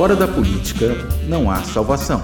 Fora 0.00 0.16
da 0.16 0.26
política 0.26 0.94
não 1.28 1.50
há 1.50 1.62
salvação. 1.62 2.22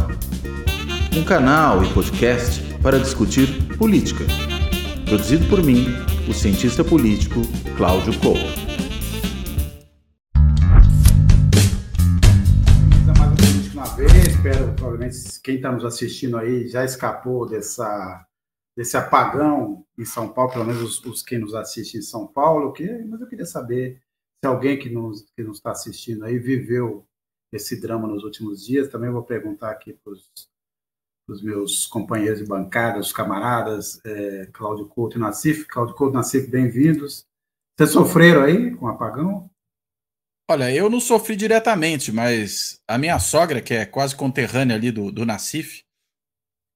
Um 1.15 1.23
canal 1.23 1.85
e 1.85 1.93
podcast 1.93 2.63
para 2.83 2.99
discutir 2.99 3.49
política. 3.77 4.25
Produzido 5.04 5.46
por 5.46 5.62
mim, 5.62 5.84
o 6.26 6.32
cientista 6.32 6.82
político 6.82 7.42
Cláudio 7.76 8.18
Couto. 8.18 8.40
mais 13.18 13.75
um 13.75 13.75
na 13.75 13.84
vez. 13.84 14.27
Espero, 14.27 14.72
provavelmente, 14.72 15.38
quem 15.45 15.56
está 15.56 15.70
nos 15.70 15.84
assistindo 15.84 16.38
aí 16.38 16.66
já 16.68 16.82
escapou 16.82 17.46
dessa, 17.46 18.24
desse 18.74 18.96
apagão 18.96 19.84
em 19.98 20.04
São 20.06 20.32
Paulo, 20.32 20.50
pelo 20.50 20.64
menos 20.64 20.80
os, 20.80 21.04
os 21.04 21.22
que 21.22 21.36
nos 21.36 21.54
assistem 21.54 22.00
em 22.00 22.02
São 22.02 22.27
Paulo. 22.27 22.72
Que, 22.72 23.04
mas 23.04 23.20
eu 23.20 23.29
queria 23.29 23.45
saber 23.45 24.00
se 24.43 24.48
alguém 24.48 24.79
que 24.79 24.88
nos 24.88 25.27
está 25.36 25.72
assistindo 25.72 26.24
aí 26.24 26.38
viveu 26.38 27.05
esse 27.52 27.80
drama 27.80 28.08
nos 28.08 28.24
últimos 28.24 28.64
dias. 28.64 28.88
Também 28.88 29.10
vou 29.10 29.23
perguntar 29.23 29.70
aqui 29.70 29.92
para 29.92 30.12
os 31.28 31.42
meus 31.42 31.87
companheiros 31.87 32.38
de 32.41 32.46
bancada, 32.46 32.98
os 32.98 33.12
camaradas, 33.12 34.00
é, 34.04 34.46
Cláudio 34.52 34.87
Couto 34.87 35.16
e 35.16 35.20
Nassif. 35.20 35.66
Cláudio 35.66 35.95
Couto 35.95 36.14
e 36.14 36.16
Nassif, 36.16 36.48
bem-vindos. 36.48 37.24
Vocês 37.77 37.90
sofreram 37.90 38.42
aí 38.42 38.74
com 38.74 38.87
o 38.87 38.88
apagão? 38.88 39.51
Olha, 40.48 40.73
eu 40.73 40.88
não 40.88 41.01
sofri 41.01 41.34
diretamente, 41.34 42.12
mas 42.12 42.80
a 42.87 42.96
minha 42.96 43.18
sogra, 43.18 43.60
que 43.60 43.74
é 43.74 43.84
quase 43.84 44.15
conterrânea 44.15 44.76
ali 44.76 44.92
do, 44.92 45.10
do 45.10 45.26
Nassif, 45.26 45.82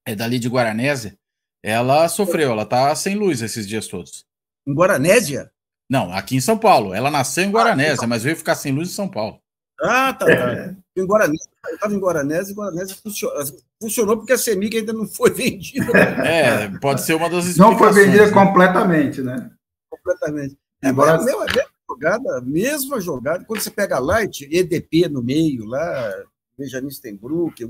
é 0.06 0.14
dali 0.16 0.39
de 0.39 0.48
Guaranésia, 0.48 1.16
ela 1.62 2.09
sofreu, 2.09 2.50
ela 2.50 2.66
tá 2.66 2.95
sem 2.97 3.14
luz 3.14 3.42
esses 3.42 3.69
dias 3.69 3.87
todos. 3.87 4.25
Em 4.66 4.75
Guaranésia? 4.75 5.52
Não, 5.89 6.12
aqui 6.12 6.37
em 6.37 6.41
São 6.41 6.59
Paulo. 6.59 6.95
Ela 6.95 7.11
nasceu 7.11 7.45
em 7.45 7.50
Guaranésia, 7.50 8.06
mas 8.06 8.23
veio 8.23 8.37
ficar 8.37 8.55
sem 8.55 8.73
luz 8.73 8.89
em 8.89 8.92
São 8.92 9.09
Paulo. 9.09 9.41
Ah, 9.83 10.12
tá, 10.12 10.27
tá. 10.27 10.75
Em 10.97 11.05
Guaranésia, 11.05 11.51
eu 11.69 11.75
estava 11.75 11.95
em 11.95 11.98
Guaranésia 11.98 12.52
e 12.52 12.55
Guaranésia 12.55 12.97
funcionou, 13.02 13.45
funcionou 13.80 14.16
porque 14.16 14.33
a 14.33 14.39
Semig 14.39 14.77
ainda 14.77 14.92
não 14.92 15.06
foi 15.06 15.31
vendida. 15.33 15.98
É, 15.98 16.69
pode 16.78 17.03
ser 17.03 17.14
uma 17.14 17.31
das 17.31 17.56
Não 17.56 17.78
foi 17.78 17.92
vendida 17.92 18.31
completamente, 18.31 19.23
né? 19.23 19.51
Completamente. 19.89 20.56
É, 20.83 20.89
Embora... 20.89 21.12
É, 21.12 21.14
a 21.14 21.25
mesma, 21.25 21.47
jogada, 21.89 22.41
mesma 22.42 23.01
jogada. 23.01 23.45
Quando 23.45 23.61
você 23.61 23.70
pega 23.70 23.98
Light, 23.98 24.48
EDP 24.51 25.08
no 25.08 25.23
meio, 25.23 25.64
lá, 25.64 26.12
Benjamin 26.58 26.91
Stenbrook, 26.91 27.62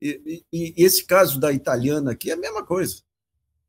e, 0.00 0.08
e, 0.26 0.44
e, 0.52 0.84
esse 0.84 1.04
caso 1.04 1.40
da 1.40 1.52
italiana 1.52 2.12
aqui 2.12 2.30
é 2.30 2.34
a 2.34 2.38
mesma 2.38 2.64
coisa. 2.64 3.02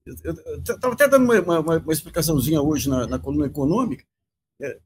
Eu 0.06 0.34
estava 0.60 0.94
até 0.94 1.08
dando 1.08 1.24
uma, 1.24 1.60
uma, 1.60 1.80
uma, 1.80 1.94
explicaçãozinha 1.94 2.62
hoje 2.62 2.90
na, 2.90 3.08
na 3.08 3.20
coluna 3.20 3.46
econômica. 3.46 4.06
É, 4.62 4.80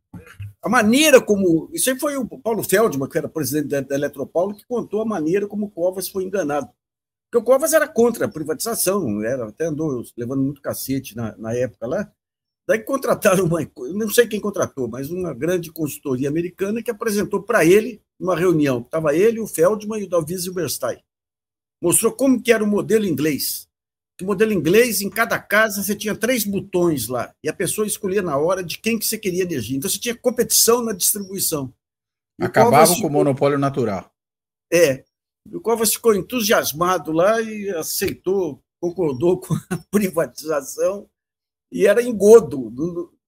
a 0.61 0.69
maneira 0.69 1.19
como. 1.19 1.69
Isso 1.73 1.89
aí 1.89 1.99
foi 1.99 2.15
o 2.17 2.25
Paulo 2.25 2.63
Feldman, 2.63 3.09
que 3.09 3.17
era 3.17 3.27
presidente 3.27 3.67
da, 3.67 3.81
da 3.81 3.95
Eletropaulo, 3.95 4.55
que 4.55 4.65
contou 4.65 5.01
a 5.01 5.05
maneira 5.05 5.47
como 5.47 5.65
o 5.65 5.71
Covas 5.71 6.07
foi 6.07 6.23
enganado. 6.23 6.69
Porque 7.29 7.41
o 7.41 7.45
Covas 7.45 7.73
era 7.73 7.87
contra 7.87 8.25
a 8.25 8.29
privatização, 8.29 9.23
era, 9.23 9.47
até 9.47 9.65
andou 9.65 10.03
levando 10.17 10.43
muito 10.43 10.61
cacete 10.61 11.15
na, 11.15 11.35
na 11.37 11.53
época 11.55 11.87
lá. 11.87 12.11
Daí 12.67 12.79
contrataram 12.79 13.45
uma. 13.45 13.59
Não 13.93 14.09
sei 14.09 14.27
quem 14.27 14.39
contratou, 14.39 14.87
mas 14.87 15.09
uma 15.09 15.33
grande 15.33 15.71
consultoria 15.71 16.29
americana 16.29 16.83
que 16.83 16.91
apresentou 16.91 17.41
para 17.41 17.65
ele, 17.65 18.01
numa 18.19 18.35
reunião, 18.35 18.81
estava 18.81 19.15
ele, 19.15 19.39
o 19.39 19.47
Feldman 19.47 20.01
e 20.01 20.03
o 20.03 20.09
Davi 20.09 20.37
Zilberstein. 20.37 20.99
Mostrou 21.81 22.11
como 22.11 22.41
que 22.41 22.51
era 22.51 22.63
o 22.63 22.67
modelo 22.67 23.05
inglês 23.05 23.70
que 24.21 24.25
modelo 24.25 24.53
inglês, 24.53 25.01
em 25.01 25.09
cada 25.09 25.39
casa 25.39 25.81
você 25.81 25.95
tinha 25.95 26.15
três 26.15 26.43
botões 26.43 27.07
lá, 27.07 27.33
e 27.43 27.49
a 27.49 27.53
pessoa 27.53 27.87
escolhia 27.87 28.21
na 28.21 28.37
hora 28.37 28.63
de 28.63 28.77
quem 28.77 28.99
que 28.99 29.05
você 29.05 29.17
queria 29.17 29.41
energia. 29.41 29.75
Então 29.75 29.89
você 29.89 29.97
tinha 29.97 30.15
competição 30.15 30.83
na 30.83 30.93
distribuição. 30.93 31.73
Acabava 32.39 32.93
com 32.95 33.07
o 33.07 33.09
monopólio 33.09 33.57
natural. 33.57 34.11
É. 34.71 35.03
O 35.51 35.59
Covas 35.59 35.93
ficou 35.93 36.13
entusiasmado 36.13 37.11
lá 37.11 37.41
e 37.41 37.71
aceitou, 37.71 38.61
concordou 38.79 39.39
com 39.39 39.55
a 39.55 39.77
privatização, 39.89 41.09
e 41.71 41.87
era 41.87 42.03
engodo. 42.03 42.71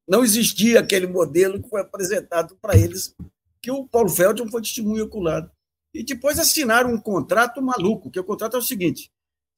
Não 0.07 0.23
existia 0.23 0.79
aquele 0.79 1.07
modelo 1.07 1.61
que 1.61 1.69
foi 1.69 1.81
apresentado 1.81 2.55
para 2.61 2.77
eles, 2.77 3.15
que 3.59 3.71
o 3.71 3.87
Paulo 3.87 4.09
Feldman 4.09 4.51
foi 4.51 4.61
testemunho 4.61 5.05
ocular. 5.05 5.51
E 5.91 6.03
depois 6.03 6.37
assinaram 6.37 6.93
um 6.93 6.99
contrato 6.99 7.61
maluco, 7.63 8.11
que 8.11 8.19
o 8.19 8.23
contrato 8.23 8.57
é 8.57 8.59
o 8.59 8.63
seguinte: 8.63 9.11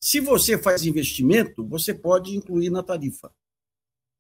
se 0.06 0.20
você 0.20 0.56
faz 0.56 0.86
investimento, 0.86 1.66
você 1.66 1.92
pode 1.92 2.38
incluir 2.38 2.70
na 2.70 2.84
tarifa. 2.84 3.34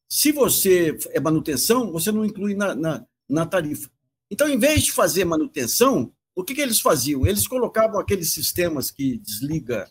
Se 0.09 0.31
você 0.31 0.97
é 1.11 1.19
manutenção, 1.19 1.91
você 1.91 2.11
não 2.11 2.25
inclui 2.25 2.55
na, 2.55 2.73
na, 2.73 3.05
na 3.29 3.45
tarifa. 3.45 3.87
Então, 4.31 4.49
em 4.49 4.57
vez 4.57 4.85
de 4.85 4.91
fazer 4.91 5.25
manutenção, 5.25 6.11
o 6.35 6.43
que, 6.43 6.55
que 6.55 6.61
eles 6.61 6.81
faziam? 6.81 7.27
Eles 7.27 7.47
colocavam 7.47 7.99
aqueles 7.99 8.33
sistemas 8.33 8.89
que 8.89 9.19
desliga 9.19 9.87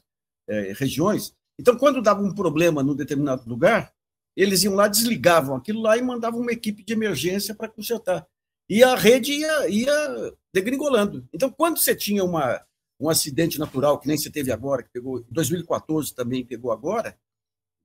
é, 0.48 0.72
regiões. 0.76 1.32
Então, 1.60 1.78
quando 1.78 2.02
dava 2.02 2.24
um 2.24 2.34
problema 2.34 2.82
num 2.82 2.96
determinado 2.96 3.48
lugar, 3.48 3.94
eles 4.36 4.64
iam 4.64 4.74
lá, 4.74 4.88
desligavam 4.88 5.54
aquilo 5.54 5.80
lá 5.80 5.96
e 5.96 6.02
mandavam 6.02 6.40
uma 6.40 6.50
equipe 6.50 6.82
de 6.82 6.92
emergência 6.92 7.54
para 7.54 7.68
consertar. 7.68 8.26
E 8.68 8.82
a 8.82 8.96
rede 8.96 9.32
ia, 9.32 9.68
ia 9.68 10.34
degringolando. 10.52 11.24
Então, 11.32 11.52
quando 11.52 11.78
você 11.78 11.94
tinha 11.94 12.24
uma, 12.24 12.60
um 12.98 13.08
acidente 13.08 13.58
natural, 13.58 13.98
que 13.98 14.06
nem 14.06 14.16
você 14.16 14.30
teve 14.30 14.52
agora, 14.52 14.82
que 14.82 14.90
pegou, 14.90 15.24
2014 15.30 16.14
também 16.14 16.44
pegou 16.44 16.72
agora, 16.72 17.18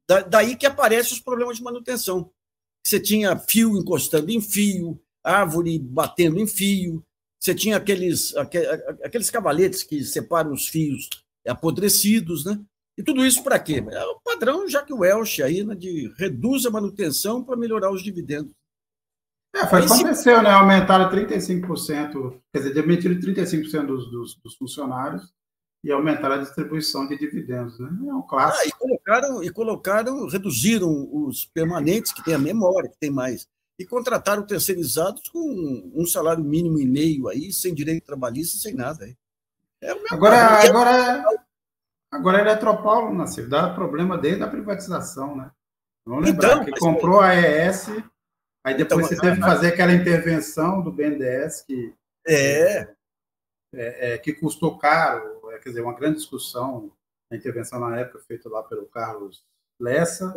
da, 0.07 0.21
daí 0.21 0.55
que 0.55 0.65
aparecem 0.65 1.13
os 1.13 1.19
problemas 1.19 1.57
de 1.57 1.63
manutenção. 1.63 2.31
Você 2.83 2.99
tinha 2.99 3.37
fio 3.37 3.77
encostando 3.77 4.31
em 4.31 4.41
fio, 4.41 4.99
árvore 5.23 5.77
batendo 5.79 6.39
em 6.39 6.47
fio, 6.47 7.05
você 7.39 7.55
tinha 7.55 7.77
aqueles, 7.77 8.35
aqueles 8.35 9.29
cavaletes 9.29 9.83
que 9.83 10.03
separam 10.03 10.51
os 10.51 10.67
fios 10.67 11.09
apodrecidos, 11.47 12.43
né? 12.43 12.59
E 12.97 13.03
tudo 13.03 13.25
isso 13.25 13.41
para 13.41 13.57
quê? 13.57 13.81
É 13.91 14.03
o 14.05 14.19
padrão 14.19 14.65
Jack 14.65 14.91
Welch 14.91 15.41
aí, 15.41 15.63
né, 15.63 15.73
de 15.73 16.13
reduz 16.17 16.65
a 16.65 16.69
manutenção 16.69 17.41
para 17.41 17.55
melhorar 17.55 17.91
os 17.91 18.03
dividendos. 18.03 18.53
É, 19.55 19.65
foi 19.65 19.83
aconteceu, 19.83 20.37
se... 20.37 20.43
né? 20.43 20.51
Aumentaram 20.51 21.09
35%, 21.09 22.39
quer 22.53 22.59
dizer, 22.59 22.73
demitiram 22.73 23.15
35% 23.15 23.85
dos, 23.85 24.11
dos, 24.11 24.35
dos, 24.35 24.55
funcionários 24.55 25.33
e 25.83 25.91
aumentaram 25.91 26.35
a 26.35 26.39
distribuição 26.39 27.07
de 27.07 27.17
dividendos, 27.17 27.79
né? 27.79 27.89
É 28.07 28.13
um 28.13 28.21
clássico. 28.21 28.63
Ah, 28.63 28.67
e 28.67 28.71
colocaram, 28.71 29.43
e 29.43 29.49
colocaram, 29.49 30.27
reduziram 30.27 31.09
os 31.11 31.45
permanentes, 31.45 32.13
que 32.13 32.23
tem 32.23 32.35
a 32.35 32.39
memória, 32.39 32.89
que 32.89 32.99
tem 32.99 33.09
mais, 33.09 33.47
e 33.79 33.85
contrataram 33.85 34.45
terceirizados 34.45 35.29
com 35.29 35.91
um 35.95 36.05
salário 36.05 36.43
mínimo 36.43 36.79
e 36.79 36.85
meio 36.85 37.27
aí, 37.27 37.51
sem 37.51 37.73
direito 37.73 38.05
trabalhista, 38.05 38.57
sem 38.57 38.75
nada. 38.75 39.05
Aí. 39.05 39.15
É 39.81 39.91
agora, 40.11 40.67
agora, 40.67 41.23
agora 42.11 42.37
é 42.37 42.41
Eletropaulo, 42.41 43.15
Nasceu, 43.15 43.49
dá 43.49 43.73
problema 43.73 44.17
desde 44.17 44.43
a 44.43 44.47
privatização, 44.47 45.35
né? 45.35 45.49
Vamos 46.05 46.25
lembrar 46.25 46.53
então, 46.53 46.65
que 46.65 46.79
comprou 46.79 47.21
a 47.21 47.33
ES 47.33 47.89
Aí 48.63 48.75
depois 48.75 49.05
então, 49.05 49.17
você 49.17 49.21
teve 49.21 49.37
que 49.37 49.47
fazer 49.47 49.67
aquela 49.67 49.93
intervenção 49.93 50.81
do 50.81 50.91
BNDES 50.91 51.61
que, 51.61 51.93
é. 52.27 52.81
é, 52.81 54.13
é, 54.13 54.17
que 54.17 54.33
custou 54.33 54.77
caro, 54.77 55.49
é, 55.51 55.59
quer 55.59 55.69
dizer, 55.69 55.81
uma 55.81 55.95
grande 55.95 56.17
discussão, 56.17 56.91
a 57.31 57.35
intervenção 57.35 57.79
na 57.79 57.97
época 57.99 58.23
feita 58.27 58.49
lá 58.49 58.63
pelo 58.63 58.85
Carlos 58.87 59.45
Lessa. 59.79 60.33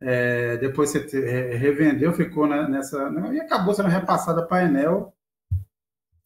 É, 0.00 0.56
depois 0.58 0.90
você 0.90 1.04
te, 1.04 1.18
revendeu, 1.18 2.12
ficou 2.12 2.46
nessa. 2.46 3.10
E 3.32 3.40
acabou 3.40 3.74
sendo 3.74 3.88
repassada 3.88 4.46
para 4.46 4.58
a 4.58 4.68
Enel. 4.68 5.14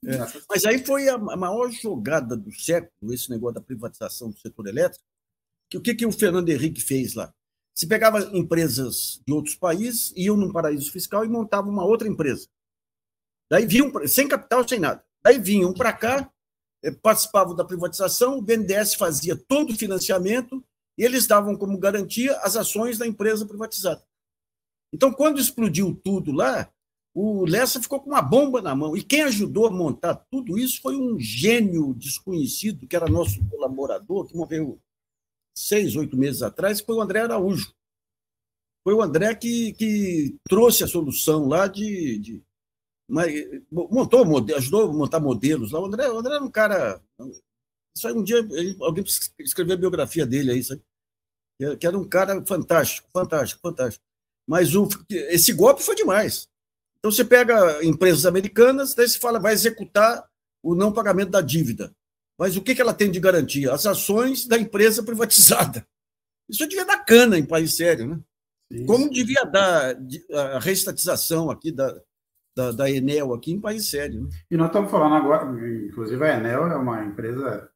É. 0.04 0.18
Mas 0.48 0.64
aí 0.64 0.84
foi 0.84 1.08
a 1.08 1.18
maior 1.18 1.70
jogada 1.70 2.36
do 2.36 2.52
século, 2.52 3.12
esse 3.12 3.30
negócio 3.30 3.54
da 3.54 3.60
privatização 3.60 4.30
do 4.30 4.38
setor 4.38 4.66
elétrico. 4.66 5.04
Que, 5.70 5.78
o 5.78 5.82
que, 5.82 5.94
que 5.94 6.06
o 6.06 6.12
Fernando 6.12 6.48
Henrique 6.48 6.80
fez 6.80 7.14
lá? 7.14 7.32
Se 7.78 7.86
pegava 7.86 8.36
empresas 8.36 9.22
de 9.24 9.32
outros 9.32 9.54
países, 9.54 10.12
iam 10.16 10.36
num 10.36 10.50
paraíso 10.50 10.90
fiscal 10.90 11.24
e 11.24 11.28
montavam 11.28 11.70
uma 11.70 11.84
outra 11.84 12.08
empresa. 12.08 12.48
Daí 13.48 13.66
vinham, 13.66 13.92
sem 14.08 14.26
capital, 14.26 14.66
sem 14.66 14.80
nada. 14.80 15.04
Daí 15.22 15.38
vinham 15.38 15.72
para 15.72 15.92
cá, 15.92 16.28
eh, 16.82 16.90
participavam 16.90 17.54
da 17.54 17.64
privatização, 17.64 18.36
o 18.36 18.42
BNDES 18.42 18.94
fazia 18.94 19.36
todo 19.36 19.70
o 19.70 19.76
financiamento 19.76 20.60
e 20.98 21.04
eles 21.04 21.28
davam 21.28 21.54
como 21.54 21.78
garantia 21.78 22.36
as 22.38 22.56
ações 22.56 22.98
da 22.98 23.06
empresa 23.06 23.46
privatizada. 23.46 24.02
Então, 24.92 25.12
quando 25.12 25.38
explodiu 25.38 25.94
tudo 26.02 26.32
lá, 26.32 26.68
o 27.14 27.44
Lessa 27.46 27.80
ficou 27.80 28.00
com 28.00 28.10
uma 28.10 28.20
bomba 28.20 28.60
na 28.60 28.74
mão. 28.74 28.96
E 28.96 29.04
quem 29.04 29.22
ajudou 29.22 29.68
a 29.68 29.70
montar 29.70 30.16
tudo 30.32 30.58
isso 30.58 30.82
foi 30.82 30.96
um 30.96 31.16
gênio 31.20 31.94
desconhecido, 31.94 32.88
que 32.88 32.96
era 32.96 33.06
nosso 33.06 33.38
colaborador, 33.48 34.26
que 34.26 34.36
morreu 34.36 34.80
seis, 35.66 35.96
oito 35.96 36.16
meses 36.16 36.42
atrás, 36.42 36.80
foi 36.80 36.96
o 36.96 37.00
André 37.00 37.20
Araújo. 37.20 37.72
Foi 38.84 38.94
o 38.94 39.02
André 39.02 39.34
que, 39.34 39.72
que 39.74 40.36
trouxe 40.48 40.84
a 40.84 40.88
solução 40.88 41.46
lá 41.46 41.66
de. 41.66 42.18
de 42.18 42.42
montou, 43.70 44.24
ajudou 44.56 44.90
a 44.90 44.92
montar 44.92 45.20
modelos 45.20 45.72
lá. 45.72 45.80
O 45.80 45.86
André, 45.86 46.08
o 46.08 46.18
André 46.18 46.34
era 46.34 46.44
um 46.44 46.50
cara. 46.50 47.02
Isso 47.96 48.06
aí 48.06 48.14
um 48.14 48.22
dia 48.22 48.46
alguém 48.80 49.04
escreveu 49.40 49.74
a 49.74 49.78
biografia 49.78 50.24
dele 50.24 50.52
aí, 50.52 50.62
sabe? 50.62 50.82
que 51.80 51.86
era 51.86 51.98
um 51.98 52.08
cara 52.08 52.44
fantástico, 52.46 53.08
fantástico, 53.12 53.60
fantástico. 53.60 54.04
Mas 54.46 54.74
o, 54.74 54.88
esse 55.10 55.52
golpe 55.52 55.82
foi 55.82 55.96
demais. 55.96 56.48
Então 56.98 57.10
você 57.10 57.24
pega 57.24 57.84
empresas 57.84 58.26
americanas, 58.26 58.94
daí 58.94 59.08
você 59.08 59.18
fala, 59.18 59.40
vai 59.40 59.52
executar 59.52 60.28
o 60.62 60.74
não 60.74 60.92
pagamento 60.92 61.30
da 61.30 61.40
dívida. 61.40 61.92
Mas 62.38 62.56
o 62.56 62.62
que, 62.62 62.74
que 62.74 62.80
ela 62.80 62.94
tem 62.94 63.10
de 63.10 63.18
garantia? 63.18 63.72
As 63.72 63.84
ações 63.84 64.46
da 64.46 64.56
empresa 64.56 65.02
privatizada. 65.02 65.84
Isso 66.48 66.66
devia 66.66 66.86
dar 66.86 67.04
cana 67.04 67.38
em 67.38 67.44
país 67.44 67.76
sério, 67.76 68.06
né? 68.06 68.20
Isso. 68.70 68.86
Como 68.86 69.10
devia 69.10 69.44
dar 69.44 69.96
a 70.32 70.58
reestatização 70.58 71.50
aqui 71.50 71.72
da, 71.72 72.00
da, 72.56 72.70
da, 72.70 72.90
Enel 72.90 73.32
aqui 73.32 73.52
em 73.52 73.60
país 73.60 73.88
sério. 73.90 74.24
Né? 74.24 74.30
E 74.50 74.56
nós 74.56 74.68
estamos 74.68 74.90
falando 74.90 75.14
agora, 75.14 75.44
inclusive 75.86 76.22
a 76.24 76.36
Enel 76.36 76.66
é 76.66 76.76
uma 76.76 77.04
empresa 77.04 77.70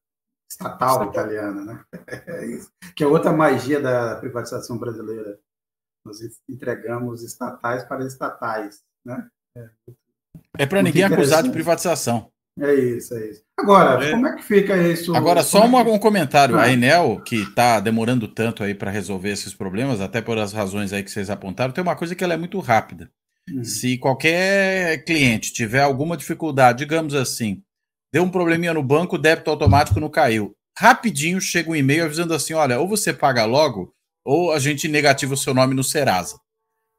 estatal, 0.51 1.05
estatal. 1.05 1.11
italiana, 1.11 1.65
né? 1.65 1.85
É 2.27 2.47
isso. 2.47 2.71
Que 2.95 3.05
é 3.05 3.07
outra 3.07 3.33
magia 3.33 3.81
da 3.81 4.17
privatização 4.17 4.79
brasileira. 4.79 5.39
Nós 6.05 6.19
entregamos 6.49 7.23
estatais 7.23 7.85
para 7.85 8.05
estatais, 8.07 8.83
né? 9.05 9.29
É, 9.57 9.71
é 10.59 10.67
para 10.67 10.83
ninguém 10.83 11.05
acusar 11.05 11.43
de 11.43 11.51
privatização. 11.51 12.31
É 12.61 12.75
isso, 12.75 13.15
é 13.15 13.31
isso. 13.31 13.43
Agora, 13.59 14.05
é. 14.05 14.11
como 14.11 14.27
é 14.27 14.37
que 14.37 14.43
fica 14.43 14.77
isso? 14.77 15.15
Agora, 15.15 15.43
só 15.43 15.65
uma, 15.65 15.81
um 15.83 15.99
comentário. 15.99 16.57
Ah. 16.57 16.65
A 16.65 16.73
Enel, 16.73 17.21
que 17.25 17.37
está 17.37 17.81
demorando 17.81 18.29
tanto 18.29 18.63
aí 18.63 18.75
para 18.75 18.91
resolver 18.91 19.31
esses 19.31 19.55
problemas, 19.55 20.01
até 20.01 20.21
por 20.21 20.37
as 20.39 20.53
razões 20.53 20.93
aí 20.93 21.03
que 21.03 21.11
vocês 21.11 21.31
apontaram, 21.31 21.73
tem 21.73 21.83
uma 21.83 21.97
coisa 21.97 22.15
que 22.15 22.23
ela 22.23 22.35
é 22.35 22.37
muito 22.37 22.59
rápida. 22.61 23.11
Hum. 23.49 23.65
Se 23.65 23.97
qualquer 23.97 25.03
cliente 25.05 25.53
tiver 25.53 25.81
alguma 25.81 26.17
dificuldade, 26.17 26.81
digamos 26.81 27.15
assim, 27.15 27.63
deu 28.13 28.23
um 28.23 28.31
probleminha 28.31 28.75
no 28.75 28.83
banco, 28.83 29.17
o 29.17 29.19
débito 29.19 29.51
automático 29.51 29.99
não 29.99 30.11
caiu. 30.11 30.55
Rapidinho 30.79 31.41
chega 31.41 31.71
um 31.71 31.77
e-mail 31.77 32.05
avisando 32.05 32.35
assim: 32.35 32.53
olha, 32.53 32.79
ou 32.79 32.87
você 32.87 33.15
paga 33.15 33.45
logo, 33.47 33.95
ou 34.25 34.53
a 34.53 34.59
gente 34.59 34.89
negativa 34.89 35.33
o 35.33 35.39
seu 35.39 35.55
nome 35.55 35.75
no 35.75 35.83
Serasa. 35.83 36.39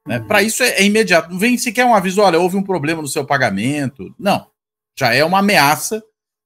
Né? 0.08 0.18
Uhum. 0.18 0.28
Para 0.28 0.42
isso 0.42 0.64
é, 0.64 0.70
é, 0.80 0.84
imediato. 0.84 1.30
Não 1.30 1.38
vem 1.38 1.58
sequer 1.58 1.86
um 1.86 1.94
aviso: 1.94 2.22
olha, 2.22 2.40
houve 2.40 2.58
um 2.58 2.64
problema 2.64 3.02
no 3.02 3.08
seu 3.08 3.24
pagamento. 3.24 4.14
Não 4.20 4.52
já 4.98 5.14
é 5.14 5.24
uma 5.24 5.40
ameaça 5.40 6.04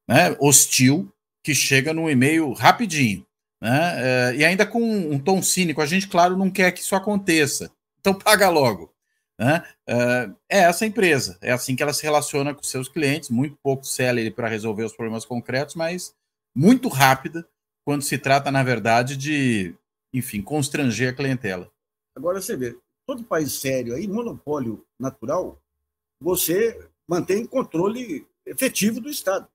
né, 0.07 0.35
hostil 0.39 1.11
que 1.43 1.53
chega 1.53 1.93
no 1.93 2.09
e-mail 2.09 2.51
rapidinho. 2.53 3.25
Né, 3.61 3.93
é, 3.97 4.35
e 4.35 4.45
ainda 4.45 4.65
com 4.65 4.81
um 4.81 5.19
tom 5.19 5.41
cínico. 5.41 5.81
A 5.81 5.85
gente, 5.85 6.07
claro, 6.07 6.37
não 6.37 6.49
quer 6.49 6.71
que 6.71 6.81
isso 6.81 6.95
aconteça. 6.95 7.71
Então 7.99 8.13
paga 8.17 8.49
logo. 8.49 8.93
Né? 9.39 9.63
É, 9.87 10.29
é 10.49 10.59
essa 10.59 10.85
empresa. 10.85 11.37
É 11.41 11.51
assim 11.51 11.75
que 11.75 11.83
ela 11.83 11.93
se 11.93 12.03
relaciona 12.03 12.53
com 12.53 12.63
seus 12.63 12.89
clientes. 12.89 13.29
Muito 13.29 13.57
pouco 13.61 13.85
celery 13.85 14.31
para 14.31 14.47
resolver 14.47 14.83
os 14.83 14.93
problemas 14.93 15.25
concretos, 15.25 15.75
mas 15.75 16.13
muito 16.55 16.87
rápida 16.87 17.47
quando 17.85 18.01
se 18.01 18.17
trata, 18.17 18.51
na 18.51 18.63
verdade, 18.63 19.15
de, 19.15 19.75
enfim, 20.13 20.41
constranger 20.41 21.13
a 21.13 21.15
clientela. 21.15 21.71
Agora 22.15 22.41
você 22.41 22.57
vê, 22.57 22.77
todo 23.07 23.23
país 23.23 23.53
sério 23.53 23.95
aí, 23.95 24.07
monopólio 24.07 24.83
natural, 24.99 25.57
você 26.21 26.77
mantém 27.07 27.45
controle 27.45 28.27
efetivo 28.47 28.99
do 28.99 29.09
Estado. 29.09 29.47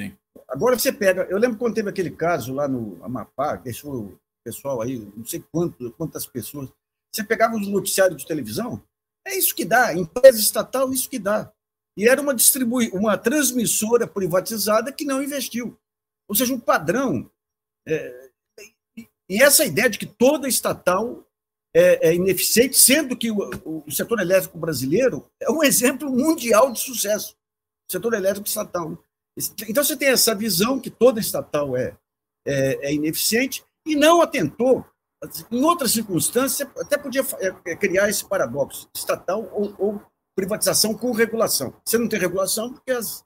Sim. 0.00 0.16
Agora 0.48 0.78
você 0.78 0.92
pega, 0.92 1.24
eu 1.24 1.38
lembro 1.38 1.58
quando 1.58 1.74
teve 1.74 1.88
aquele 1.88 2.10
caso 2.10 2.52
lá 2.52 2.68
no 2.68 3.02
Amapá, 3.04 3.56
deixou 3.56 3.94
o 3.94 4.20
pessoal 4.44 4.80
aí, 4.80 4.98
não 5.16 5.24
sei 5.24 5.44
quanto, 5.52 5.90
quantas 5.92 6.26
pessoas, 6.26 6.68
você 7.14 7.22
pegava 7.22 7.56
os 7.56 7.68
noticiários 7.68 8.20
de 8.20 8.26
televisão, 8.26 8.82
é 9.26 9.36
isso 9.36 9.54
que 9.54 9.64
dá, 9.64 9.94
empresa 9.94 10.38
estatal, 10.38 10.92
isso 10.92 11.08
que 11.08 11.18
dá. 11.18 11.52
E 11.96 12.08
era 12.08 12.20
uma 12.20 12.34
distribui 12.34 12.90
uma 12.92 13.16
transmissora 13.18 14.06
privatizada 14.06 14.92
que 14.92 15.04
não 15.04 15.22
investiu. 15.22 15.78
Ou 16.28 16.34
seja, 16.34 16.54
um 16.54 16.60
padrão. 16.60 17.30
É, 17.86 18.30
e 19.28 19.42
essa 19.42 19.64
ideia 19.64 19.90
de 19.90 19.98
que 19.98 20.06
toda 20.06 20.48
estatal 20.48 21.26
é, 21.74 22.08
é 22.08 22.14
ineficiente, 22.14 22.76
sendo 22.76 23.16
que 23.16 23.30
o, 23.30 23.84
o, 23.86 23.90
setor 23.90 24.20
elétrico 24.20 24.58
brasileiro 24.58 25.26
é 25.40 25.50
um 25.50 25.62
exemplo 25.62 26.10
mundial 26.10 26.72
de 26.72 26.80
sucesso 26.80 27.36
setor 27.92 28.14
elétrico 28.14 28.48
estatal. 28.48 28.98
Então, 29.68 29.82
você 29.82 29.96
tem 29.96 30.08
essa 30.08 30.34
visão 30.34 30.78
que 30.78 30.90
toda 30.90 31.20
estatal 31.20 31.76
é, 31.76 31.96
é, 32.46 32.88
é 32.88 32.94
ineficiente 32.94 33.64
e 33.86 33.96
não 33.96 34.20
atentou, 34.20 34.84
em 35.50 35.62
outras 35.62 35.92
circunstâncias, 35.92 36.68
até 36.78 36.98
podia 36.98 37.22
é, 37.38 37.54
é, 37.66 37.76
criar 37.76 38.08
esse 38.08 38.24
paradoxo, 38.24 38.90
estatal 38.94 39.48
ou, 39.52 39.74
ou 39.78 40.02
privatização 40.34 40.94
com 40.94 41.12
regulação. 41.12 41.74
Você 41.84 41.96
não 41.96 42.08
tem 42.08 42.18
regulação 42.18 42.72
porque 42.72 42.90
as 42.90 43.24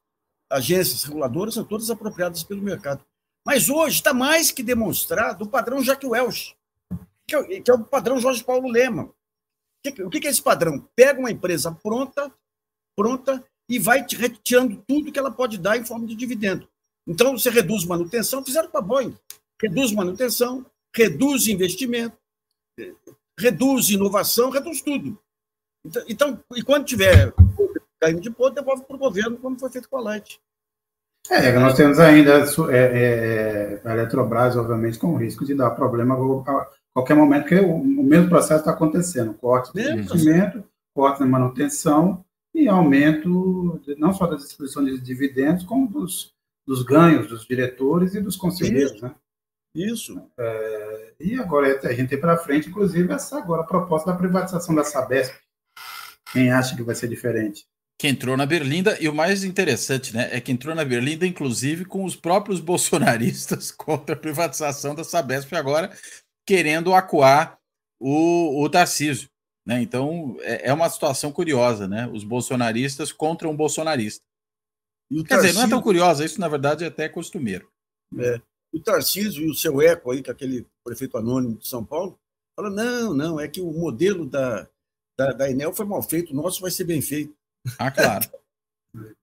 agências 0.51 1.05
reguladoras 1.05 1.55
são 1.55 1.65
todas 1.65 1.91
apropriadas 1.91 2.43
pelo 2.43 2.63
mercado. 2.63 3.05
Mas 3.45 3.69
hoje 3.69 3.97
está 3.97 4.13
mais 4.13 4.51
que 4.51 4.63
demonstrado 4.63 5.45
o 5.45 5.49
padrão 5.49 5.83
Jacques 5.83 6.09
Welch, 6.09 6.57
que 7.27 7.35
é, 7.35 7.61
que 7.61 7.71
é 7.71 7.75
o 7.75 7.85
padrão 7.85 8.19
Jorge 8.19 8.45
Paulo 8.45 8.69
Lema. 8.69 9.11
O 10.05 10.11
que 10.11 10.27
é 10.27 10.31
esse 10.31 10.43
padrão? 10.43 10.87
Pega 10.97 11.21
uma 11.21 11.31
empresa 11.31 11.71
pronta, 11.71 12.33
pronta 12.97 13.43
e 13.69 13.79
vai 13.79 14.05
te 14.05 14.17
retirando 14.17 14.83
tudo 14.87 15.11
que 15.11 15.19
ela 15.19 15.31
pode 15.31 15.59
dar 15.59 15.77
em 15.77 15.85
forma 15.85 16.07
de 16.07 16.15
dividendo. 16.15 16.69
Então, 17.07 17.37
você 17.37 17.51
reduz 17.51 17.85
manutenção, 17.85 18.45
fizeram 18.45 18.69
com 18.69 18.79
a 18.79 18.83
Boeing. 18.83 19.17
Reduz 19.61 19.93
manutenção, 19.93 20.67
reduz 20.95 21.47
investimento, 21.47 22.17
reduz 23.39 23.91
inovação, 23.91 24.51
reduz 24.51 24.83
tudo. 24.83 25.19
Então, 25.85 26.05
então 26.09 26.45
e 26.55 26.63
quando 26.63 26.85
tiver 26.85 27.33
caindo 28.01 28.21
de 28.21 28.31
ponto, 28.31 28.55
devolve 28.55 28.85
para 28.85 28.97
o 28.97 28.99
governo, 28.99 29.37
como 29.39 29.59
foi 29.59 29.71
feito 29.71 29.89
com 29.89 29.97
a 29.97 30.03
Light. 30.03 30.41
É, 31.31 31.53
nós 31.59 31.75
temos 31.75 31.99
ainda 31.99 32.45
é, 32.71 33.81
é, 33.83 33.83
a 33.85 33.93
Eletrobras, 33.95 34.57
obviamente, 34.57 34.99
com 34.99 35.09
o 35.09 35.17
risco 35.17 35.45
de 35.45 35.55
dar 35.55 35.71
problema 35.71 36.15
a 36.15 36.69
qualquer 36.95 37.15
momento, 37.15 37.43
porque 37.43 37.61
o, 37.61 37.75
o 37.75 38.05
mesmo 38.05 38.29
processo 38.29 38.61
está 38.61 38.71
acontecendo. 38.71 39.35
Corte 39.35 39.73
de 39.73 39.91
investimento, 39.91 40.63
corte 40.95 41.21
na 41.21 41.27
manutenção, 41.27 42.25
e 42.56 42.69
aumento 42.69 43.81
não 43.99 44.12
só 44.14 44.26
da 44.26 44.37
distribuição 44.37 44.85
de 44.85 44.99
dividendos, 45.00 45.64
como 45.64 45.87
dos, 45.88 46.32
dos 46.67 46.82
ganhos 46.82 47.29
dos 47.29 47.47
diretores 47.47 48.14
e 48.14 48.20
dos 48.20 48.37
conselheiros. 48.37 48.93
Isso. 48.93 49.05
Né? 49.05 49.14
Isso. 49.75 50.31
É, 50.38 51.12
e 51.20 51.38
agora 51.38 51.79
a 51.85 51.93
gente 51.93 52.08
tem 52.08 52.20
para 52.20 52.38
frente, 52.38 52.69
inclusive, 52.69 53.12
essa 53.12 53.38
agora 53.38 53.62
a 53.62 53.67
proposta 53.67 54.11
da 54.11 54.17
privatização 54.17 54.75
da 54.75 54.82
Sabesp. 54.82 55.35
Quem 56.32 56.50
acha 56.50 56.75
que 56.75 56.82
vai 56.82 56.94
ser 56.94 57.08
diferente? 57.08 57.67
Que 57.99 58.08
entrou 58.08 58.37
na 58.37 58.47
Berlinda, 58.47 58.97
e 59.00 59.08
o 59.08 59.14
mais 59.14 59.44
interessante, 59.44 60.14
né, 60.14 60.29
é 60.32 60.41
que 60.41 60.53
entrou 60.53 60.75
na 60.75 60.85
Berlinda, 60.85 61.26
inclusive, 61.26 61.85
com 61.85 62.05
os 62.05 62.17
próprios 62.17 62.61
bolsonaristas 62.61 63.70
contra 63.73 64.14
a 64.14 64.19
privatização 64.19 64.94
da 64.94 65.05
Sabesp, 65.05 65.55
agora 65.55 65.91
querendo 66.47 66.94
acuar 66.94 67.58
o, 68.00 68.62
o 68.62 68.69
Tarcísio. 68.70 69.29
Né? 69.67 69.83
Então, 69.83 70.37
é, 70.41 70.69
é, 70.69 70.73
uma 70.73 70.89
situação 70.89 71.33
curiosa, 71.33 71.89
né? 71.89 72.09
Os 72.15 72.23
bolsonaristas 72.23 73.11
contra 73.11 73.49
um 73.49 73.57
bolsonarista. 73.57 74.25
Quer 75.11 75.25
Tarcísio... 75.25 75.49
dizer, 75.49 75.59
não 75.59 75.67
é 75.67 75.71
tão 75.71 75.83
curiosa, 75.83 76.25
isso 76.25 76.41
na 76.41 76.49
verdade 76.49 76.85
é 76.85 76.87
até 76.87 77.09
costumeiro. 77.09 77.69
É. 78.17 78.41
O 78.73 78.81
Tarcísio 78.81 79.44
e 79.44 79.51
o 79.51 79.55
seu 79.55 79.82
eco 79.82 80.13
aí, 80.13 80.23
que 80.23 80.31
é 80.31 80.32
aquele 80.32 80.67
prefeito 80.85 81.17
anônimo 81.17 81.56
de 81.56 81.67
São 81.67 81.85
Paulo, 81.85 82.17
fala: 82.55 82.70
não, 82.70 83.13
não, 83.13 83.41
é 83.41 83.49
que 83.49 83.61
o 83.61 83.73
modelo 83.73 84.25
da, 84.25 84.69
da, 85.19 85.32
da 85.32 85.51
Enel 85.51 85.75
foi 85.75 85.85
mal 85.85 86.03
feito, 86.03 86.32
o 86.32 86.37
nosso 86.37 86.61
vai 86.61 86.70
ser 86.70 86.85
bem 86.85 87.03
feito. 87.03 87.35
Ah, 87.79 87.91
claro. 87.91 88.29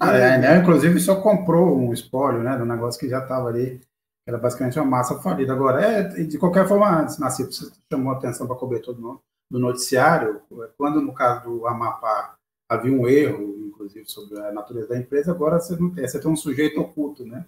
ah, 0.00 0.10
a 0.10 0.34
Enel, 0.36 0.62
inclusive, 0.62 0.98
só 1.00 1.20
comprou 1.20 1.76
um 1.76 1.92
espólio, 1.92 2.42
né, 2.42 2.56
do 2.56 2.64
negócio 2.64 2.98
que 2.98 3.08
já 3.08 3.18
estava 3.18 3.48
ali, 3.48 3.80
era 4.26 4.38
basicamente 4.38 4.78
uma 4.78 4.86
massa 4.86 5.18
falida. 5.20 5.52
Agora, 5.52 5.82
é, 5.82 6.02
de 6.24 6.38
qualquer 6.38 6.66
forma, 6.66 7.02
antes, 7.02 7.18
você 7.18 7.70
chamou 7.92 8.12
a 8.12 8.16
atenção 8.16 8.46
para 8.46 8.56
cobrir 8.56 8.80
todo 8.80 9.00
mundo 9.00 9.20
do 9.50 9.58
noticiário, 9.58 10.42
quando 10.76 11.00
no 11.00 11.14
caso 11.14 11.44
do 11.44 11.66
Amapá 11.66 12.36
havia 12.68 12.92
um 12.92 13.06
erro, 13.06 13.68
inclusive, 13.68 14.08
sobre 14.10 14.38
a 14.40 14.52
natureza 14.52 14.88
da 14.88 14.98
empresa, 14.98 15.30
agora 15.30 15.60
você 15.60 15.76
não 15.76 15.94
tem, 15.94 16.06
você 16.06 16.20
tem 16.20 16.30
um 16.30 16.36
sujeito 16.36 16.80
oculto, 16.80 17.24
né? 17.24 17.46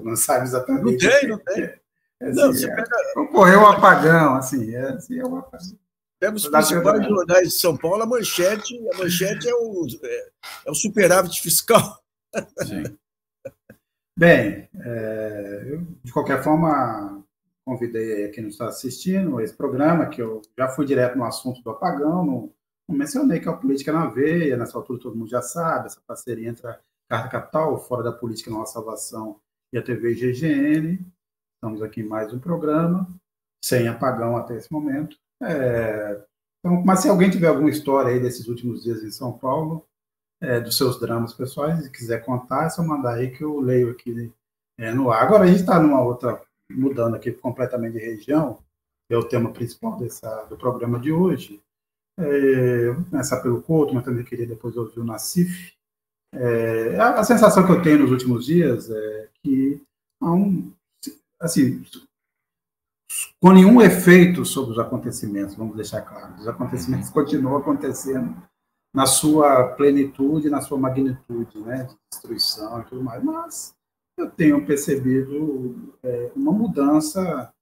Você 0.00 0.08
não 0.08 0.16
sabe 0.16 0.44
exatamente. 0.44 1.04
Não 1.04 1.10
tem, 1.12 1.28
não 1.28 1.38
tem. 1.38 1.64
É, 1.64 1.80
é 2.20 2.28
assim, 2.28 2.40
não, 2.40 2.52
você 2.52 2.70
é, 2.70 2.74
pega... 2.74 2.96
Ocorreu 3.16 3.60
um 3.60 3.66
apagão, 3.66 4.34
assim, 4.34 4.74
é, 4.74 4.88
assim, 4.90 5.18
é 5.18 5.24
uma 5.24 5.42
Pega 6.20 6.34
os 6.34 6.48
principais 6.48 7.06
jornais 7.06 7.48
de 7.48 7.54
São 7.54 7.76
Paulo, 7.76 8.02
a 8.02 8.06
manchete, 8.06 8.76
a 8.92 8.98
manchete 8.98 9.48
é 9.48 9.54
o, 9.54 9.86
é, 10.02 10.30
é 10.66 10.70
o 10.70 10.74
superávit 10.74 11.40
fiscal. 11.40 12.02
Sim. 12.66 12.98
Bem, 14.18 14.68
é, 14.80 15.78
de 16.02 16.12
qualquer 16.12 16.42
forma, 16.42 17.24
convidei 17.68 18.24
a 18.24 18.30
quem 18.30 18.48
está 18.48 18.68
assistindo 18.68 19.42
esse 19.42 19.54
programa, 19.54 20.06
que 20.06 20.22
eu 20.22 20.40
já 20.56 20.68
fui 20.68 20.86
direto 20.86 21.18
no 21.18 21.24
assunto 21.24 21.62
do 21.62 21.68
apagão, 21.68 22.24
não, 22.24 22.52
não 22.88 22.96
mencionei 22.96 23.40
que 23.40 23.46
é 23.46 23.50
a 23.50 23.56
política 23.56 23.92
na 23.92 24.06
veia, 24.06 24.56
nessa 24.56 24.78
altura 24.78 24.98
todo 24.98 25.14
mundo 25.14 25.28
já 25.28 25.42
sabe, 25.42 25.84
essa 25.84 26.00
parceria 26.06 26.48
entre 26.48 26.66
a 26.66 26.80
Carta 27.10 27.28
Capital, 27.28 27.78
Fora 27.78 28.02
da 28.02 28.10
Política 28.10 28.50
Nossa 28.50 28.72
Salvação 28.72 29.38
e 29.70 29.76
a 29.76 29.82
TV 29.82 30.14
GGN. 30.14 30.98
Estamos 31.56 31.82
aqui 31.82 32.00
em 32.00 32.08
mais 32.08 32.32
um 32.32 32.38
programa, 32.38 33.06
sem 33.62 33.86
apagão 33.86 34.38
até 34.38 34.56
esse 34.56 34.72
momento. 34.72 35.18
É, 35.42 36.24
então, 36.64 36.82
mas 36.82 37.00
se 37.00 37.10
alguém 37.10 37.28
tiver 37.28 37.48
alguma 37.48 37.68
história 37.68 38.12
aí 38.12 38.18
desses 38.18 38.48
últimos 38.48 38.82
dias 38.82 39.02
em 39.02 39.10
São 39.10 39.36
Paulo, 39.36 39.84
é, 40.40 40.58
dos 40.58 40.74
seus 40.74 40.98
dramas 40.98 41.34
pessoais, 41.34 41.84
e 41.84 41.92
quiser 41.92 42.24
contar, 42.24 42.64
é 42.64 42.70
só 42.70 42.82
mandar 42.82 43.16
aí 43.16 43.30
que 43.30 43.44
eu 43.44 43.60
leio 43.60 43.90
aqui 43.90 44.32
é, 44.78 44.90
no 44.90 45.10
ar. 45.10 45.22
Agora, 45.22 45.44
a 45.44 45.46
gente 45.46 45.60
está 45.60 45.78
numa 45.78 46.00
outra 46.00 46.47
mudando 46.70 47.14
aqui 47.14 47.32
completamente 47.32 47.94
de 47.94 48.04
região, 48.04 48.58
é 49.10 49.16
o 49.16 49.24
tema 49.24 49.50
principal 49.52 49.96
dessa, 49.98 50.44
do 50.44 50.56
programa 50.56 50.98
de 50.98 51.10
hoje. 51.12 51.62
É, 52.18 52.90
vou 52.90 53.04
começar 53.04 53.40
pelo 53.40 53.62
Couto, 53.62 53.94
mas 53.94 54.04
também 54.04 54.24
queria 54.24 54.46
depois 54.46 54.76
ouvir 54.76 55.00
o 55.00 55.04
Nassif, 55.04 55.72
É, 56.34 56.98
a, 56.98 57.20
a, 57.20 57.24
sensação 57.24 57.64
que 57.64 57.72
eu 57.72 57.80
tenho 57.80 58.00
nos 58.00 58.10
últimos 58.10 58.44
dias 58.44 58.90
é 58.90 59.28
que 59.42 59.80
há 60.20 60.30
um, 60.30 60.72
assim, 61.40 61.82
com 63.40 63.52
nenhum 63.52 63.80
efeito 63.80 64.44
sobre 64.44 64.72
os 64.72 64.78
acontecimentos, 64.78 65.54
vamos 65.54 65.76
deixar 65.76 66.02
claro, 66.02 66.34
os 66.34 66.46
acontecimentos 66.46 67.08
continuam 67.10 67.56
acontecendo 67.56 68.36
na 68.94 69.06
sua 69.06 69.68
plenitude, 69.74 70.50
na 70.50 70.60
sua 70.60 70.76
magnitude, 70.76 71.58
né, 71.60 71.84
de 71.84 71.96
destruição 72.10 72.80
e 72.80 72.84
tudo 72.84 73.02
mais, 73.02 73.22
mas 73.22 73.77
eu 74.18 74.30
tenho 74.30 74.66
percebido 74.66 75.94
é, 76.02 76.30
uma 76.34 76.52
mudança 76.52 77.52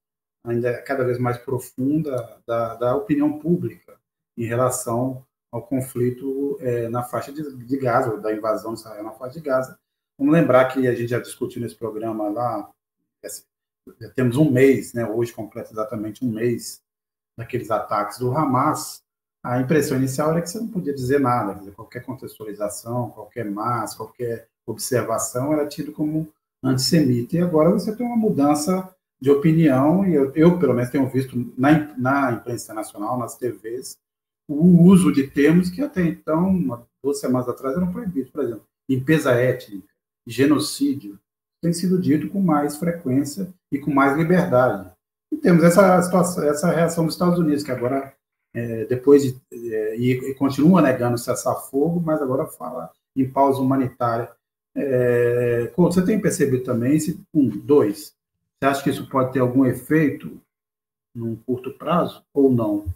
ainda 0.42 0.80
cada 0.82 1.04
vez 1.04 1.18
mais 1.18 1.36
profunda 1.38 2.40
da, 2.46 2.74
da 2.76 2.96
opinião 2.96 3.38
pública 3.38 3.98
em 4.36 4.44
relação 4.44 5.24
ao 5.52 5.62
conflito 5.62 6.56
é, 6.60 6.88
na 6.88 7.02
faixa 7.02 7.32
de, 7.32 7.56
de 7.56 7.76
Gaza, 7.78 8.16
da 8.18 8.32
invasão 8.32 8.74
de 8.74 8.80
Israel 8.80 9.04
na 9.04 9.12
faixa 9.12 9.38
de 9.38 9.44
Gaza. 9.44 9.78
Vamos 10.18 10.32
lembrar 10.32 10.66
que 10.66 10.86
a 10.86 10.94
gente 10.94 11.08
já 11.08 11.20
discutiu 11.20 11.60
nesse 11.60 11.74
programa 11.74 12.28
lá, 12.30 12.70
já 14.00 14.10
temos 14.10 14.36
um 14.36 14.50
mês, 14.50 14.94
né, 14.94 15.06
hoje 15.06 15.32
completa 15.32 15.72
exatamente 15.72 16.24
um 16.24 16.30
mês 16.30 16.82
daqueles 17.36 17.70
ataques 17.70 18.18
do 18.18 18.36
Hamas. 18.36 19.02
A 19.44 19.60
impressão 19.60 19.96
inicial 19.96 20.30
era 20.30 20.42
que 20.42 20.50
você 20.50 20.58
não 20.58 20.68
podia 20.68 20.94
dizer 20.94 21.20
nada, 21.20 21.54
dizer, 21.54 21.72
qualquer 21.72 22.04
contextualização, 22.04 23.10
qualquer 23.10 23.44
mas, 23.44 23.94
qualquer 23.94 24.48
observação 24.66 25.52
era 25.52 25.68
tido 25.68 25.92
como 25.92 26.32
antissemita. 26.70 27.36
E 27.36 27.40
agora 27.40 27.70
você 27.70 27.94
tem 27.94 28.06
uma 28.06 28.16
mudança 28.16 28.88
de 29.20 29.30
opinião, 29.30 30.06
e 30.06 30.14
eu, 30.14 30.32
eu 30.34 30.58
pelo 30.58 30.74
menos 30.74 30.90
tenho 30.90 31.08
visto 31.08 31.52
na, 31.56 31.96
na 31.96 32.32
imprensa 32.32 32.64
internacional, 32.64 33.18
nas 33.18 33.36
TVs, 33.36 33.98
o 34.48 34.82
uso 34.84 35.12
de 35.12 35.26
termos 35.26 35.70
que 35.70 35.82
até 35.82 36.02
então, 36.02 36.84
duas 37.02 37.18
semanas 37.18 37.48
atrás, 37.48 37.76
eram 37.76 37.90
proibidos. 37.90 38.30
Por 38.30 38.44
exemplo, 38.44 38.64
limpeza 38.88 39.32
étnica, 39.32 39.88
genocídio, 40.26 41.18
tem 41.62 41.72
sido 41.72 42.00
dito 42.00 42.28
com 42.28 42.40
mais 42.40 42.76
frequência 42.76 43.52
e 43.72 43.78
com 43.78 43.92
mais 43.92 44.16
liberdade. 44.16 44.90
E 45.32 45.36
temos 45.36 45.64
essa 45.64 46.00
situação, 46.02 46.44
essa 46.44 46.70
reação 46.70 47.04
dos 47.04 47.14
Estados 47.14 47.38
Unidos, 47.38 47.64
que 47.64 47.72
agora, 47.72 48.12
é, 48.54 48.84
depois 48.84 49.22
de, 49.22 49.40
é, 49.52 49.96
e, 49.96 50.12
e, 50.30 50.34
continua 50.34 50.80
negando 50.80 51.18
cessar-fogo, 51.18 52.00
mas 52.00 52.22
agora 52.22 52.46
fala 52.46 52.90
em 53.16 53.28
pausa 53.28 53.60
humanitária. 53.60 54.30
É, 54.76 55.72
você 55.76 56.04
tem 56.04 56.20
percebido 56.20 56.62
também, 56.62 57.00
se, 57.00 57.18
um, 57.32 57.48
dois, 57.48 58.14
você 58.58 58.66
acha 58.66 58.82
que 58.82 58.90
isso 58.90 59.08
pode 59.08 59.32
ter 59.32 59.40
algum 59.40 59.64
efeito 59.64 60.40
num 61.14 61.34
curto 61.34 61.72
prazo 61.72 62.22
ou 62.34 62.52
não? 62.52 62.94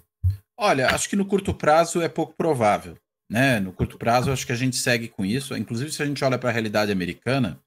Olha, 0.58 0.88
acho 0.88 1.08
que 1.08 1.16
no 1.16 1.24
curto 1.24 1.54
prazo 1.54 2.02
é 2.02 2.08
pouco 2.08 2.34
provável. 2.34 2.96
Né? 3.30 3.60
No 3.60 3.72
curto 3.72 3.96
prazo, 3.96 4.30
acho 4.30 4.44
que 4.44 4.52
a 4.52 4.56
gente 4.56 4.76
segue 4.76 5.08
com 5.08 5.24
isso. 5.24 5.56
Inclusive, 5.56 5.90
se 5.90 6.02
a 6.02 6.06
gente 6.06 6.22
olha 6.24 6.38
para 6.38 6.50
a 6.50 6.52
realidade 6.52 6.92
americana, 6.92 7.58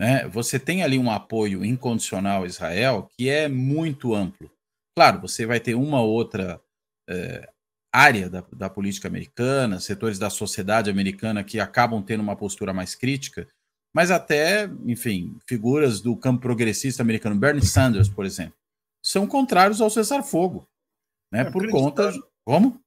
né, 0.00 0.28
você 0.28 0.58
tem 0.58 0.84
ali 0.84 0.98
um 0.98 1.10
apoio 1.10 1.64
incondicional 1.64 2.44
a 2.44 2.46
Israel 2.46 3.08
que 3.16 3.28
é 3.28 3.48
muito 3.48 4.14
amplo. 4.14 4.50
Claro, 4.96 5.20
você 5.20 5.46
vai 5.46 5.58
ter 5.58 5.74
uma 5.74 6.00
outra 6.00 6.60
é, 7.08 7.48
área 7.92 8.28
da, 8.28 8.44
da, 8.52 8.70
política 8.70 9.08
americana, 9.08 9.80
setores 9.80 10.18
da 10.18 10.30
sociedade 10.30 10.90
americana 10.90 11.42
que 11.42 11.58
acabam 11.58 12.02
tendo 12.02 12.20
uma 12.20 12.36
postura 12.36 12.72
mais 12.72 12.94
crítica, 12.94 13.48
mas 13.94 14.10
até, 14.10 14.70
enfim, 14.84 15.36
figuras 15.46 16.00
do 16.00 16.16
campo 16.16 16.42
progressista 16.42 17.02
americano, 17.02 17.36
Bernie 17.36 17.64
Sanders, 17.64 18.08
por 18.08 18.26
exemplo, 18.26 18.54
são 19.02 19.26
contrários 19.26 19.80
ao 19.80 19.88
cessar-fogo 19.88 20.68
né? 21.30 21.40
É 21.40 21.44
por 21.44 21.68
conta. 21.70 22.12
Como? 22.44 22.80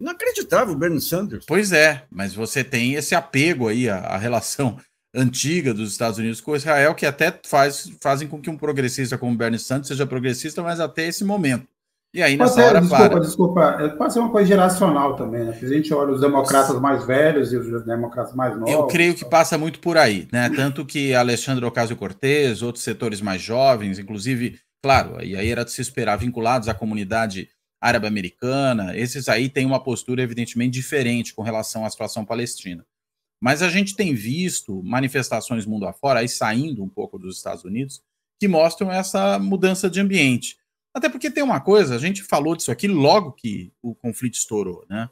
Inacreditável, 0.00 0.74
Bernie 0.74 1.00
Sanders. 1.00 1.44
Pois 1.46 1.72
é, 1.72 2.06
mas 2.10 2.34
você 2.34 2.62
tem 2.62 2.94
esse 2.94 3.14
apego 3.14 3.68
aí 3.68 3.88
à, 3.88 3.98
à, 3.98 4.16
relação 4.16 4.78
antiga 5.14 5.72
dos 5.72 5.92
Estados 5.92 6.18
Unidos 6.18 6.40
com 6.40 6.56
Israel, 6.56 6.94
que 6.94 7.06
até 7.06 7.38
faz, 7.46 7.90
fazem 8.00 8.28
com 8.28 8.40
que 8.40 8.50
um 8.50 8.58
progressista 8.58 9.16
como 9.16 9.36
Bernie 9.36 9.58
Sanders 9.58 9.88
seja 9.88 10.06
progressista, 10.06 10.62
mas 10.62 10.80
até 10.80 11.06
esse 11.06 11.24
momento. 11.24 11.66
E 12.16 12.22
aí, 12.22 12.34
nessa 12.34 12.64
hora, 12.64 12.80
desculpa, 12.80 13.10
para. 13.10 13.20
Desculpa, 13.20 13.76
é, 13.78 13.88
pode 13.90 14.10
ser 14.14 14.20
uma 14.20 14.30
coisa 14.30 14.48
geracional 14.48 15.16
também, 15.16 15.44
né? 15.44 15.58
A 15.60 15.66
gente 15.66 15.92
olha 15.92 16.14
os 16.14 16.20
democratas 16.22 16.80
mais 16.80 17.06
velhos 17.06 17.52
e 17.52 17.58
os 17.58 17.84
democratas 17.84 18.34
mais 18.34 18.54
novos. 18.54 18.72
Eu 18.72 18.86
creio 18.86 19.14
que 19.14 19.22
passa 19.22 19.58
muito 19.58 19.80
por 19.80 19.98
aí, 19.98 20.26
né? 20.32 20.48
Tanto 20.48 20.86
que 20.86 21.14
Alexandre 21.14 21.62
Ocasio-Cortez, 21.66 22.62
outros 22.62 22.82
setores 22.82 23.20
mais 23.20 23.42
jovens, 23.42 23.98
inclusive, 23.98 24.58
claro, 24.82 25.22
e 25.22 25.36
aí 25.36 25.50
era 25.50 25.62
de 25.62 25.70
se 25.70 25.82
esperar, 25.82 26.16
vinculados 26.16 26.68
à 26.68 26.74
comunidade 26.74 27.50
árabe-americana, 27.82 28.96
esses 28.96 29.28
aí 29.28 29.50
têm 29.50 29.66
uma 29.66 29.84
postura 29.84 30.22
evidentemente 30.22 30.72
diferente 30.72 31.34
com 31.34 31.42
relação 31.42 31.84
à 31.84 31.90
situação 31.90 32.24
palestina. 32.24 32.82
Mas 33.38 33.60
a 33.60 33.68
gente 33.68 33.94
tem 33.94 34.14
visto 34.14 34.82
manifestações 34.82 35.66
mundo 35.66 35.86
afora, 35.86 36.20
aí 36.20 36.28
saindo 36.30 36.82
um 36.82 36.88
pouco 36.88 37.18
dos 37.18 37.36
Estados 37.36 37.62
Unidos, 37.62 38.00
que 38.40 38.48
mostram 38.48 38.90
essa 38.90 39.38
mudança 39.38 39.90
de 39.90 40.00
ambiente. 40.00 40.56
Até 40.96 41.10
porque 41.10 41.30
tem 41.30 41.44
uma 41.44 41.60
coisa, 41.60 41.94
a 41.94 41.98
gente 41.98 42.22
falou 42.22 42.56
disso 42.56 42.72
aqui 42.72 42.88
logo 42.88 43.32
que 43.32 43.70
o 43.82 43.94
conflito 43.94 44.36
estourou, 44.36 44.82
né? 44.88 45.10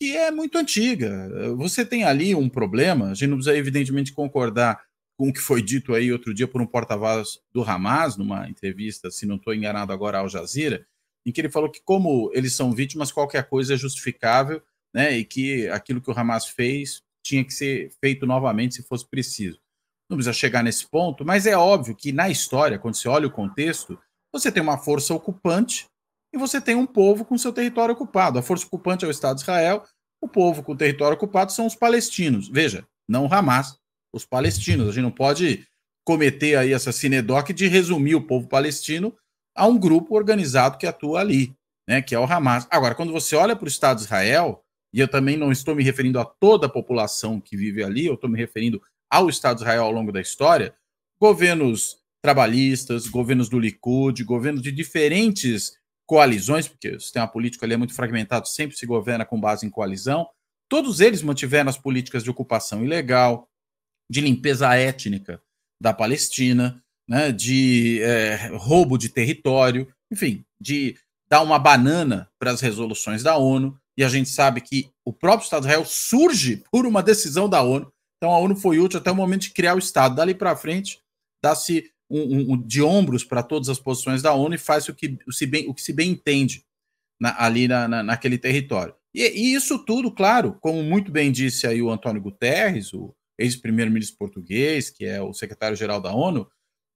Que 0.00 0.16
é 0.16 0.30
muito 0.30 0.56
antiga. 0.56 1.28
Você 1.56 1.84
tem 1.84 2.04
ali 2.04 2.34
um 2.34 2.48
problema, 2.48 3.10
a 3.10 3.14
gente 3.14 3.28
não 3.28 3.36
precisa 3.36 3.54
evidentemente 3.54 4.14
concordar 4.14 4.82
com 5.18 5.28
o 5.28 5.32
que 5.32 5.38
foi 5.38 5.60
dito 5.60 5.92
aí 5.92 6.10
outro 6.10 6.32
dia 6.32 6.48
por 6.48 6.62
um 6.62 6.66
porta-voz 6.66 7.38
do 7.52 7.62
Hamas, 7.62 8.16
numa 8.16 8.48
entrevista, 8.48 9.10
se 9.10 9.26
não 9.26 9.36
estou 9.36 9.52
enganado 9.52 9.92
agora, 9.92 10.20
ao 10.20 10.28
Jazeera, 10.28 10.86
em 11.26 11.30
que 11.30 11.38
ele 11.38 11.50
falou 11.50 11.70
que, 11.70 11.82
como 11.84 12.30
eles 12.32 12.54
são 12.54 12.72
vítimas, 12.72 13.12
qualquer 13.12 13.46
coisa 13.46 13.74
é 13.74 13.76
justificável, 13.76 14.62
né? 14.94 15.18
E 15.18 15.22
que 15.22 15.68
aquilo 15.68 16.00
que 16.00 16.10
o 16.10 16.18
Hamas 16.18 16.46
fez 16.46 17.02
tinha 17.22 17.44
que 17.44 17.52
ser 17.52 17.92
feito 18.00 18.24
novamente 18.24 18.76
se 18.76 18.82
fosse 18.84 19.06
preciso. 19.06 19.60
Não 20.08 20.16
precisa 20.16 20.32
chegar 20.32 20.64
nesse 20.64 20.88
ponto, 20.88 21.26
mas 21.26 21.46
é 21.46 21.54
óbvio 21.54 21.94
que 21.94 22.10
na 22.10 22.30
história, 22.30 22.78
quando 22.78 22.94
você 22.94 23.06
olha 23.06 23.26
o 23.26 23.30
contexto, 23.30 24.00
você 24.32 24.50
tem 24.50 24.62
uma 24.62 24.78
força 24.78 25.14
ocupante 25.14 25.86
e 26.32 26.38
você 26.38 26.60
tem 26.60 26.74
um 26.74 26.86
povo 26.86 27.24
com 27.24 27.36
seu 27.36 27.52
território 27.52 27.94
ocupado. 27.94 28.38
A 28.38 28.42
força 28.42 28.66
ocupante 28.66 29.04
é 29.04 29.08
o 29.08 29.10
Estado 29.10 29.36
de 29.36 29.42
Israel, 29.42 29.84
o 30.20 30.28
povo 30.28 30.62
com 30.62 30.72
o 30.72 30.76
território 30.76 31.16
ocupado 31.16 31.52
são 31.52 31.66
os 31.66 31.74
palestinos. 31.74 32.48
Veja, 32.48 32.86
não 33.08 33.26
o 33.26 33.34
Hamas, 33.34 33.78
os 34.12 34.24
palestinos. 34.24 34.88
A 34.88 34.92
gente 34.92 35.02
não 35.02 35.10
pode 35.10 35.66
cometer 36.04 36.56
aí 36.56 36.72
essa 36.72 36.92
sinedoque 36.92 37.52
de 37.52 37.66
resumir 37.66 38.14
o 38.14 38.26
povo 38.26 38.48
palestino 38.48 39.14
a 39.56 39.66
um 39.66 39.78
grupo 39.78 40.14
organizado 40.14 40.78
que 40.78 40.86
atua 40.86 41.20
ali, 41.20 41.54
né, 41.88 42.00
que 42.00 42.14
é 42.14 42.18
o 42.18 42.24
Hamas. 42.24 42.66
Agora, 42.70 42.94
quando 42.94 43.12
você 43.12 43.34
olha 43.34 43.56
para 43.56 43.64
o 43.64 43.68
Estado 43.68 43.98
de 43.98 44.04
Israel, 44.04 44.62
e 44.92 45.00
eu 45.00 45.08
também 45.08 45.36
não 45.36 45.52
estou 45.52 45.74
me 45.74 45.82
referindo 45.82 46.18
a 46.18 46.24
toda 46.24 46.66
a 46.66 46.70
população 46.70 47.40
que 47.40 47.56
vive 47.56 47.82
ali, 47.82 48.06
eu 48.06 48.14
estou 48.14 48.28
me 48.28 48.38
referindo 48.38 48.82
ao 49.10 49.28
Estado 49.28 49.58
de 49.58 49.62
Israel 49.62 49.84
ao 49.84 49.92
longo 49.92 50.12
da 50.12 50.20
história, 50.20 50.74
governos 51.20 51.99
trabalhistas, 52.22 53.08
governos 53.08 53.48
do 53.48 53.58
Likud, 53.58 54.22
governos 54.24 54.62
de 54.62 54.70
diferentes 54.70 55.72
coalizões, 56.06 56.66
porque 56.68 56.90
o 56.90 57.00
sistema 57.00 57.28
político 57.28 57.64
ali 57.64 57.74
é 57.74 57.76
muito 57.76 57.94
fragmentado, 57.94 58.48
sempre 58.48 58.76
se 58.76 58.84
governa 58.84 59.24
com 59.24 59.40
base 59.40 59.64
em 59.64 59.70
coalizão, 59.70 60.28
todos 60.68 61.00
eles 61.00 61.22
mantiveram 61.22 61.70
as 61.70 61.78
políticas 61.78 62.22
de 62.22 62.30
ocupação 62.30 62.84
ilegal, 62.84 63.48
de 64.10 64.20
limpeza 64.20 64.74
étnica 64.74 65.40
da 65.80 65.92
Palestina, 65.92 66.82
né, 67.08 67.32
de 67.32 68.00
é, 68.02 68.50
roubo 68.54 68.98
de 68.98 69.08
território, 69.08 69.92
enfim, 70.12 70.44
de 70.60 70.96
dar 71.30 71.42
uma 71.42 71.58
banana 71.58 72.28
para 72.38 72.50
as 72.50 72.60
resoluções 72.60 73.22
da 73.22 73.36
ONU. 73.36 73.78
E 73.96 74.04
a 74.04 74.08
gente 74.08 74.28
sabe 74.28 74.60
que 74.60 74.90
o 75.04 75.12
próprio 75.12 75.44
Estado 75.44 75.62
de 75.62 75.68
Israel 75.68 75.84
surge 75.84 76.64
por 76.70 76.86
uma 76.86 77.02
decisão 77.02 77.48
da 77.48 77.62
ONU. 77.62 77.92
Então 78.16 78.32
a 78.32 78.38
ONU 78.38 78.56
foi 78.56 78.78
útil 78.78 78.98
até 78.98 79.10
o 79.10 79.14
momento 79.14 79.42
de 79.42 79.50
criar 79.50 79.74
o 79.74 79.78
Estado. 79.78 80.14
Dali 80.14 80.34
para 80.34 80.56
frente, 80.56 81.00
dá-se 81.42 81.90
um, 82.10 82.54
um, 82.54 82.62
de 82.62 82.82
ombros 82.82 83.22
para 83.22 83.42
todas 83.42 83.68
as 83.68 83.78
posições 83.78 84.20
da 84.20 84.34
ONU 84.34 84.54
e 84.54 84.58
faz 84.58 84.88
o 84.88 84.94
que 84.94 85.16
se 85.30 85.46
bem, 85.46 85.68
o 85.68 85.74
que 85.74 85.80
se 85.80 85.92
bem 85.92 86.10
entende 86.10 86.64
na, 87.20 87.42
ali 87.42 87.68
na, 87.68 87.86
na, 87.86 88.02
naquele 88.02 88.36
território. 88.36 88.94
E, 89.14 89.22
e, 89.22 89.54
isso 89.54 89.78
tudo, 89.84 90.10
claro, 90.10 90.56
como 90.60 90.82
muito 90.82 91.10
bem 91.10 91.30
disse 91.30 91.66
aí 91.66 91.80
o 91.80 91.90
Antônio 91.90 92.20
Guterres, 92.20 92.92
o 92.92 93.14
ex-primeiro-ministro 93.38 94.18
português, 94.18 94.90
que 94.90 95.04
é 95.04 95.22
o 95.22 95.32
secretário-geral 95.32 96.00
da 96.00 96.12
ONU, 96.12 96.48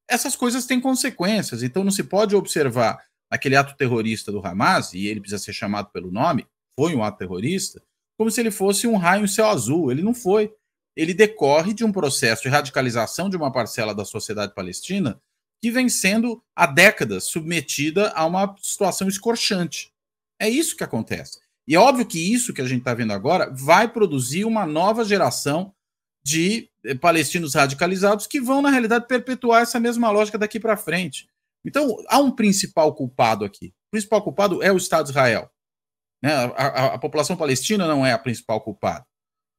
essas 0.09 0.37
coisas 0.37 0.67
têm 0.67 0.81
consequências. 0.81 1.63
Então 1.63 1.85
não 1.85 1.91
se 1.91 2.05
pode 2.05 2.35
observar 2.35 2.99
aquele 3.31 3.57
ato 3.57 3.77
terrorista 3.77 4.31
do 4.31 4.45
Hamas, 4.45 4.93
e 4.93 5.07
ele 5.07 5.21
precisa 5.21 5.43
ser 5.43 5.53
chamado 5.53 5.91
pelo 5.91 6.11
nome, 6.11 6.47
foi 6.77 6.95
um 6.95 7.03
ato 7.03 7.19
terrorista, 7.19 7.83
como 8.17 8.31
se 8.31 8.41
ele 8.41 8.51
fosse 8.51 8.87
um 8.87 8.97
raio 8.97 9.25
em 9.25 9.29
céu 9.29 9.49
azul. 9.49 9.91
Ele 9.91 10.03
não 10.03 10.15
foi. 10.15 10.53
Ele 10.97 11.13
decorre 11.13 11.75
de 11.75 11.85
um 11.85 11.93
processo 11.93 12.43
de 12.43 12.49
radicalização 12.49 13.29
de 13.29 13.37
uma 13.37 13.51
parcela 13.51 13.95
da 13.95 14.05
sociedade 14.05 14.55
palestina 14.55 15.21
que 15.61 15.71
vem 15.71 15.89
sendo 15.89 16.43
há 16.55 16.67
décadas 16.67 17.25
submetida 17.25 18.11
a 18.11 18.27
uma 18.27 18.55
situação 18.61 19.09
escorchante. 19.09 19.93
É 20.39 20.49
isso 20.49 20.77
que 20.77 20.85
acontece. 20.85 21.39
E 21.67 21.75
é 21.75 21.79
óbvio 21.79 22.07
que 22.07 22.19
isso 22.19 22.53
que 22.53 22.61
a 22.61 22.67
gente 22.67 22.81
está 22.81 22.93
vendo 22.93 23.13
agora 23.13 23.51
vai 23.51 23.89
produzir 23.89 24.45
uma 24.45 24.67
nova 24.67 25.05
geração 25.05 25.75
de 26.25 26.71
eh, 26.85 26.95
palestinos 26.95 27.55
radicalizados 27.55 28.27
que 28.27 28.41
vão, 28.41 28.63
na 28.63 28.71
realidade, 28.71 29.07
perpetuar 29.07 29.63
essa 29.63 29.81
mesma 29.81 30.11
lógica 30.11 30.39
daqui 30.39 30.61
para 30.61 30.77
frente. 30.77 31.29
Então, 31.65 31.97
há 32.09 32.19
um 32.19 32.31
principal 32.31 32.95
culpado 32.95 33.45
aqui. 33.45 33.69
O 33.89 33.91
principal 33.91 34.23
culpado 34.23 34.63
é 34.63 34.71
o 34.71 34.77
Estado 34.77 35.05
de 35.05 35.11
Israel. 35.11 35.51
Né? 36.23 36.33
A, 36.33 36.45
a, 36.45 36.95
a, 36.95 36.99
população 36.99 37.37
palestina 37.37 37.87
não 37.87 38.05
é 38.05 38.13
a 38.13 38.19
principal 38.19 38.61
culpada. 38.61 39.07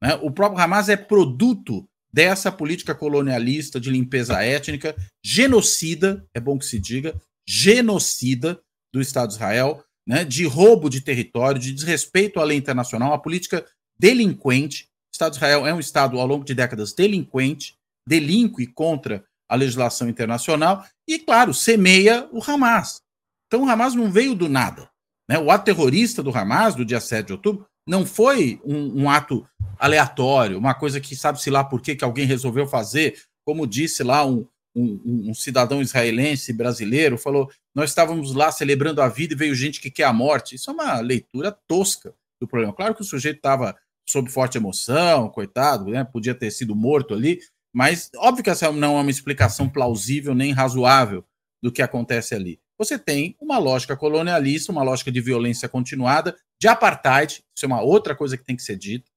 Né? 0.02 0.16
O 0.22 0.32
próprio 0.32 0.62
Hamas 0.62 0.90
é 0.90 0.98
produto 0.98 1.88
dessa 2.12 2.52
política 2.52 2.96
colonialista 2.96 3.80
de 3.80 3.90
limpeza 3.90 4.42
étnica, 4.42 4.96
genocida, 5.24 6.26
é 6.34 6.40
bom 6.40 6.58
que 6.58 6.66
se 6.66 6.80
diga, 6.80 7.14
genocida 7.46 8.60
do 8.94 9.02
Estado 9.02 9.30
de 9.30 9.36
Israel, 9.36 9.84
né, 10.08 10.24
de 10.24 10.46
roubo 10.46 10.90
de 10.90 11.02
território, 11.02 11.60
de 11.60 11.74
desrespeito 11.74 12.40
à 12.40 12.44
lei 12.44 12.58
internacional, 12.58 13.10
uma 13.10 13.22
política 13.22 13.66
delinquente. 14.00 14.86
O 14.86 15.14
Estado 15.14 15.32
de 15.32 15.38
Israel 15.38 15.68
é 15.68 15.74
um 15.74 15.80
Estado, 15.80 16.20
ao 16.20 16.26
longo 16.28 16.46
de 16.46 16.54
décadas, 16.54 16.94
delinquente, 16.94 17.76
delinque 18.08 18.68
contra 18.68 19.26
a 19.50 19.56
legislação 19.56 20.08
internacional 20.08 20.86
e, 21.08 21.20
claro, 21.20 21.54
semeia 21.54 22.30
o 22.32 22.42
Hamas. 22.42 23.02
Então, 23.48 23.64
o 23.64 23.70
Hamas 23.70 23.94
não 23.94 24.12
veio 24.12 24.36
do 24.36 24.48
nada. 24.48 24.90
Né? 25.30 25.38
O 25.40 25.52
ato 25.52 25.66
terrorista 25.66 26.24
do 26.24 26.36
Hamas, 26.36 26.76
do 26.76 26.86
dia 26.86 27.00
7 27.00 27.28
de 27.28 27.34
outubro, 27.34 27.68
não 27.88 28.06
foi 28.06 28.60
um, 28.66 29.04
um 29.04 29.10
ato 29.10 29.48
aleatório, 29.78 30.58
uma 30.58 30.74
coisa 30.74 31.00
que 31.00 31.16
sabe-se 31.16 31.50
lá 31.50 31.64
por 31.64 31.82
que 31.82 31.98
alguém 32.04 32.26
resolveu 32.26 32.66
fazer, 32.68 33.22
como 33.46 33.68
disse 33.68 34.04
lá 34.04 34.26
um, 34.26 34.48
um, 34.76 35.30
um, 35.30 35.34
cidadão 35.34 35.82
israelense 35.82 36.52
brasileiro, 36.52 37.18
falou: 37.18 37.50
Nós 37.74 37.92
estávamos 37.92 38.34
lá 38.34 38.52
celebrando 38.52 39.02
a 39.02 39.08
vida 39.08 39.34
e 39.34 39.38
veio 39.38 39.56
gente 39.56 39.80
que 39.80 39.92
quer 39.92 40.06
a 40.06 40.14
morte. 40.14 40.56
Isso 40.56 40.70
é 40.70 40.74
uma 40.74 41.00
leitura 41.00 41.52
tosca 41.68 42.14
do 42.42 42.48
problema. 42.48 42.74
Claro 42.74 42.96
que 42.96 43.02
o 43.02 43.06
sujeito 43.06 43.38
estava 43.38 43.76
sob 44.08 44.30
forte 44.30 44.58
emoção, 44.58 45.30
coitado, 45.30 45.92
né? 45.92 46.04
podia 46.04 46.36
ter 46.36 46.52
sido 46.52 46.76
morto 46.76 47.14
ali, 47.14 47.40
mas 47.74 48.12
óbvio 48.18 48.44
que 48.44 48.50
essa 48.50 48.72
não 48.72 48.98
é 48.98 49.02
uma 49.02 49.12
explicação 49.12 49.68
plausível 49.68 50.36
nem 50.36 50.52
razoável 50.52 51.26
do 51.62 51.72
que 51.72 51.82
acontece 51.82 52.36
ali. 52.36 52.60
Você 52.78 53.00
tem 53.00 53.36
uma 53.40 53.58
lógica 53.58 53.96
colonialista, 53.96 54.72
uma 54.72 54.84
lógica 54.84 55.12
de 55.12 55.22
violência 55.22 55.68
continuada, 55.68 56.36
de 56.60 56.68
apartheid, 56.68 57.44
isso 57.56 57.66
é 57.66 57.68
uma 57.68 57.82
outra 57.82 58.16
coisa 58.16 58.38
que 58.38 58.44
tem 58.44 58.56
que 58.56 58.64
ser 58.64 58.78
dita, 58.78 59.10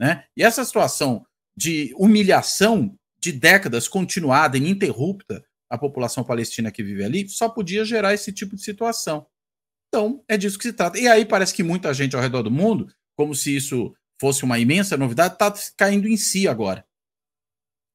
né? 0.00 0.24
E 0.36 0.42
essa 0.42 0.64
situação 0.64 1.24
de 1.56 1.94
humilhação 1.96 2.96
de 3.18 3.32
décadas 3.32 3.88
continuada, 3.88 4.56
ininterrupta, 4.56 5.44
a 5.68 5.76
população 5.76 6.22
palestina 6.22 6.70
que 6.70 6.82
vive 6.82 7.04
ali, 7.04 7.28
só 7.28 7.48
podia 7.48 7.84
gerar 7.84 8.14
esse 8.14 8.32
tipo 8.32 8.54
de 8.54 8.62
situação. 8.62 9.26
Então, 9.88 10.22
é 10.28 10.36
disso 10.36 10.58
que 10.58 10.68
se 10.68 10.72
trata. 10.72 10.98
E 10.98 11.08
aí 11.08 11.24
parece 11.24 11.54
que 11.54 11.62
muita 11.62 11.92
gente 11.94 12.14
ao 12.14 12.22
redor 12.22 12.42
do 12.42 12.50
mundo, 12.50 12.92
como 13.16 13.34
se 13.34 13.56
isso 13.56 13.94
fosse 14.20 14.44
uma 14.44 14.58
imensa 14.58 14.96
novidade, 14.96 15.34
está 15.34 15.52
caindo 15.76 16.08
em 16.08 16.16
si 16.16 16.46
agora. 16.46 16.86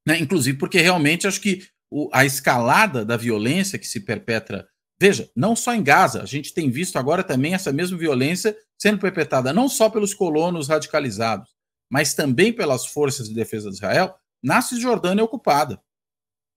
Né? 0.06 0.18
Inclusive 0.18 0.58
porque 0.58 0.80
realmente 0.80 1.26
acho 1.26 1.40
que 1.40 1.66
o, 1.90 2.08
a 2.12 2.24
escalada 2.24 3.04
da 3.04 3.16
violência 3.16 3.78
que 3.78 3.86
se 3.86 4.00
perpetra, 4.00 4.68
veja, 5.02 5.28
não 5.34 5.56
só 5.56 5.74
em 5.74 5.82
Gaza, 5.82 6.22
a 6.22 6.26
gente 6.26 6.54
tem 6.54 6.70
visto 6.70 6.96
agora 6.96 7.24
também 7.24 7.54
essa 7.54 7.72
mesma 7.72 7.98
violência 7.98 8.56
sendo 8.80 9.00
perpetrada 9.00 9.52
não 9.52 9.68
só 9.68 9.90
pelos 9.90 10.14
colonos 10.14 10.68
radicalizados, 10.68 11.50
mas 11.90 12.14
também 12.14 12.52
pelas 12.52 12.86
forças 12.86 13.28
de 13.28 13.34
defesa 13.34 13.68
de 13.68 13.74
Israel, 13.74 14.14
na 14.40 14.62
Cisjordânia 14.62 15.24
ocupada, 15.24 15.82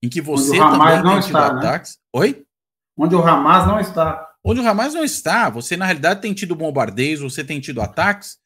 em 0.00 0.08
que 0.08 0.20
você 0.20 0.56
também 0.56 1.02
tem 1.02 1.20
tido 1.22 1.26
está, 1.26 1.52
né? 1.52 1.58
ataques. 1.58 1.90
Né? 1.94 2.20
Oi? 2.20 2.46
Onde 2.96 3.16
o 3.16 3.20
Hamas 3.20 3.66
não 3.66 3.80
está. 3.80 4.28
Onde 4.44 4.60
o 4.60 4.68
Hamas 4.68 4.94
não 4.94 5.02
está, 5.02 5.50
você 5.50 5.76
na 5.76 5.84
realidade 5.84 6.20
tem 6.20 6.32
tido 6.32 6.54
bombardeios, 6.54 7.20
você 7.20 7.42
tem 7.42 7.58
tido 7.58 7.82
ataques 7.82 8.38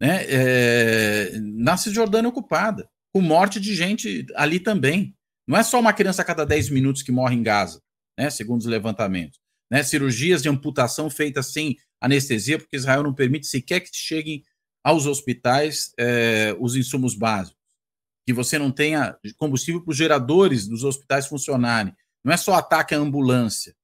né, 0.00 0.24
é, 0.28 1.32
na 1.40 1.76
Cisjordânia 1.76 2.28
ocupada, 2.28 2.88
com 3.12 3.20
morte 3.20 3.58
de 3.58 3.74
gente 3.74 4.24
ali 4.36 4.60
também. 4.60 5.16
Não 5.48 5.58
é 5.58 5.64
só 5.64 5.80
uma 5.80 5.92
criança 5.92 6.22
a 6.22 6.24
cada 6.24 6.46
10 6.46 6.70
minutos 6.70 7.02
que 7.02 7.10
morre 7.10 7.34
em 7.34 7.42
Gaza, 7.42 7.82
né, 8.16 8.30
segundo 8.30 8.60
os 8.60 8.66
levantamentos. 8.66 9.40
Né, 9.70 9.82
cirurgias 9.82 10.42
de 10.42 10.48
amputação 10.48 11.10
feitas 11.10 11.52
sem 11.52 11.76
anestesia, 12.00 12.58
porque 12.58 12.76
Israel 12.76 13.02
não 13.02 13.14
permite 13.14 13.46
sequer 13.46 13.80
que 13.80 13.90
cheguem 13.92 14.42
aos 14.82 15.04
hospitais 15.04 15.92
é, 15.98 16.56
os 16.58 16.74
insumos 16.74 17.14
básicos 17.14 17.58
que 18.28 18.32
você 18.34 18.58
não 18.58 18.70
tenha 18.70 19.18
combustível 19.38 19.82
para 19.82 19.90
os 19.90 19.96
geradores 19.96 20.68
dos 20.68 20.84
hospitais 20.84 21.26
funcionarem. 21.26 21.96
Não 22.22 22.30
é 22.30 22.36
só 22.36 22.56
ataque 22.56 22.94
à 22.94 22.98
ambulância. 22.98 23.74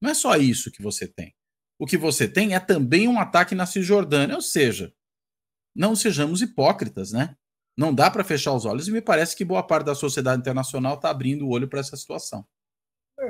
Não 0.00 0.08
é 0.08 0.14
só 0.14 0.36
isso 0.36 0.70
que 0.70 0.82
você 0.82 1.06
tem. 1.06 1.34
O 1.78 1.84
que 1.84 1.98
você 1.98 2.26
tem 2.26 2.54
é 2.54 2.60
também 2.60 3.06
um 3.06 3.20
ataque 3.20 3.54
na 3.54 3.66
Cisjordânia. 3.66 4.36
Ou 4.36 4.40
seja, 4.40 4.90
não 5.76 5.94
sejamos 5.94 6.40
hipócritas, 6.40 7.12
né? 7.12 7.36
Não 7.76 7.94
dá 7.94 8.10
para 8.10 8.24
fechar 8.24 8.54
os 8.54 8.64
olhos 8.64 8.88
e 8.88 8.90
me 8.90 9.02
parece 9.02 9.36
que 9.36 9.44
boa 9.44 9.62
parte 9.62 9.84
da 9.84 9.94
sociedade 9.94 10.40
internacional 10.40 10.94
está 10.94 11.10
abrindo 11.10 11.46
o 11.46 11.50
olho 11.50 11.68
para 11.68 11.80
essa 11.80 11.94
situação. 11.94 12.46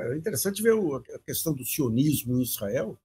É 0.01 0.17
interessante 0.17 0.61
ver 0.61 0.73
a 0.73 1.19
questão 1.19 1.53
do 1.53 1.65
sionismo 1.65 2.37
em 2.37 2.43
Israel. 2.43 2.99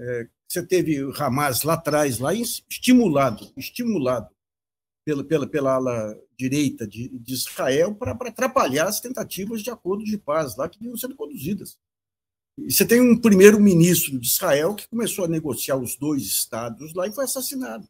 É, 0.00 0.28
você 0.48 0.64
teve 0.64 1.02
o 1.02 1.12
Hamas 1.12 1.62
lá 1.62 1.74
atrás, 1.74 2.18
lá 2.18 2.32
estimulado, 2.34 3.52
estimulado 3.56 4.28
pela, 5.04 5.24
pela, 5.24 5.46
pela 5.46 5.74
ala 5.74 6.18
direita 6.36 6.86
de, 6.86 7.08
de 7.08 7.34
Israel 7.34 7.94
para 7.94 8.12
atrapalhar 8.12 8.86
as 8.86 9.00
tentativas 9.00 9.62
de 9.62 9.70
acordo 9.70 10.04
de 10.04 10.16
paz 10.16 10.56
lá 10.56 10.68
que 10.68 10.78
vinham 10.78 10.96
sendo 10.96 11.16
conduzidas. 11.16 11.78
E 12.58 12.72
você 12.72 12.84
tem 12.84 13.00
um 13.00 13.20
primeiro-ministro 13.20 14.18
de 14.18 14.26
Israel 14.26 14.74
que 14.74 14.88
começou 14.88 15.24
a 15.24 15.28
negociar 15.28 15.76
os 15.76 15.96
dois 15.96 16.22
estados 16.22 16.92
lá 16.94 17.06
e 17.06 17.12
foi 17.12 17.24
assassinado. 17.24 17.88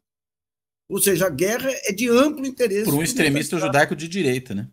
Ou 0.88 1.00
seja, 1.00 1.26
a 1.26 1.30
guerra 1.30 1.70
é 1.84 1.92
de 1.92 2.08
amplo 2.08 2.46
interesse. 2.46 2.84
Por 2.84 2.94
um 2.94 3.02
extremista 3.02 3.58
judaico 3.58 3.94
de 3.94 4.08
direita, 4.08 4.54
né? 4.54 4.70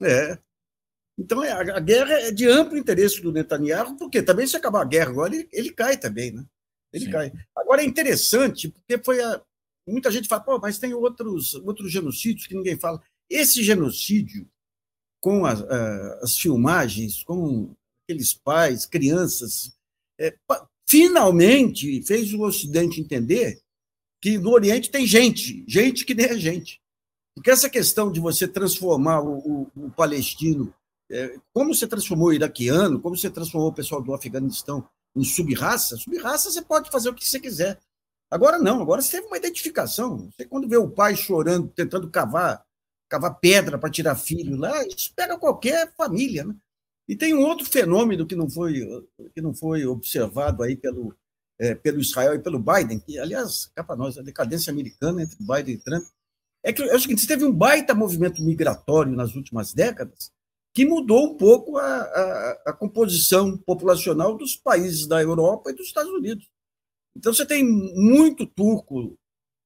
É. 0.00 0.38
Então, 1.18 1.42
é, 1.44 1.52
a, 1.52 1.80
guerra 1.80 2.14
é 2.14 2.30
de 2.30 2.48
amplo 2.48 2.76
interesse 2.76 3.20
do 3.20 3.32
Netanyahu, 3.32 3.96
porque 3.96 4.22
também 4.22 4.46
se 4.46 4.56
acabar 4.56 4.82
a 4.82 4.86
guerra 4.86 5.10
agora, 5.10 5.34
ele, 5.34 5.48
ele 5.52 5.72
cai 5.72 5.96
também, 5.96 6.32
né? 6.32 6.44
Ele 6.92 7.06
Sim. 7.06 7.10
cai. 7.10 7.32
Agora 7.56 7.82
é 7.82 7.84
interessante, 7.84 8.68
porque 8.68 8.98
foi 9.02 9.22
a, 9.22 9.42
muita 9.86 10.10
gente 10.10 10.28
fala, 10.28 10.42
Pô, 10.42 10.58
mas 10.58 10.78
tem 10.78 10.94
outros, 10.94 11.54
outros 11.54 11.90
genocídios 11.90 12.46
que 12.46 12.54
ninguém 12.54 12.78
fala. 12.78 13.02
Esse 13.28 13.62
genocídio, 13.62 14.48
com 15.20 15.44
a, 15.44 15.52
a, 15.52 16.18
as 16.22 16.36
filmagens, 16.36 17.22
com 17.22 17.74
aqueles 18.04 18.34
pais, 18.34 18.86
crianças, 18.86 19.76
é, 20.18 20.34
finalmente 20.88 22.02
fez 22.02 22.32
o 22.32 22.42
Ocidente 22.42 23.00
entender 23.00 23.60
que 24.20 24.38
no 24.38 24.50
Oriente 24.50 24.90
tem 24.90 25.06
gente, 25.06 25.64
gente 25.66 26.04
que 26.04 26.14
nem 26.14 26.26
a 26.26 26.36
gente. 26.36 26.80
Porque 27.34 27.50
essa 27.50 27.68
questão 27.68 28.12
de 28.12 28.20
você 28.20 28.46
transformar 28.46 29.20
o, 29.20 29.38
o, 29.38 29.86
o 29.86 29.90
palestino, 29.90 30.72
como 31.52 31.74
você 31.74 31.86
transformou 31.86 32.28
o 32.28 32.32
iraquiano, 32.32 33.00
como 33.00 33.16
você 33.16 33.30
transformou 33.30 33.70
o 33.70 33.74
pessoal 33.74 34.02
do 34.02 34.14
Afeganistão 34.14 34.88
em 35.14 35.24
sub-raça, 35.24 35.96
sub-raça 35.96 36.50
você 36.50 36.62
pode 36.62 36.90
fazer 36.90 37.10
o 37.10 37.14
que 37.14 37.28
você 37.28 37.38
quiser. 37.38 37.78
Agora 38.30 38.58
não, 38.58 38.80
agora 38.80 39.02
você 39.02 39.18
teve 39.18 39.26
uma 39.26 39.36
identificação. 39.36 40.30
Você 40.30 40.46
quando 40.46 40.68
vê 40.68 40.78
o 40.78 40.90
pai 40.90 41.14
chorando, 41.14 41.68
tentando 41.68 42.10
cavar, 42.10 42.64
cavar 43.08 43.38
pedra 43.38 43.78
para 43.78 43.90
tirar 43.90 44.16
filho 44.16 44.56
lá, 44.56 44.86
isso 44.86 45.12
pega 45.14 45.38
qualquer 45.38 45.92
família, 45.94 46.44
né? 46.44 46.56
E 47.06 47.14
tem 47.14 47.34
um 47.34 47.42
outro 47.42 47.66
fenômeno 47.66 48.26
que 48.26 48.34
não 48.34 48.48
foi 48.48 49.06
que 49.34 49.42
não 49.42 49.52
foi 49.52 49.84
observado 49.84 50.62
aí 50.62 50.76
pelo 50.76 51.14
é, 51.58 51.74
pelo 51.74 52.00
Israel 52.00 52.34
e 52.34 52.38
pelo 52.38 52.58
Biden, 52.58 52.98
que 53.00 53.18
aliás, 53.18 53.70
cá 53.74 53.84
para 53.84 53.96
nós 53.96 54.16
a 54.16 54.22
decadência 54.22 54.70
americana 54.70 55.22
entre 55.22 55.36
Biden 55.38 55.74
e 55.74 55.78
Trump 55.78 56.04
é 56.64 56.72
que 56.72 56.82
é 56.82 56.94
o 56.94 56.98
seguinte, 56.98 57.20
você 57.20 57.26
teve 57.26 57.44
um 57.44 57.52
baita 57.52 57.94
movimento 57.94 58.42
migratório 58.42 59.12
nas 59.12 59.34
últimas 59.34 59.74
décadas 59.74 60.30
que 60.74 60.86
mudou 60.86 61.32
um 61.32 61.36
pouco 61.36 61.76
a, 61.76 61.84
a, 61.84 62.62
a 62.66 62.72
composição 62.72 63.56
populacional 63.58 64.36
dos 64.36 64.56
países 64.56 65.06
da 65.06 65.20
Europa 65.20 65.70
e 65.70 65.74
dos 65.74 65.86
Estados 65.86 66.10
Unidos. 66.10 66.48
Então, 67.16 67.32
você 67.32 67.44
tem 67.44 67.62
muito 67.62 68.46
turco 68.46 69.18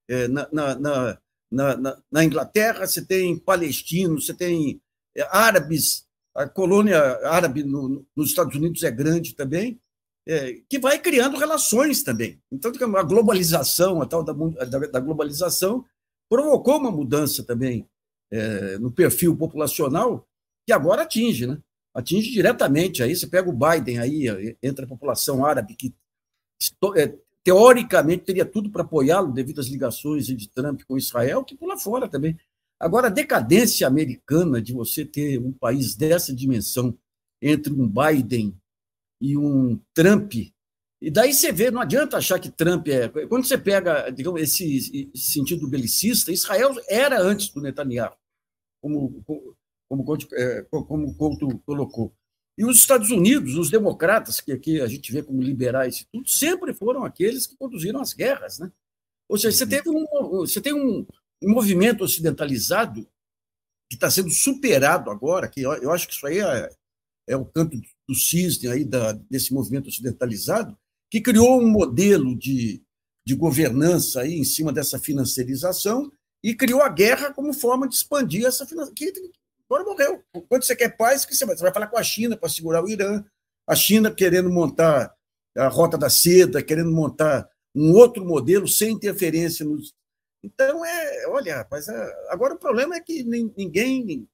é, 0.09 0.27
na, 0.27 0.49
na, 0.51 1.19
na, 1.49 2.01
na, 2.11 2.25
Inglaterra, 2.25 2.85
você 2.85 3.05
tem 3.05 3.39
palestinos, 3.39 4.25
você 4.25 4.33
tem 4.33 4.81
é, 5.15 5.23
árabes, 5.31 6.05
a 6.35 6.47
colônia 6.47 6.99
árabe 7.25 7.63
no, 7.63 8.05
nos 8.15 8.29
Estados 8.29 8.55
Unidos 8.55 8.83
é 8.83 8.91
grande 8.91 9.33
também, 9.33 9.79
é, 10.27 10.61
que 10.69 10.77
vai 10.77 10.99
criando 10.99 11.37
relações 11.37 12.03
também. 12.03 12.41
Então, 12.51 12.69
a 12.97 13.03
globalização, 13.03 14.01
a 14.01 14.05
tal 14.05 14.23
da, 14.23 14.33
da, 14.33 14.79
da 14.79 14.99
globalização, 14.99 15.85
provocou 16.29 16.77
uma 16.77 16.91
mudança 16.91 17.43
também 17.45 17.87
é, 18.29 18.77
no 18.77 18.91
perfil 18.91 19.37
populacional 19.37 20.26
que 20.67 20.73
agora 20.73 21.03
atinge, 21.03 21.47
né? 21.47 21.57
Atinge 21.95 22.29
diretamente 22.29 23.01
aí. 23.01 23.15
Você 23.15 23.25
pega 23.25 23.49
o 23.49 23.53
Biden 23.53 23.99
aí, 23.99 24.57
entra 24.61 24.85
a 24.85 24.87
população 24.87 25.45
árabe 25.45 25.75
que 25.75 25.95
é, 26.97 27.15
teoricamente 27.43 28.25
teria 28.25 28.45
tudo 28.45 28.69
para 28.69 28.83
apoiá-lo 28.83 29.31
devido 29.31 29.61
às 29.61 29.67
ligações 29.67 30.27
de 30.27 30.49
Trump 30.49 30.81
com 30.85 30.97
Israel, 30.97 31.45
que 31.45 31.55
pula 31.55 31.77
fora 31.77 32.09
também. 32.09 32.37
Agora, 32.77 33.07
a 33.07 33.11
decadência 33.11 33.87
americana 33.87 34.61
de 34.61 34.73
você 34.73 35.05
ter 35.05 35.39
um 35.39 35.53
país 35.53 35.95
dessa 35.95 36.35
dimensão 36.35 36.95
entre 37.41 37.71
um 37.71 37.87
Biden 37.87 38.55
e 39.21 39.37
um 39.37 39.79
Trump, 39.93 40.33
e 40.99 41.11
daí 41.11 41.33
você 41.33 41.51
vê, 41.51 41.71
não 41.71 41.81
adianta 41.81 42.17
achar 42.17 42.39
que 42.39 42.51
Trump 42.51 42.87
é. 42.87 43.07
Quando 43.27 43.45
você 43.45 43.57
pega, 43.57 44.09
digamos, 44.09 44.41
esse, 44.41 45.09
esse 45.13 45.31
sentido 45.31 45.67
belicista, 45.67 46.31
Israel 46.31 46.75
era 46.89 47.21
antes 47.21 47.49
do 47.49 47.61
Netanyahu, 47.61 48.15
como, 48.81 49.23
como, 49.23 49.55
como, 49.89 50.05
é, 50.33 50.61
como 50.63 51.07
o 51.07 51.15
Couto 51.15 51.59
colocou. 51.65 52.13
E 52.57 52.65
os 52.65 52.77
Estados 52.77 53.11
Unidos, 53.11 53.55
os 53.55 53.69
democratas, 53.69 54.41
que 54.41 54.51
aqui 54.51 54.81
a 54.81 54.87
gente 54.87 55.11
vê 55.11 55.21
como 55.21 55.41
liberais 55.41 56.01
e 56.01 56.07
tudo, 56.11 56.27
sempre 56.27 56.73
foram 56.73 57.03
aqueles 57.03 57.45
que 57.45 57.55
conduziram 57.55 58.01
as 58.01 58.13
guerras. 58.13 58.57
Né? 58.57 58.71
Ou 59.29 59.37
seja, 59.37 59.55
você, 59.55 59.63
uhum. 59.63 59.69
teve 59.69 59.89
um, 59.89 60.05
você 60.39 60.61
tem 60.61 60.73
um, 60.73 61.05
um 61.43 61.51
movimento 61.51 62.03
ocidentalizado 62.03 63.07
que 63.89 63.95
está 63.95 64.09
sendo 64.09 64.29
superado 64.31 65.11
agora, 65.11 65.47
que 65.47 65.61
eu, 65.61 65.71
eu, 65.75 65.91
acho 65.91 66.07
que 66.07 66.13
isso 66.13 66.25
aí 66.25 66.39
é, 66.39 66.69
é 67.29 67.37
o 67.37 67.45
canto 67.45 67.77
do 68.07 68.15
cisne 68.15 68.67
aí 68.69 68.83
da, 68.83 69.13
desse 69.13 69.53
movimento 69.53 69.87
ocidentalizado, 69.87 70.77
que 71.09 71.21
criou 71.21 71.61
um 71.61 71.69
modelo 71.69 72.37
de, 72.37 72.83
de 73.25 73.35
governança 73.35 74.21
aí 74.21 74.33
em 74.33 74.43
cima 74.43 74.73
dessa 74.73 74.99
financiarização 74.99 76.11
e 76.43 76.55
criou 76.55 76.81
a 76.81 76.89
guerra 76.89 77.33
como 77.33 77.53
forma 77.53 77.87
de 77.87 77.95
expandir 77.95 78.45
essa 78.45 78.65
financiarização. 78.65 79.31
Agora 79.69 79.83
morreu. 79.83 80.23
Quando 80.47 80.63
você 80.63 80.75
quer 80.75 80.95
paz, 80.95 81.25
que 81.25 81.35
você 81.35 81.45
vai? 81.45 81.55
Você 81.55 81.63
vai 81.63 81.73
falar 81.73 81.87
com 81.87 81.97
a 81.97 82.03
China 82.03 82.37
para 82.37 82.49
segurar 82.49 82.83
o 82.83 82.89
Irã, 82.89 83.23
a 83.67 83.75
China 83.75 84.11
querendo 84.11 84.49
montar 84.49 85.13
a 85.57 85.67
Rota 85.67 85.97
da 85.97 86.09
Seda, 86.09 86.63
querendo 86.63 86.91
montar 86.91 87.49
um 87.75 87.93
outro 87.93 88.25
modelo 88.25 88.67
sem 88.67 88.93
interferência 88.93 89.65
nos. 89.65 89.93
Então, 90.43 90.85
é, 90.85 91.27
olha, 91.27 91.57
rapaz, 91.57 91.87
é, 91.89 92.15
agora 92.29 92.53
o 92.53 92.59
problema 92.59 92.95
é 92.95 93.01
que 93.01 93.23
ninguém 93.23 94.27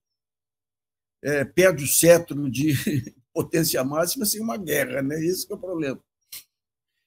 é, 1.24 1.46
perde 1.46 1.84
o 1.84 1.88
cetro 1.88 2.50
de 2.50 2.74
potência 3.34 3.84
máxima 3.84 4.26
sem 4.26 4.42
uma 4.42 4.58
guerra, 4.58 5.02
né? 5.02 5.20
Isso 5.20 5.48
que 5.48 5.54
é 5.54 5.56
o 5.56 5.60
problema. 5.60 6.00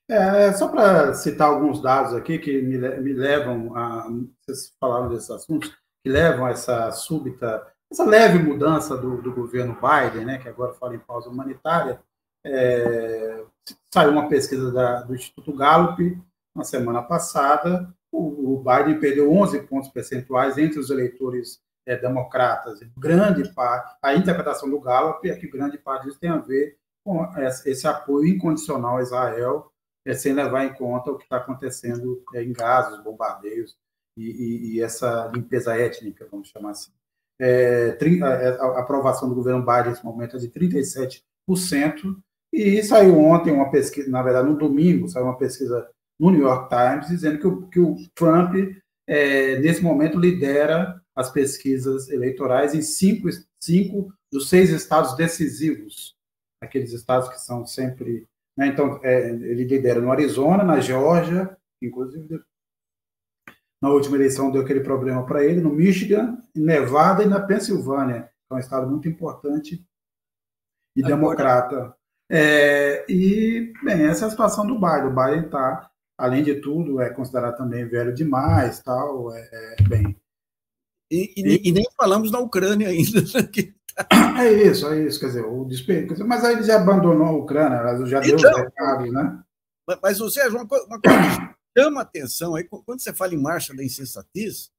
É, 0.08 0.52
só 0.52 0.68
para 0.68 1.14
citar 1.14 1.48
alguns 1.48 1.82
dados 1.82 2.14
aqui 2.14 2.38
que 2.38 2.62
me, 2.62 2.78
me 2.78 3.12
levam 3.12 3.76
a. 3.76 4.08
Vocês 4.40 4.72
falaram 4.80 5.08
desses 5.08 5.30
assuntos, 5.30 5.68
que 6.02 6.10
levam 6.10 6.46
a 6.46 6.50
essa 6.50 6.92
súbita, 6.92 7.66
essa 7.90 8.04
leve 8.04 8.38
mudança 8.38 8.96
do, 8.96 9.20
do 9.22 9.32
governo 9.32 9.76
Biden, 9.76 10.24
né, 10.24 10.38
que 10.38 10.48
agora 10.48 10.74
fala 10.74 10.94
em 10.94 10.98
pausa 10.98 11.28
humanitária. 11.28 12.00
É, 12.44 13.44
saiu 13.92 14.12
uma 14.12 14.28
pesquisa 14.28 14.72
da, 14.72 15.02
do 15.02 15.14
Instituto 15.14 15.52
Gallup 15.52 16.20
na 16.54 16.64
semana 16.64 17.02
passada. 17.02 17.92
O, 18.10 18.54
o, 18.54 18.64
Biden 18.64 19.00
perdeu 19.00 19.32
11 19.32 19.62
pontos 19.62 19.90
percentuais 19.90 20.56
entre 20.58 20.78
os 20.78 20.90
eleitores 20.90 21.60
é, 21.84 21.96
democratas. 21.96 22.80
Grande 22.96 23.52
parte, 23.52 23.96
a 24.02 24.14
interpretação 24.14 24.70
do 24.70 24.80
Gallup 24.80 25.28
é 25.28 25.36
que 25.36 25.48
grande 25.48 25.78
parte 25.78 26.06
disso 26.06 26.18
tem 26.18 26.30
a 26.30 26.38
ver 26.38 26.78
com 27.04 27.24
esse 27.64 27.86
apoio 27.86 28.26
incondicional 28.26 28.96
a 28.96 29.02
Israel 29.02 29.70
é, 30.04 30.14
sem 30.14 30.32
levar 30.32 30.64
em 30.64 30.72
conta 30.72 31.10
o 31.10 31.16
que 31.16 31.24
está 31.24 31.36
acontecendo 31.36 32.22
é, 32.32 32.42
em 32.42 32.52
Gaza, 32.52 32.96
os 32.96 33.02
bombardeios 33.02 33.76
e, 34.16 34.24
e, 34.24 34.74
e, 34.74 34.80
essa 34.80 35.30
limpeza 35.34 35.76
étnica, 35.76 36.26
vamos 36.30 36.48
chamar 36.48 36.70
assim. 36.70 36.92
É, 37.40 37.96
a, 38.22 38.80
aprovação 38.80 39.28
do 39.28 39.34
governo 39.34 39.64
Biden 39.64 39.90
nesse 39.90 40.04
momento 40.04 40.36
é 40.36 40.40
de 40.40 40.48
37%, 40.48 41.22
e 42.52 42.82
saiu 42.82 43.18
ontem 43.18 43.52
uma 43.52 43.70
pesquisa, 43.70 44.10
na 44.10 44.22
verdade, 44.22 44.48
no 44.48 44.56
domingo, 44.56 45.08
saiu 45.08 45.26
uma 45.26 45.36
pesquisa 45.36 45.86
no 46.18 46.30
New 46.30 46.42
York 46.42 46.74
Times 46.74 47.08
dizendo 47.08 47.38
que 47.38 47.46
o, 47.46 47.68
que 47.68 47.80
o 47.80 47.96
Trump, 48.14 48.54
é, 49.06 49.58
nesse 49.58 49.82
momento, 49.82 50.18
lidera 50.18 51.00
as 51.14 51.30
pesquisas 51.30 52.08
eleitorais 52.08 52.74
em 52.74 52.80
cinco, 52.80 53.28
cinco 53.62 54.12
dos 54.32 54.48
seis 54.48 54.70
estados 54.70 55.14
decisivos, 55.16 56.14
aqueles 56.62 56.92
estados 56.92 57.28
que 57.28 57.38
são 57.38 57.66
sempre 57.66 58.26
né? 58.56 58.68
Então, 58.68 58.98
é, 59.02 59.28
ele 59.28 59.64
lidera 59.64 60.00
no 60.00 60.10
Arizona, 60.10 60.64
na 60.64 60.80
Geórgia, 60.80 61.56
inclusive 61.82 62.40
na 63.80 63.90
última 63.90 64.16
eleição 64.16 64.50
deu 64.50 64.62
aquele 64.62 64.80
problema 64.80 65.24
para 65.26 65.44
ele, 65.44 65.60
no 65.60 65.70
Michigan, 65.70 66.38
em 66.54 66.60
Nevada 66.60 67.22
e 67.22 67.28
na 67.28 67.40
Pensilvânia, 67.40 68.22
que 68.22 68.52
é 68.52 68.54
um 68.54 68.58
estado 68.58 68.88
muito 68.88 69.08
importante 69.08 69.84
e 70.96 71.04
Agora. 71.04 71.14
democrata. 71.14 71.96
É, 72.30 73.04
e, 73.08 73.72
bem, 73.84 74.06
essa 74.06 74.24
é 74.24 74.28
a 74.28 74.30
situação 74.30 74.66
do 74.66 74.74
Biden. 74.74 75.06
O 75.06 75.14
Biden 75.14 75.44
está, 75.44 75.90
além 76.18 76.42
de 76.42 76.56
tudo, 76.56 77.00
é 77.00 77.10
considerado 77.10 77.56
também 77.56 77.86
velho 77.86 78.14
demais, 78.14 78.80
tal, 78.80 79.34
é, 79.34 79.48
é 79.52 79.82
bem... 79.88 80.16
E, 81.08 81.32
e, 81.36 81.68
e, 81.68 81.72
nem 81.72 81.84
falamos 81.96 82.32
da 82.32 82.40
Ucrânia 82.40 82.88
ainda, 82.90 83.20
né, 83.20 83.42
que 83.44 83.76
é 84.38 84.52
isso, 84.52 84.88
é 84.88 85.04
isso, 85.04 85.20
quer 85.20 85.26
dizer, 85.26 85.44
o 85.44 85.64
despejo. 85.64 86.26
Mas 86.26 86.44
aí 86.44 86.54
ele 86.54 86.64
já 86.64 86.76
abandonou 86.76 87.26
a 87.26 87.32
Ucrânia, 87.32 88.06
já 88.06 88.20
deu 88.20 88.36
então, 88.36 88.50
os 88.50 88.58
recados, 88.58 89.12
né? 89.12 89.42
Mas, 90.02 90.20
ou 90.20 90.28
seja, 90.28 90.50
uma, 90.50 90.64
uma 90.64 91.00
coisa 91.00 91.55
chama 91.76 92.00
atenção 92.00 92.54
aí, 92.54 92.64
quando 92.64 93.00
você 93.00 93.12
fala 93.12 93.34
em 93.34 93.40
marcha 93.40 93.74
da 93.74 93.84
insensatez, 93.84 94.70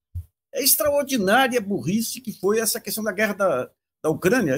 é 0.53 0.63
extraordinária 0.63 1.62
burrice 1.62 2.21
que 2.21 2.33
foi 2.33 2.60
essa 2.60 2.79
questão 2.79 3.03
da 3.03 3.12
guerra 3.12 3.33
da, 3.33 3.71
da 4.03 4.10
Ucrânia. 4.10 4.57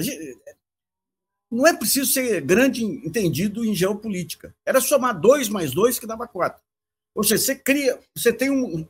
Não 1.50 1.66
é 1.66 1.76
preciso 1.76 2.10
ser 2.10 2.40
grande 2.40 2.84
entendido 2.84 3.64
em 3.64 3.74
geopolítica. 3.74 4.54
Era 4.64 4.80
somar 4.80 5.18
dois 5.18 5.48
mais 5.48 5.72
dois 5.72 5.98
que 5.98 6.06
dava 6.06 6.26
quatro. 6.26 6.62
Ou 7.14 7.24
seja, 7.24 7.42
você 7.42 7.56
cria, 7.56 8.00
você 8.16 8.32
tem 8.32 8.50
um, 8.50 8.88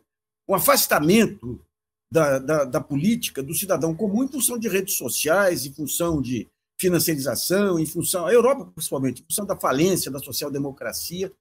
um 0.48 0.54
afastamento 0.54 1.64
da, 2.12 2.38
da, 2.38 2.64
da, 2.64 2.80
política 2.80 3.42
do 3.42 3.54
cidadão 3.54 3.94
comum 3.94 4.24
em 4.24 4.28
função 4.28 4.58
de 4.58 4.68
redes 4.68 4.94
sociais, 4.94 5.64
em 5.64 5.72
função 5.72 6.20
de 6.20 6.48
financiarização, 6.78 7.78
em 7.78 7.86
função, 7.86 8.26
a 8.26 8.32
Europa 8.32 8.66
principalmente, 8.66 9.22
em 9.22 9.24
função 9.24 9.46
da 9.46 9.56
falência 9.56 10.10
da 10.10 10.18
social-democracia, 10.18 11.32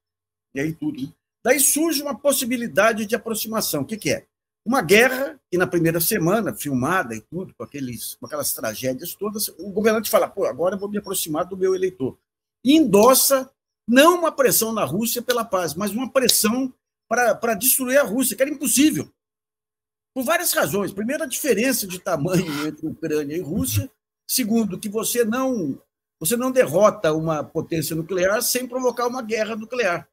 e 0.54 0.60
aí 0.60 0.72
tudo. 0.72 1.02
Né? 1.02 1.12
Daí 1.44 1.58
surge 1.58 2.02
uma 2.02 2.18
possibilidade 2.18 3.06
de 3.06 3.14
aproximação. 3.14 3.82
O 3.82 3.86
que, 3.86 3.96
que 3.96 4.10
é? 4.10 4.26
Uma 4.64 4.82
guerra, 4.82 5.40
e 5.50 5.56
na 5.56 5.66
primeira 5.66 6.00
semana, 6.00 6.54
filmada 6.54 7.14
e 7.14 7.20
tudo, 7.22 7.54
com, 7.54 7.64
aqueles, 7.64 8.14
com 8.16 8.26
aquelas 8.26 8.52
tragédias 8.52 9.14
todas, 9.14 9.48
o 9.58 9.70
governante 9.70 10.10
fala, 10.10 10.28
pô, 10.28 10.44
agora 10.44 10.74
eu 10.74 10.78
vou 10.78 10.88
me 10.88 10.98
aproximar 10.98 11.46
do 11.46 11.56
meu 11.56 11.74
eleitor. 11.74 12.18
E 12.62 12.76
endossa 12.76 13.50
não 13.88 14.18
uma 14.18 14.30
pressão 14.30 14.72
na 14.72 14.84
Rússia 14.84 15.22
pela 15.22 15.44
paz, 15.44 15.74
mas 15.74 15.92
uma 15.92 16.12
pressão 16.12 16.72
para 17.08 17.54
destruir 17.54 17.98
a 17.98 18.04
Rússia, 18.04 18.36
que 18.36 18.42
era 18.42 18.50
impossível. 18.50 19.10
Por 20.14 20.24
várias 20.24 20.52
razões. 20.52 20.92
Primeiro, 20.92 21.24
a 21.24 21.26
diferença 21.26 21.86
de 21.86 21.98
tamanho 21.98 22.66
entre 22.66 22.86
Ucrânia 22.86 23.36
e 23.36 23.40
Rússia. 23.40 23.90
Segundo, 24.28 24.78
que 24.78 24.88
você 24.88 25.24
não, 25.24 25.80
você 26.20 26.36
não 26.36 26.52
derrota 26.52 27.12
uma 27.12 27.42
potência 27.42 27.96
nuclear 27.96 28.42
sem 28.42 28.68
provocar 28.68 29.06
uma 29.06 29.22
guerra 29.22 29.56
nuclear. 29.56 30.08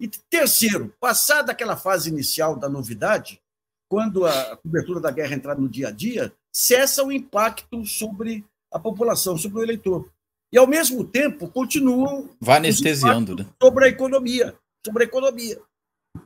E 0.00 0.08
terceiro, 0.08 0.94
passada 0.98 1.52
aquela 1.52 1.76
fase 1.76 2.08
inicial 2.08 2.56
da 2.56 2.70
novidade, 2.70 3.38
quando 3.86 4.24
a 4.24 4.56
cobertura 4.56 4.98
da 4.98 5.10
guerra 5.10 5.34
entrar 5.34 5.58
no 5.58 5.68
dia 5.68 5.88
a 5.88 5.90
dia, 5.90 6.32
cessa 6.50 7.04
o 7.04 7.12
impacto 7.12 7.84
sobre 7.84 8.42
a 8.72 8.78
população, 8.78 9.36
sobre 9.36 9.58
o 9.58 9.62
eleitor. 9.62 10.10
E, 10.50 10.56
ao 10.56 10.66
mesmo 10.66 11.04
tempo, 11.04 11.48
continuam. 11.48 12.30
Vai 12.40 12.56
anestesiando, 12.56 13.36
né? 13.36 13.46
Sobre 13.62 13.84
a 13.84 13.88
economia. 13.88 14.56
Sobre 14.84 15.04
a 15.04 15.06
economia. 15.06 15.60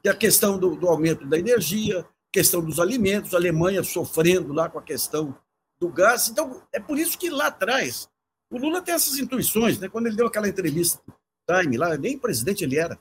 E 0.05 0.09
a 0.09 0.15
questão 0.15 0.57
do, 0.57 0.77
do 0.77 0.89
aumento 0.89 1.27
da 1.27 1.37
energia, 1.37 2.07
questão 2.33 2.65
dos 2.65 2.79
alimentos, 2.79 3.35
a 3.35 3.39
Alemanha 3.39 3.83
sofrendo 3.83 4.53
lá 4.53 4.69
com 4.69 4.79
a 4.79 4.83
questão 4.83 5.37
do 5.81 5.89
gás. 5.89 6.29
Então, 6.29 6.63
é 6.73 6.79
por 6.79 6.97
isso 6.97 7.19
que 7.19 7.29
lá 7.29 7.49
atrás, 7.49 8.09
o 8.51 8.57
Lula 8.57 8.81
tem 8.81 8.95
essas 8.95 9.19
intuições, 9.19 9.79
né? 9.81 9.89
quando 9.89 10.07
ele 10.07 10.17
deu 10.17 10.29
aquela 10.29 10.49
entrevista 10.49 11.03
Time 11.47 11.77
lá, 11.77 11.97
nem 11.99 12.19
presidente 12.19 12.65
ele 12.65 12.79
era, 12.79 12.99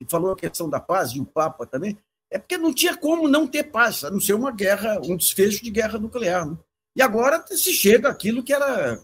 e 0.00 0.06
falou 0.08 0.32
a 0.32 0.36
questão 0.36 0.68
da 0.68 0.80
paz, 0.80 1.10
e 1.10 1.20
o 1.20 1.26
Papa 1.26 1.66
também, 1.66 1.98
é 2.30 2.38
porque 2.38 2.56
não 2.56 2.72
tinha 2.72 2.96
como 2.96 3.28
não 3.28 3.46
ter 3.46 3.64
paz, 3.64 4.04
a 4.04 4.10
não 4.10 4.20
ser 4.20 4.34
uma 4.34 4.52
guerra, 4.52 5.00
um 5.04 5.16
desfecho 5.16 5.62
de 5.62 5.70
guerra 5.70 5.98
nuclear. 5.98 6.46
Né? 6.46 6.56
E 6.96 7.02
agora 7.02 7.44
se 7.46 7.72
chega 7.72 8.08
àquilo 8.08 8.42
que 8.42 8.52
era 8.52 9.00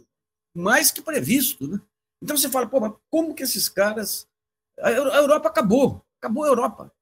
mais 0.54 0.90
que 0.90 1.02
previsto. 1.02 1.66
Né? 1.66 1.80
Então 2.22 2.36
você 2.36 2.48
fala, 2.48 2.66
pô, 2.66 2.80
mas 2.80 2.92
como 3.10 3.34
que 3.34 3.42
esses 3.42 3.68
caras. 3.68 4.26
A 4.80 4.90
Europa 4.90 5.48
acabou, 5.48 6.02
acabou 6.20 6.44
a 6.44 6.48
Europa. 6.48 6.92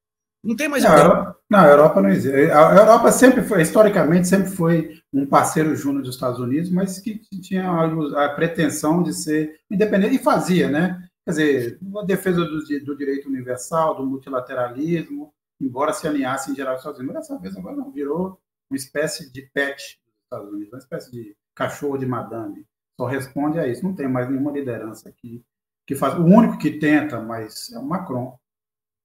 Não 0.43 0.55
tem 0.55 0.67
mais. 0.67 0.83
Não, 0.83 0.91
a 0.91 0.99
Europa, 0.99 1.39
não, 1.49 1.59
a 1.59 1.67
Europa 1.67 2.01
não 2.01 2.09
existe. 2.09 2.51
A 2.51 2.75
Europa 2.75 3.11
sempre 3.11 3.41
foi, 3.43 3.61
historicamente, 3.61 4.27
sempre 4.27 4.51
foi 4.51 5.01
um 5.11 5.25
parceiro 5.25 5.75
júnior 5.75 6.03
dos 6.03 6.15
Estados 6.15 6.39
Unidos, 6.39 6.69
mas 6.69 6.99
que 6.99 7.19
tinha 7.41 7.69
a, 7.69 8.29
pretensão 8.29 9.01
de 9.01 9.13
ser 9.13 9.59
independente 9.69 10.15
e 10.15 10.23
fazia, 10.23 10.69
né? 10.69 11.03
Quer 11.25 11.31
dizer, 11.31 11.79
a 11.97 12.05
defesa 12.05 12.45
do, 12.45 12.59
do 12.59 12.95
direito 12.95 13.27
universal, 13.27 13.95
do 13.95 14.05
multilateralismo, 14.05 15.33
embora 15.59 15.91
se 15.91 16.07
alinhasse 16.07 16.51
em 16.51 16.55
geral 16.55 16.73
aos 16.73 16.81
Estados 16.81 16.99
Unidos, 16.99 17.21
dessa 17.21 17.39
vez 17.39 17.57
agora 17.57 17.75
não, 17.75 17.91
virou 17.91 18.39
uma 18.69 18.77
espécie 18.77 19.31
de 19.31 19.41
pet 19.53 19.99
dos 20.05 20.23
Estados 20.23 20.53
Unidos, 20.53 20.73
uma 20.73 20.79
espécie 20.79 21.11
de 21.11 21.35
cachorro 21.55 21.97
de 21.97 22.05
madame. 22.05 22.65
Só 22.99 23.07
responde 23.07 23.59
a 23.59 23.67
isso. 23.67 23.83
Não 23.83 23.95
tem 23.95 24.07
mais 24.07 24.29
nenhuma 24.29 24.51
liderança 24.51 25.09
aqui 25.09 25.43
que 25.85 25.95
faz. 25.95 26.13
O 26.15 26.23
único 26.23 26.57
que 26.57 26.79
tenta, 26.79 27.19
mas 27.19 27.71
é 27.71 27.79
o 27.79 27.85
Macron 27.85 28.37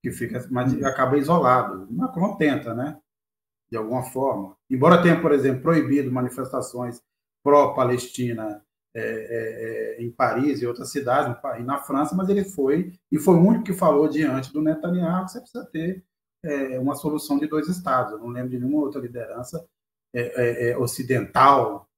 que 0.02 0.11
fica, 0.11 0.46
mas 0.50 0.72
uhum. 0.72 0.87
acaba 0.87 1.18
isolado. 1.18 1.85
O 1.85 1.92
Macron 1.92 2.37
tenta, 2.37 2.74
né? 2.74 2.98
De 3.70 3.76
alguma 3.76 4.02
forma. 4.02 4.56
Embora 4.68 5.02
tenha, 5.02 5.20
por 5.20 5.33
exemplo, 5.33 5.62
proibido 5.62 6.11
manifestações 6.11 7.02
pró-Palestina 7.42 8.64
é, 8.94 9.00
é, 9.00 10.00
é, 10.00 10.03
em 10.03 10.11
Paris 10.11 10.61
e 10.61 10.66
outras 10.66 10.90
cidades, 10.90 11.37
e 11.59 11.62
na 11.62 11.79
França, 11.79 12.14
mas 12.14 12.29
ele 12.29 12.44
foi, 12.44 12.92
e 13.11 13.18
foi 13.18 13.35
o 13.35 13.40
único 13.40 13.64
que 13.64 13.72
falou 13.72 14.09
diante 14.09 14.53
do 14.53 14.62
Netanyahu 14.62 15.24
que 15.24 15.33
você 15.33 15.40
precisa 15.40 15.64
ter 15.66 16.05
é, 16.44 16.79
uma 16.79 16.94
solução 16.94 17.38
de 17.38 17.46
dois 17.46 17.68
estados. 17.68 18.12
Eu 18.12 18.18
não 18.18 18.29
lembro 18.29 18.50
de 18.50 18.59
nenhuma 18.59 18.83
outra 18.83 19.00
liderança 19.00 19.64
é, 20.14 20.70
é, 20.70 20.79
ocidental, 20.79 21.88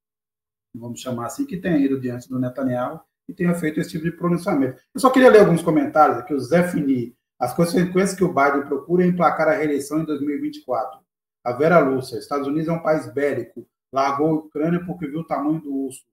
vamos 0.75 1.01
chamar 1.01 1.27
assim, 1.27 1.47
que 1.47 1.57
tenha 1.57 1.79
ido 1.79 2.01
diante 2.01 2.29
do 2.29 2.39
Netanyahu 2.39 3.01
e 3.29 3.33
tenha 3.33 3.55
feito 3.55 3.81
esse 3.81 3.91
tipo 3.91 4.05
de 4.05 4.13
pronunciamento. 4.13 4.83
Eu 4.95 5.01
só 5.01 5.11
queria 5.11 5.31
ler 5.31 5.41
alguns 5.41 5.63
comentários 5.63 6.19
aqui. 6.19 6.35
O 6.35 6.41
Zé 6.41 6.69
Fini 6.69 7.17
as 7.43 7.53
consequências 7.53 8.15
que 8.15 8.23
o 8.23 8.33
Biden 8.33 8.65
procura 8.67 9.03
é 9.03 9.09
emplacar 9.09 9.49
a 9.49 9.57
reeleição 9.57 9.99
em 9.99 10.05
2024. 10.05 11.01
A 11.45 11.53
Vera 11.53 11.81
Lúcia, 11.81 12.17
Estados 12.17 12.47
Unidos 12.47 12.69
é 12.69 12.73
um 12.73 12.81
país 12.81 13.13
bélico, 13.13 13.67
largou 13.93 14.29
a 14.29 14.35
Ucrânia 14.35 14.85
porque 14.87 15.09
viu 15.09 15.23
o 15.23 15.27
tamanho 15.27 15.61
do 15.61 15.75
urso. 15.75 16.05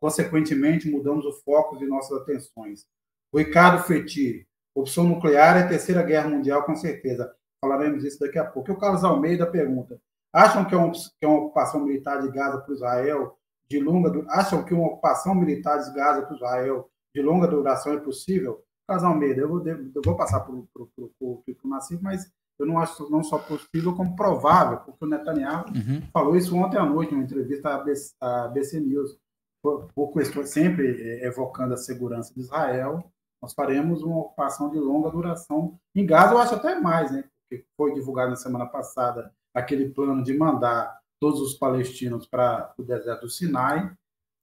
Consequentemente, 0.00 0.90
mudamos 0.90 1.24
o 1.24 1.32
foco 1.32 1.76
de 1.76 1.86
nossas 1.86 2.20
atenções. 2.20 2.86
O 3.32 3.38
Ricardo 3.38 3.82
Feti, 3.82 4.46
opção 4.74 5.04
nuclear 5.04 5.56
é 5.56 5.64
a 5.64 5.68
terceira 5.68 6.02
guerra 6.02 6.28
mundial, 6.28 6.64
com 6.64 6.76
certeza. 6.76 7.34
Falaremos 7.60 8.02
disso 8.02 8.20
daqui 8.20 8.38
a 8.38 8.44
pouco. 8.44 8.70
E 8.70 8.74
o 8.74 8.78
Carlos 8.78 9.04
Almeida 9.04 9.46
pergunta: 9.46 10.00
acham 10.32 10.64
que 10.64 10.74
é 10.74 10.78
uma, 10.78 10.92
que 10.92 11.24
é 11.24 11.28
uma 11.28 11.40
ocupação 11.40 11.84
militar 11.84 12.22
de 12.22 12.30
Gaza 12.30 12.58
para 12.58 12.74
Israel 12.74 13.38
de 13.68 13.78
longa 13.80 14.10
acham 14.30 14.64
que 14.64 14.72
uma 14.72 14.86
ocupação 14.86 15.34
militar 15.34 15.78
de 15.78 15.92
Gaza 15.92 16.22
para 16.22 16.34
Israel 16.34 16.88
de 17.14 17.20
longa 17.20 17.46
duração 17.46 17.92
é 17.92 17.98
possível? 17.98 18.64
Carlos 18.86 19.04
Almeida, 19.04 19.42
eu 19.42 19.48
vou, 19.48 19.66
eu 19.66 20.02
vou 20.02 20.16
passar 20.16 20.40
para 20.40 20.54
o 20.54 21.40
Nassif, 21.64 22.02
mas 22.02 22.32
eu 22.58 22.66
não 22.66 22.78
acho 22.78 23.10
não 23.10 23.22
só 23.22 23.38
possível, 23.38 23.94
como 23.94 24.16
provável, 24.16 24.78
porque 24.78 25.04
o 25.04 25.08
Netanyahu 25.08 25.66
uhum. 25.68 26.02
falou 26.10 26.34
isso 26.34 26.56
ontem 26.56 26.78
à 26.78 26.86
noite, 26.86 27.12
em 27.12 27.16
uma 27.16 27.24
entrevista 27.24 27.74
à 27.74 27.78
BC, 27.78 28.14
à 28.20 28.48
BC 28.48 28.80
News, 28.80 29.16
por, 29.62 29.88
por 29.94 30.12
questões, 30.12 30.50
sempre 30.50 31.00
é, 31.00 31.26
evocando 31.26 31.74
a 31.74 31.76
segurança 31.76 32.32
de 32.34 32.40
Israel, 32.40 33.10
nós 33.42 33.54
faremos 33.54 34.02
uma 34.02 34.18
ocupação 34.18 34.70
de 34.70 34.78
longa 34.78 35.10
duração 35.10 35.78
em 35.94 36.04
Gaza, 36.04 36.34
eu 36.34 36.38
acho 36.38 36.54
até 36.54 36.80
mais, 36.80 37.10
né? 37.10 37.24
Porque 37.48 37.64
foi 37.76 37.94
divulgado 37.94 38.30
na 38.30 38.36
semana 38.36 38.66
passada 38.66 39.32
aquele 39.54 39.88
plano 39.90 40.22
de 40.22 40.36
mandar 40.36 40.98
todos 41.20 41.40
os 41.40 41.54
palestinos 41.54 42.26
para 42.26 42.72
o 42.78 42.82
deserto 42.82 43.22
do 43.22 43.30
Sinai, 43.30 43.92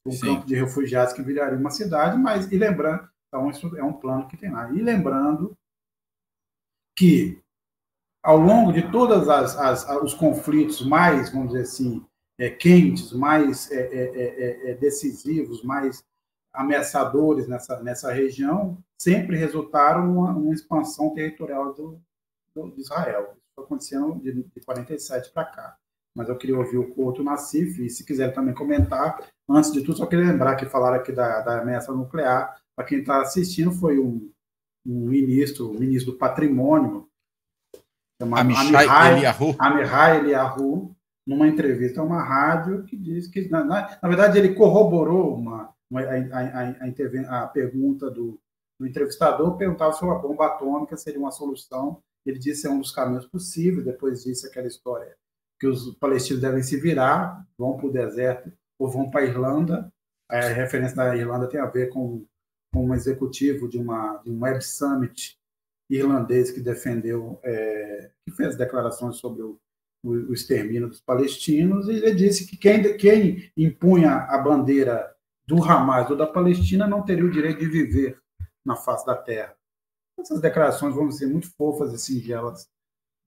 um 0.06 0.12
Sim. 0.12 0.36
campo 0.36 0.45
de 0.45 0.56
refugiados 0.56 1.13
que 1.13 1.21
viraria 1.21 1.58
uma 1.58 1.71
cidade, 1.71 2.17
mas 2.17 2.51
e 2.51 2.58
lembrando, 2.58 3.08
então 3.28 3.49
isso 3.49 3.75
é 3.75 3.84
um 3.84 3.93
plano 3.93 4.28
que 4.28 4.38
tem 4.38 4.51
lá. 4.51 4.71
E 4.71 4.82
lembrando 4.82 5.58
que 6.97 7.41
ao 8.23 8.38
longo 8.38 8.71
de 8.71 8.91
todos 8.91 9.28
os 10.04 10.13
conflitos 10.13 10.86
mais, 10.86 11.32
vamos 11.32 11.49
dizer 11.49 11.63
assim, 11.63 12.06
é, 12.38 12.50
quentes, 12.50 13.12
mais 13.13 13.71
é 13.71 13.80
é, 13.80 14.04
é, 14.04 14.71
é, 14.71 14.74
decisivos, 14.76 15.63
mais 15.63 16.04
ameaçadores 16.54 17.48
nessa, 17.48 17.82
nessa 17.82 18.12
região, 18.12 18.78
sempre 19.00 19.38
resultaram 19.38 20.12
uma, 20.12 20.32
uma 20.32 20.54
expansão 20.54 21.13
territorial 21.13 21.74
do, 21.74 22.02
do, 22.54 22.71
de 22.71 22.82
Israel. 22.82 23.34
Isso 23.36 23.52
foi 23.56 23.65
acontecendo 23.65 24.15
de, 24.21 24.32
de 24.34 24.62
47 24.65 25.32
para 25.32 25.45
cá. 25.45 25.78
Mas 26.15 26.30
eu 26.30 26.38
queria 26.38 26.58
ouvir 26.58 26.78
o 26.78 26.93
Couto 26.93 27.21
Nassif, 27.21 27.86
e 27.86 27.89
se 27.89 28.06
quiser 28.06 28.34
também 28.34 28.54
comentar. 28.54 29.19
Antes 29.50 29.71
de 29.74 29.82
tudo, 29.82 29.98
só 29.98 30.06
queria 30.06 30.32
lembrar 30.32 30.56
que 30.56 30.65
falaram 30.65 30.95
aqui 30.95 31.12
da, 31.12 31.41
da 31.41 31.62
ameaça 31.62 31.91
nuclear. 31.91 32.56
Para 32.74 32.86
quem 32.86 33.00
está 33.00 33.21
assistindo, 33.21 33.71
foi 33.74 34.00
um, 34.00 34.32
um 34.86 35.08
ministro, 35.08 35.71
um 35.71 35.80
ministro 35.80 36.13
do 36.13 36.17
patrimônio, 36.17 37.10
Amihai 38.21 39.17
Eliahu. 39.17 39.56
Amihai 39.60 40.17
Eliahu, 40.19 40.94
numa 41.25 41.47
entrevista 41.47 42.01
a 42.01 42.03
uma 42.03 42.23
rádio 42.23 42.83
que 42.83 42.95
diz 42.95 43.27
que, 43.27 43.49
na, 43.49 43.63
na, 43.63 43.97
na 44.01 44.07
verdade, 44.07 44.38
ele 44.38 44.53
corroborou 44.53 45.35
uma, 45.35 45.73
uma 45.89 46.01
a, 46.01 46.13
a, 46.13 47.39
a, 47.39 47.43
a, 47.43 47.47
pergunta 47.47 48.11
do, 48.11 48.39
do 48.79 48.88
entrevistador, 48.88 49.57
perguntava 49.57 49.93
se 49.93 50.03
uma 50.03 50.19
bomba 50.19 50.45
atômica 50.45 50.95
seria 50.95 51.19
uma 51.19 51.31
solução. 51.31 52.01
Ele 52.25 52.38
disse 52.38 52.67
é 52.67 52.69
um 52.69 52.79
dos 52.79 52.91
caminhos 52.91 53.25
possíveis, 53.25 53.85
depois 53.85 54.23
disse 54.23 54.47
aquela 54.47 54.67
história 54.67 55.15
que 55.59 55.67
os 55.67 55.95
palestinos 55.95 56.41
devem 56.41 56.61
se 56.61 56.77
virar, 56.77 57.45
vão 57.57 57.77
para 57.77 57.88
o 57.88 57.91
deserto 57.91 58.51
ou 58.77 58.89
vão 58.89 59.09
para 59.09 59.21
a 59.21 59.25
Irlanda. 59.25 59.91
A 60.29 60.39
referência 60.39 60.95
da 60.95 61.15
Irlanda 61.15 61.47
tem 61.47 61.59
a 61.59 61.65
ver 61.65 61.89
com, 61.89 62.25
com 62.73 62.88
um 62.88 62.93
executivo 62.93 63.69
de, 63.69 63.77
uma, 63.77 64.17
de 64.17 64.31
um 64.31 64.41
Web 64.41 64.61
Summit 64.63 65.38
irlandês 65.89 66.51
que 66.51 66.59
defendeu, 66.59 67.39
é, 67.43 68.09
que 68.25 68.31
fez 68.31 68.57
declarações 68.57 69.17
sobre 69.17 69.43
o, 69.43 69.59
o, 70.06 70.30
o, 70.30 70.34
extermínio 70.34 70.88
dos 70.88 71.02
palestinos, 71.02 71.88
e 71.88 71.94
ele 71.94 72.13
disse 72.13 72.46
que 72.46 72.56
quem, 72.56 72.96
quem 72.98 73.52
impunha 73.58 74.12
a 74.12 74.38
bandeira 74.38 75.13
do 75.48 75.63
Hamas 75.63 76.10
ou 76.10 76.15
da 76.15 76.28
Palestina 76.28 76.88
não 76.88 77.04
teria 77.04 77.26
o 77.26 77.32
direito 77.32 77.60
de 77.60 77.68
viver 77.68 78.20
na 78.65 78.76
face 78.76 79.06
da 79.06 79.15
terra. 79.15 79.56
Essas 80.20 80.39
declarações 80.39 80.96
vão 80.96 81.12
ser 81.12 81.28
muito 81.28 81.52
fofas 81.56 81.94
e 81.94 82.00
singelas 82.00 82.68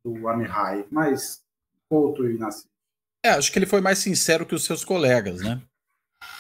do 0.05 0.29
Amihai, 0.29 0.87
mas 0.91 1.43
Couto 1.89 2.29
e 2.29 2.39
Nasci. 2.39 2.67
É, 3.25 3.31
acho 3.31 3.53
que 3.53 3.59
ele 3.59 3.67
foi 3.67 3.81
mais 3.81 3.99
sincero 3.99 4.47
que 4.47 4.55
os 4.55 4.65
seus 4.65 4.85
colegas, 4.85 5.41
né? 5.41 5.61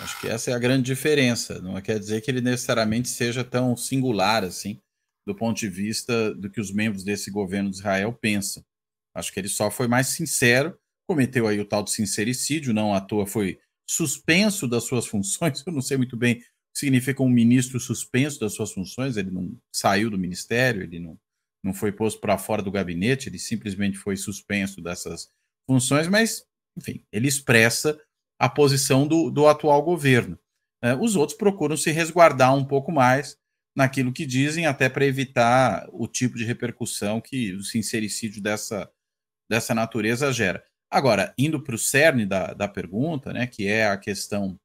Acho 0.01 0.21
que 0.21 0.29
essa 0.29 0.51
é 0.51 0.55
a 0.55 0.59
grande 0.59 0.83
diferença. 0.83 1.61
Não 1.61 1.81
quer 1.81 1.99
dizer 1.99 2.21
que 2.21 2.31
ele 2.31 2.41
necessariamente 2.41 3.09
seja 3.09 3.45
tão 3.45 3.77
singular 3.77 4.45
assim 4.45 4.81
do 5.27 5.35
ponto 5.35 5.59
de 5.59 5.69
vista 5.69 6.35
do 6.35 6.49
que 6.49 6.61
os 6.61 6.73
membros 6.73 7.05
desse 7.05 7.31
governo 7.31 7.71
de 7.71 7.77
Israel 7.77 8.13
pensam. 8.13 8.65
Acho 9.19 9.33
que 9.33 9.41
ele 9.41 9.49
só 9.49 9.71
foi 9.71 9.89
mais 9.89 10.09
sincero, 10.09 10.79
cometeu 11.07 11.47
aí 11.47 11.59
o 11.61 11.65
tal 11.65 11.83
de 11.83 11.91
sincericídio, 11.91 12.73
não 12.73 12.95
à 12.95 13.01
toa 13.01 13.27
foi 13.27 13.59
suspenso 13.89 14.69
das 14.69 14.85
suas 14.85 15.07
funções. 15.07 15.63
Eu 15.67 15.73
não 15.73 15.81
sei 15.81 15.97
muito 15.97 16.17
bem 16.17 16.35
o 16.35 16.39
que 16.39 16.45
significa 16.75 17.23
um 17.23 17.29
ministro 17.29 17.81
suspenso 17.81 18.39
das 18.39 18.55
suas 18.55 18.73
funções, 18.73 19.17
ele 19.17 19.31
não 19.31 19.57
saiu 19.75 20.11
do 20.11 20.19
ministério, 20.19 20.83
ele 20.83 21.01
não, 21.01 21.19
não 21.65 21.75
foi 21.75 21.91
posto 21.91 22.21
para 22.21 22.39
fora 22.39 22.63
do 22.63 22.71
gabinete, 22.71 23.29
ele 23.29 23.39
simplesmente 23.39 23.99
foi 23.99 24.17
suspenso 24.17 24.81
dessas 24.81 25.29
funções, 25.67 26.07
mas, 26.07 26.45
enfim, 26.77 27.05
ele 27.11 27.27
expressa 27.27 27.99
a 28.39 28.49
posição 28.49 29.07
do, 29.07 29.31
do 29.31 29.49
atual 29.49 29.83
governo. 29.83 30.39
É, 30.83 30.95
os 30.95 31.17
outros 31.17 31.37
procuram 31.37 31.77
se 31.77 31.91
resguardar 31.91 32.55
um 32.55 32.65
pouco 32.65 32.93
mais, 32.93 33.37
naquilo 33.77 34.13
que 34.13 34.27
dizem, 34.27 34.67
até 34.67 34.89
para 34.89 35.07
evitar 35.07 35.89
o 35.93 36.07
tipo 36.07 36.37
de 36.37 36.45
repercussão 36.45 37.21
que 37.21 37.53
o 37.55 37.63
sincericídio 37.63 38.43
dessa, 38.43 38.91
dessa 39.49 39.75
natureza 39.75 40.33
gera. 40.33 40.63
Agora, 40.91 41.35
indo 41.37 41.61
para 41.61 41.75
o 41.75 41.79
cerne 41.79 42.25
da, 42.25 42.55
da 42.55 42.69
pergunta, 42.69 43.33
né, 43.33 43.47
que 43.47 43.67
é 43.67 43.89
a 43.89 43.97
questão 43.97 44.59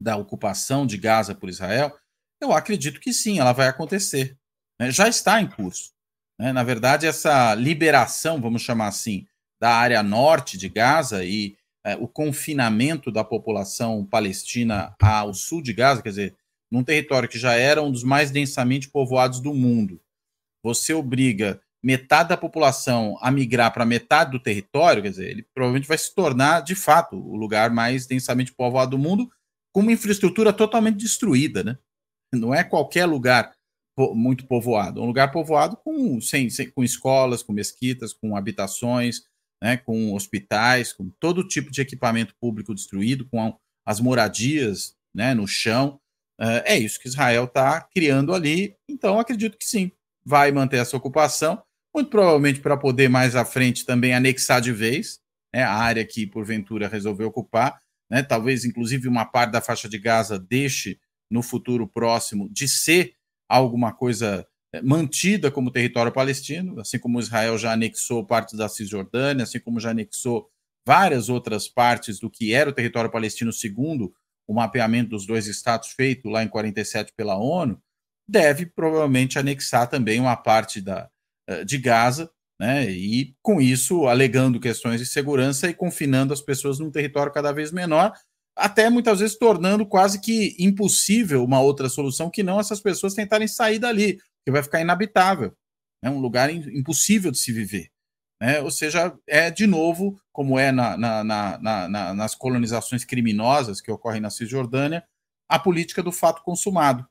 da 0.00 0.16
ocupação 0.16 0.86
de 0.86 0.96
Gaza 0.96 1.34
por 1.34 1.48
Israel, 1.48 1.96
eu 2.40 2.52
acredito 2.52 3.00
que 3.00 3.12
sim, 3.12 3.38
ela 3.38 3.52
vai 3.52 3.68
acontecer. 3.68 4.36
Né? 4.78 4.90
Já 4.90 5.08
está 5.08 5.40
em 5.40 5.48
curso. 5.48 5.92
Né? 6.38 6.52
Na 6.52 6.64
verdade, 6.64 7.06
essa 7.06 7.54
liberação, 7.54 8.40
vamos 8.40 8.62
chamar 8.62 8.88
assim, 8.88 9.26
da 9.60 9.70
área 9.70 10.02
norte 10.02 10.58
de 10.58 10.68
Gaza 10.68 11.24
e 11.24 11.56
é, 11.84 11.94
o 11.94 12.08
confinamento 12.08 13.12
da 13.12 13.22
população 13.22 14.04
palestina 14.04 14.94
ao 15.00 15.32
sul 15.32 15.62
de 15.62 15.72
Gaza, 15.72 16.02
quer 16.02 16.08
dizer, 16.08 16.36
num 16.68 16.82
território 16.82 17.28
que 17.28 17.38
já 17.38 17.54
era 17.54 17.80
um 17.80 17.92
dos 17.92 18.02
mais 18.02 18.32
densamente 18.32 18.88
povoados 18.88 19.38
do 19.38 19.54
mundo, 19.54 20.00
você 20.64 20.92
obriga 20.92 21.61
metade 21.82 22.28
da 22.28 22.36
população 22.36 23.18
a 23.20 23.30
migrar 23.30 23.72
para 23.72 23.84
metade 23.84 24.30
do 24.30 24.40
território, 24.40 25.02
quer 25.02 25.10
dizer, 25.10 25.30
ele 25.30 25.46
provavelmente 25.54 25.88
vai 25.88 25.98
se 25.98 26.14
tornar, 26.14 26.60
de 26.60 26.74
fato, 26.74 27.16
o 27.16 27.36
lugar 27.36 27.70
mais 27.70 28.06
densamente 28.06 28.52
povoado 28.52 28.92
do 28.92 28.98
mundo, 28.98 29.30
com 29.74 29.80
uma 29.80 29.92
infraestrutura 29.92 30.52
totalmente 30.52 30.98
destruída, 30.98 31.64
né? 31.64 31.78
Não 32.32 32.54
é 32.54 32.62
qualquer 32.62 33.06
lugar 33.06 33.52
muito 34.14 34.46
povoado, 34.46 35.00
é 35.00 35.02
um 35.02 35.06
lugar 35.06 35.30
povoado 35.30 35.76
com, 35.76 36.20
sem, 36.20 36.48
sem, 36.48 36.70
com 36.70 36.82
escolas, 36.82 37.42
com 37.42 37.52
mesquitas, 37.52 38.14
com 38.14 38.36
habitações, 38.36 39.22
né, 39.62 39.76
com 39.76 40.14
hospitais, 40.14 40.92
com 40.92 41.10
todo 41.20 41.46
tipo 41.46 41.70
de 41.70 41.80
equipamento 41.80 42.34
público 42.40 42.74
destruído, 42.74 43.28
com 43.28 43.54
as 43.86 44.00
moradias 44.00 44.96
né, 45.14 45.34
no 45.34 45.46
chão. 45.46 46.00
Uh, 46.40 46.64
é 46.64 46.78
isso 46.78 46.98
que 46.98 47.06
Israel 47.06 47.44
está 47.44 47.80
criando 47.80 48.34
ali. 48.34 48.74
Então, 48.88 49.20
acredito 49.20 49.58
que 49.58 49.64
sim, 49.64 49.92
vai 50.24 50.50
manter 50.50 50.78
essa 50.78 50.96
ocupação, 50.96 51.62
muito 51.94 52.10
provavelmente 52.10 52.60
para 52.60 52.76
poder 52.76 53.08
mais 53.08 53.36
à 53.36 53.44
frente 53.44 53.84
também 53.84 54.14
anexar 54.14 54.60
de 54.60 54.72
vez 54.72 55.20
né, 55.54 55.62
a 55.62 55.74
área 55.74 56.04
que 56.04 56.26
porventura 56.26 56.88
resolveu 56.88 57.28
ocupar. 57.28 57.80
Né, 58.10 58.22
talvez, 58.22 58.64
inclusive, 58.64 59.08
uma 59.08 59.24
parte 59.24 59.52
da 59.52 59.60
faixa 59.60 59.88
de 59.88 59.98
Gaza 59.98 60.38
deixe 60.38 60.98
no 61.30 61.42
futuro 61.42 61.86
próximo 61.86 62.48
de 62.50 62.68
ser 62.68 63.14
alguma 63.48 63.92
coisa 63.92 64.46
eh, 64.74 64.82
mantida 64.82 65.50
como 65.50 65.70
território 65.70 66.12
palestino, 66.12 66.78
assim 66.80 66.98
como 66.98 67.20
Israel 67.20 67.56
já 67.56 67.72
anexou 67.72 68.24
partes 68.24 68.54
da 68.54 68.68
Cisjordânia, 68.68 69.44
assim 69.44 69.60
como 69.60 69.80
já 69.80 69.90
anexou 69.90 70.50
várias 70.86 71.28
outras 71.28 71.68
partes 71.68 72.18
do 72.18 72.30
que 72.30 72.52
era 72.52 72.68
o 72.68 72.72
território 72.72 73.10
palestino 73.10 73.52
segundo 73.52 74.12
o 74.46 74.54
mapeamento 74.54 75.10
dos 75.10 75.26
dois 75.26 75.46
estados 75.46 75.90
feito 75.90 76.28
lá 76.28 76.42
em 76.42 76.48
47 76.48 77.12
pela 77.16 77.36
ONU, 77.36 77.80
deve 78.28 78.66
provavelmente 78.66 79.38
anexar 79.38 79.88
também 79.88 80.20
uma 80.20 80.36
parte 80.36 80.80
da, 80.80 81.08
de 81.66 81.78
Gaza, 81.78 82.30
né, 82.60 82.88
e 82.88 83.34
com 83.42 83.60
isso 83.60 84.06
alegando 84.06 84.60
questões 84.60 85.00
de 85.00 85.06
segurança 85.06 85.68
e 85.68 85.74
confinando 85.74 86.32
as 86.32 86.40
pessoas 86.40 86.78
num 86.78 86.90
território 86.90 87.32
cada 87.32 87.50
vez 87.50 87.72
menor, 87.72 88.12
até 88.56 88.88
muitas 88.88 89.20
vezes 89.20 89.36
tornando 89.36 89.84
quase 89.84 90.20
que 90.20 90.54
impossível 90.58 91.42
uma 91.42 91.60
outra 91.60 91.88
solução 91.88 92.30
que 92.30 92.42
não 92.42 92.60
essas 92.60 92.80
pessoas 92.80 93.14
tentarem 93.14 93.48
sair 93.48 93.78
dali, 93.78 94.18
que 94.44 94.52
vai 94.52 94.62
ficar 94.62 94.80
inabitável, 94.80 95.52
é 96.04 96.08
né, 96.08 96.14
um 96.14 96.20
lugar 96.20 96.50
impossível 96.50 97.30
de 97.30 97.38
se 97.38 97.52
viver. 97.52 97.90
Né? 98.40 98.60
Ou 98.60 98.70
seja, 98.70 99.16
é 99.26 99.50
de 99.50 99.66
novo, 99.66 100.20
como 100.32 100.58
é 100.58 100.70
na, 100.70 100.96
na, 100.96 101.24
na, 101.24 102.14
nas 102.14 102.34
colonizações 102.34 103.04
criminosas 103.04 103.80
que 103.80 103.90
ocorrem 103.90 104.20
na 104.20 104.30
Cisjordânia, 104.30 105.04
a 105.48 105.58
política 105.58 106.02
do 106.02 106.12
fato 106.12 106.42
consumado, 106.42 107.06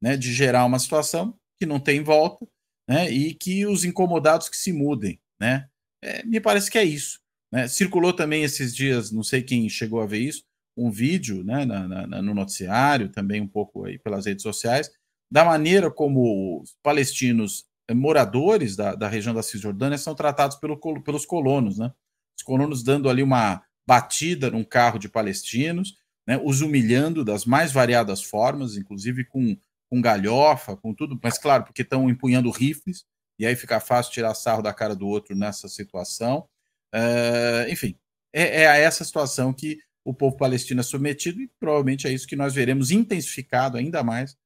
né? 0.00 0.16
de 0.16 0.32
gerar 0.32 0.64
uma 0.64 0.78
situação 0.78 1.36
que 1.58 1.66
não 1.66 1.80
tem 1.80 2.02
volta 2.02 2.46
né? 2.88 3.10
e 3.10 3.34
que 3.34 3.66
os 3.66 3.84
incomodados 3.84 4.48
que 4.48 4.56
se 4.56 4.72
mudem. 4.72 5.20
Né? 5.40 5.68
É, 6.02 6.24
me 6.24 6.40
parece 6.40 6.70
que 6.70 6.78
é 6.78 6.84
isso. 6.84 7.20
Né? 7.52 7.68
Circulou 7.68 8.12
também 8.12 8.42
esses 8.42 8.74
dias, 8.74 9.10
não 9.10 9.22
sei 9.22 9.42
quem 9.42 9.68
chegou 9.68 10.00
a 10.00 10.06
ver 10.06 10.18
isso, 10.18 10.44
um 10.76 10.90
vídeo 10.90 11.42
né, 11.42 11.64
na, 11.64 12.06
na, 12.06 12.22
no 12.22 12.34
noticiário, 12.34 13.08
também 13.08 13.40
um 13.40 13.48
pouco 13.48 13.86
aí 13.86 13.98
pelas 13.98 14.26
redes 14.26 14.42
sociais, 14.42 14.90
da 15.30 15.44
maneira 15.44 15.90
como 15.90 16.60
os 16.60 16.76
palestinos 16.82 17.64
eh, 17.88 17.94
moradores 17.94 18.76
da, 18.76 18.94
da 18.94 19.08
região 19.08 19.34
da 19.34 19.42
Cisjordânia 19.42 19.98
são 19.98 20.14
tratados 20.14 20.56
pelo, 20.58 20.78
pelos 21.02 21.24
colonos, 21.24 21.78
né? 21.78 21.92
Os 22.38 22.44
colonos 22.44 22.82
dando 22.82 23.08
ali 23.08 23.22
uma 23.22 23.62
batida 23.86 24.50
num 24.50 24.64
carro 24.64 24.98
de 24.98 25.08
palestinos, 25.08 25.96
né, 26.26 26.40
os 26.44 26.60
humilhando 26.60 27.24
das 27.24 27.46
mais 27.46 27.72
variadas 27.72 28.22
formas, 28.22 28.76
inclusive 28.76 29.24
com, 29.24 29.56
com 29.88 30.00
galhofa, 30.00 30.76
com 30.76 30.94
tudo, 30.94 31.18
mas 31.22 31.38
claro, 31.38 31.64
porque 31.64 31.82
estão 31.82 32.08
empunhando 32.10 32.50
rifles, 32.50 33.04
e 33.38 33.46
aí 33.46 33.54
fica 33.54 33.78
fácil 33.80 34.12
tirar 34.12 34.34
sarro 34.34 34.62
da 34.62 34.72
cara 34.72 34.94
do 34.94 35.06
outro 35.06 35.36
nessa 35.36 35.68
situação. 35.68 36.48
Uh, 36.94 37.70
enfim, 37.70 37.96
é, 38.32 38.62
é, 38.62 38.68
a 38.68 38.76
essa 38.76 39.04
situação 39.04 39.52
que 39.52 39.78
o 40.04 40.14
povo 40.14 40.36
palestino 40.36 40.80
é 40.80 40.84
submetido, 40.84 41.40
e 41.40 41.50
provavelmente 41.58 42.06
é 42.06 42.12
isso 42.12 42.26
que 42.26 42.36
nós 42.36 42.54
veremos 42.54 42.90
intensificado 42.90 43.76
ainda 43.76 44.02
mais 44.02 44.36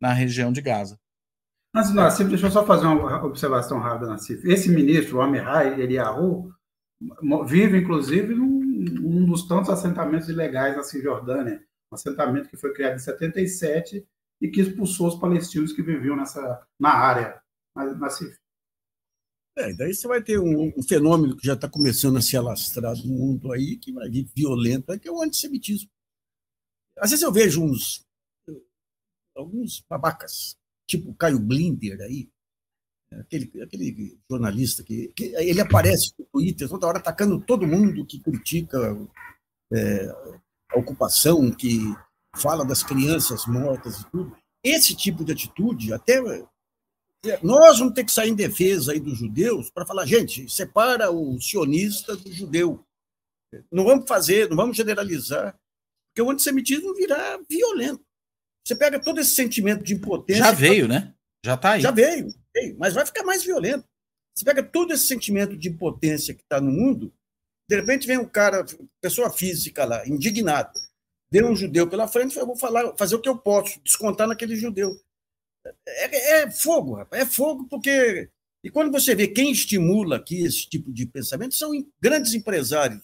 na 0.00 0.12
região 0.12 0.52
de 0.52 0.60
Gaza. 0.60 0.98
Mas, 1.74 1.92
Nassif, 1.92 2.28
deixa 2.28 2.46
eu 2.46 2.50
só 2.50 2.64
fazer 2.64 2.86
uma 2.86 3.24
observação 3.24 3.78
rápida, 3.78 4.08
Nassif. 4.08 4.46
Esse 4.48 4.70
ministro, 4.70 5.18
o 5.18 5.20
Amirai 5.20 5.80
Eliyahu, 5.80 6.52
vive, 7.46 7.78
inclusive, 7.78 8.34
num, 8.34 8.60
num 8.60 9.24
dos 9.26 9.46
tantos 9.46 9.70
assentamentos 9.70 10.28
ilegais 10.28 10.76
na 10.76 10.82
Cisjordânia, 10.82 11.62
um 11.90 11.94
assentamento 11.94 12.48
que 12.48 12.56
foi 12.56 12.72
criado 12.72 12.96
em 12.96 12.98
77 12.98 14.06
e 14.40 14.48
que 14.48 14.60
expulsou 14.60 15.08
os 15.08 15.18
palestinos 15.18 15.72
que 15.72 15.82
viviam 15.82 16.16
nessa, 16.16 16.66
na 16.78 16.90
área. 16.90 17.40
Nassif. 17.74 18.36
É, 19.56 19.72
daí 19.74 19.92
você 19.92 20.06
vai 20.06 20.22
ter 20.22 20.38
um, 20.38 20.72
um 20.76 20.82
fenômeno 20.82 21.36
que 21.36 21.46
já 21.46 21.54
está 21.54 21.68
começando 21.68 22.16
a 22.16 22.20
se 22.20 22.36
alastrar 22.36 22.96
no 22.96 23.12
mundo 23.12 23.52
aí, 23.52 23.76
que 23.76 23.92
vai 23.92 24.08
vir 24.08 24.28
violento, 24.34 24.98
que 24.98 25.08
é 25.08 25.12
o 25.12 25.22
antissemitismo. 25.22 25.90
Às 26.96 27.10
vezes 27.10 27.22
eu 27.22 27.32
vejo 27.32 27.62
uns 27.62 28.06
alguns 29.36 29.84
babacas, 29.88 30.56
tipo 30.86 31.14
Caio 31.14 31.38
Blinder 31.38 32.00
aí, 32.00 32.28
aquele, 33.12 33.62
aquele 33.62 34.18
jornalista 34.28 34.82
que, 34.82 35.12
que, 35.14 35.26
ele 35.36 35.60
aparece 35.60 36.12
no 36.18 36.24
Twitter 36.26 36.68
toda 36.68 36.86
hora 36.86 36.98
atacando 36.98 37.40
todo 37.40 37.66
mundo 37.66 38.04
que 38.04 38.20
critica 38.20 38.78
é, 39.72 40.08
a 40.70 40.78
ocupação, 40.78 41.50
que 41.52 41.80
fala 42.36 42.64
das 42.64 42.82
crianças 42.82 43.46
mortas 43.46 44.00
e 44.00 44.10
tudo. 44.10 44.36
Esse 44.62 44.94
tipo 44.94 45.24
de 45.24 45.32
atitude, 45.32 45.92
até 45.92 46.20
nós 47.42 47.78
vamos 47.78 47.94
ter 47.94 48.04
que 48.04 48.12
sair 48.12 48.30
em 48.30 48.34
defesa 48.34 48.92
aí 48.92 49.00
dos 49.00 49.18
judeus 49.18 49.70
para 49.70 49.86
falar, 49.86 50.06
gente, 50.06 50.48
separa 50.48 51.10
o 51.10 51.40
sionista 51.40 52.16
do 52.16 52.32
judeu. 52.32 52.84
Não 53.72 53.84
vamos 53.84 54.06
fazer, 54.06 54.48
não 54.48 54.56
vamos 54.56 54.76
generalizar, 54.76 55.58
porque 56.08 56.22
o 56.22 56.30
antissemitismo 56.30 56.94
virá 56.94 57.38
violento. 57.48 58.04
Você 58.64 58.76
pega 58.76 59.00
todo 59.00 59.20
esse 59.20 59.34
sentimento 59.34 59.82
de 59.82 59.94
impotência. 59.94 60.44
Já 60.44 60.52
veio, 60.52 60.86
tá... 60.86 60.94
né? 60.94 61.14
Já 61.44 61.54
está 61.54 61.72
aí. 61.72 61.80
Já 61.80 61.90
veio, 61.90 62.34
veio, 62.54 62.76
mas 62.78 62.94
vai 62.94 63.06
ficar 63.06 63.24
mais 63.24 63.42
violento. 63.42 63.84
Você 64.34 64.44
pega 64.44 64.62
todo 64.62 64.92
esse 64.92 65.06
sentimento 65.06 65.56
de 65.56 65.68
impotência 65.68 66.34
que 66.34 66.42
está 66.42 66.60
no 66.60 66.70
mundo, 66.70 67.12
de 67.68 67.76
repente 67.76 68.06
vem 68.06 68.18
um 68.18 68.28
cara, 68.28 68.64
pessoa 69.00 69.30
física 69.30 69.84
lá, 69.84 70.06
indignado, 70.06 70.78
vê 71.30 71.44
um 71.44 71.54
judeu 71.54 71.88
pela 71.88 72.08
frente, 72.08 72.36
eu 72.36 72.46
vou 72.46 72.56
falar, 72.56 72.94
fazer 72.96 73.14
o 73.14 73.20
que 73.20 73.28
eu 73.28 73.36
posso, 73.36 73.80
descontar 73.82 74.26
naquele 74.26 74.56
judeu. 74.56 74.90
É, 75.86 76.42
é 76.42 76.50
fogo, 76.50 76.94
rapaz, 76.94 77.22
é 77.22 77.26
fogo, 77.26 77.66
porque. 77.68 78.30
E 78.62 78.70
quando 78.70 78.90
você 78.90 79.14
vê 79.14 79.28
quem 79.28 79.52
estimula 79.52 80.16
aqui 80.16 80.42
esse 80.44 80.68
tipo 80.68 80.92
de 80.92 81.06
pensamento, 81.06 81.54
são 81.54 81.70
grandes 82.00 82.34
empresários 82.34 83.02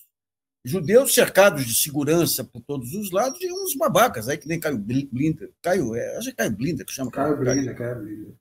judeus 0.64 1.14
cercados 1.14 1.66
de 1.66 1.74
segurança 1.74 2.42
por 2.42 2.62
todos 2.62 2.94
os 2.94 3.10
lados 3.10 3.40
e 3.40 3.52
uns 3.52 3.76
babacas, 3.76 4.28
aí 4.28 4.38
que 4.38 4.48
nem 4.48 4.58
Caio 4.58 4.78
Blinder. 4.78 5.52
Caio, 5.60 5.94
é, 5.94 6.16
acho 6.16 6.28
que 6.28 6.32
é 6.32 6.36
Caio 6.36 6.56
Blinder 6.56 6.86
que 6.86 6.92
chama. 6.92 7.10
Caio 7.10 7.36
Blinder, 7.36 7.76
Caio 7.76 8.00
Blinder. 8.00 8.34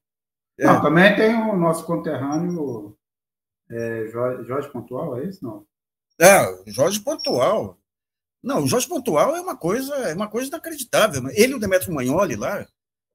É. 0.57 0.65
Não, 0.65 0.81
também 0.81 1.15
tem 1.15 1.35
o 1.35 1.55
nosso 1.57 1.85
conterrâneo 1.85 2.97
é, 3.69 4.07
Jorge, 4.07 4.47
Jorge 4.47 4.69
Pontual, 4.71 5.17
é 5.17 5.25
isso? 5.25 5.43
Não. 5.43 5.65
É, 6.19 6.71
Jorge 6.71 6.99
Pontual. 7.01 7.77
Não, 8.43 8.63
o 8.63 8.67
Jorge 8.67 8.87
Pontual 8.87 9.35
é 9.35 9.41
uma 9.41 9.55
coisa, 9.55 9.95
é 9.95 10.13
uma 10.13 10.29
coisa 10.29 10.49
inacreditável. 10.49 11.29
Ele 11.29 11.53
e 11.53 11.55
o 11.55 11.59
Demetrio 11.59 11.93
Magnoli 11.93 12.35
lá, 12.35 12.67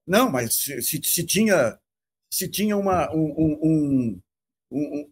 não, 0.06 0.30
mas 0.30 0.54
se, 0.54 0.80
se, 0.80 1.00
se 1.04 1.24
tinha 1.24 1.78
se 2.32 2.48
tinha 2.48 2.76
uma, 2.76 3.10
um, 3.14 3.34
um, 3.62 4.20
um, 4.70 5.08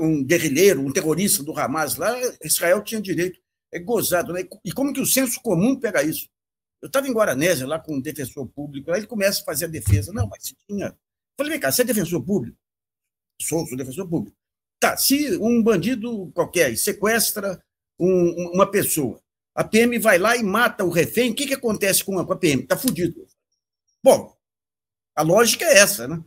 um, 0.00 0.24
guerrilheiro, 0.24 0.80
um 0.80 0.92
terrorista 0.92 1.42
do 1.42 1.58
Hamas 1.58 1.96
lá, 1.96 2.14
Israel 2.42 2.82
tinha 2.82 3.00
direito. 3.00 3.40
É 3.72 3.78
gozado, 3.78 4.32
né? 4.32 4.42
E 4.64 4.72
como 4.72 4.92
que 4.92 5.00
o 5.00 5.06
senso 5.06 5.40
comum 5.42 5.78
pega 5.78 6.02
isso? 6.02 6.28
Eu 6.80 6.86
estava 6.86 7.08
em 7.08 7.12
Guaranésia, 7.12 7.66
lá 7.66 7.80
com 7.80 7.96
um 7.96 8.00
defensor 8.00 8.46
público, 8.46 8.90
aí 8.92 9.00
ele 9.00 9.06
começa 9.06 9.40
a 9.40 9.44
fazer 9.44 9.64
a 9.64 9.68
defesa. 9.68 10.12
Não, 10.12 10.28
mas 10.28 10.44
se 10.44 10.54
tinha. 10.68 10.96
Falei, 11.36 11.52
vem 11.52 11.60
cá, 11.60 11.72
você 11.72 11.82
é 11.82 11.84
defensor 11.84 12.22
público? 12.24 12.56
Sou, 13.40 13.66
sou 13.66 13.76
defensor 13.76 14.08
público. 14.08 14.36
Tá, 14.78 14.96
se 14.96 15.36
um 15.38 15.62
bandido 15.62 16.30
qualquer 16.32 16.76
sequestra 16.76 17.60
um, 17.98 18.52
uma 18.52 18.70
pessoa, 18.70 19.20
a 19.54 19.62
PM 19.62 19.98
vai 19.98 20.18
lá 20.18 20.36
e 20.36 20.42
mata 20.42 20.84
o 20.84 20.90
refém, 20.90 21.30
o 21.30 21.34
que, 21.34 21.46
que 21.46 21.54
acontece 21.54 22.04
com 22.04 22.18
a, 22.18 22.26
com 22.26 22.32
a 22.32 22.36
PM? 22.36 22.62
Está 22.62 22.76
fudido. 22.76 23.26
Bom, 24.02 24.36
a 25.14 25.22
lógica 25.22 25.64
é 25.64 25.78
essa, 25.78 26.08
né? 26.08 26.22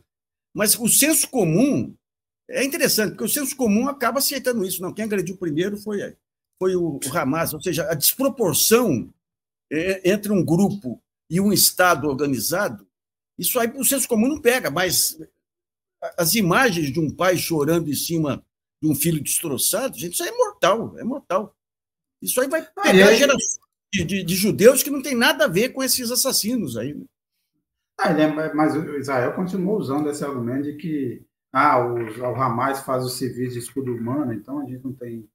Mas 0.54 0.78
o 0.78 0.88
senso 0.88 1.28
comum 1.28 1.94
é 2.48 2.64
interessante, 2.64 3.10
porque 3.10 3.24
o 3.24 3.28
senso 3.28 3.54
comum 3.54 3.88
acaba 3.88 4.18
aceitando 4.18 4.64
isso. 4.64 4.80
Não, 4.80 4.92
quem 4.92 5.04
agrediu 5.04 5.36
primeiro 5.36 5.76
foi, 5.76 6.16
foi 6.58 6.74
o, 6.74 6.98
o 7.04 7.16
Hamas, 7.16 7.52
ou 7.52 7.60
seja, 7.60 7.88
a 7.90 7.94
desproporção 7.94 9.12
é, 9.70 10.10
entre 10.10 10.32
um 10.32 10.44
grupo 10.44 11.00
e 11.30 11.40
um 11.40 11.52
Estado 11.52 12.08
organizado, 12.08 12.88
isso 13.38 13.58
aí 13.60 13.70
o 13.76 13.84
senso 13.84 14.08
comum 14.08 14.26
não 14.26 14.40
pega, 14.40 14.70
mas 14.70 15.18
as 16.16 16.34
imagens 16.34 16.92
de 16.92 16.98
um 16.98 17.14
pai 17.14 17.36
chorando 17.36 17.88
em 17.88 17.94
cima 17.94 18.44
de 18.82 18.88
um 18.88 18.94
filho 18.94 19.22
destroçado, 19.22 19.98
gente, 19.98 20.14
isso 20.14 20.24
é 20.24 20.32
mortal, 20.32 20.98
é 20.98 21.04
mortal. 21.04 21.54
Isso 22.20 22.40
aí 22.40 22.48
vai 22.48 22.62
pegar 22.62 23.08
ah, 23.08 23.14
gerações 23.14 23.58
de, 23.92 24.04
de, 24.04 24.22
de, 24.22 24.34
judeus 24.34 24.82
que 24.82 24.90
não 24.90 25.02
tem 25.02 25.14
nada 25.14 25.44
a 25.44 25.48
ver 25.48 25.70
com 25.70 25.82
esses 25.82 26.10
assassinos 26.10 26.76
aí. 26.76 26.94
Né? 26.94 27.04
Ah, 27.98 28.12
é, 28.12 28.54
mas 28.54 28.74
Israel 28.74 29.34
continua 29.34 29.76
usando 29.76 30.08
esse 30.08 30.24
argumento 30.24 30.64
de 30.64 30.76
que 30.76 31.26
ah, 31.52 31.78
o, 31.78 31.94
o 31.94 32.42
Hamas 32.42 32.80
faz 32.80 33.04
os 33.04 33.16
civis 33.16 33.54
de 33.54 33.58
escudo 33.58 33.94
humano, 33.94 34.32
então 34.32 34.60
a 34.60 34.64
gente 34.64 34.84
não 34.84 34.92
tem, 34.92 35.28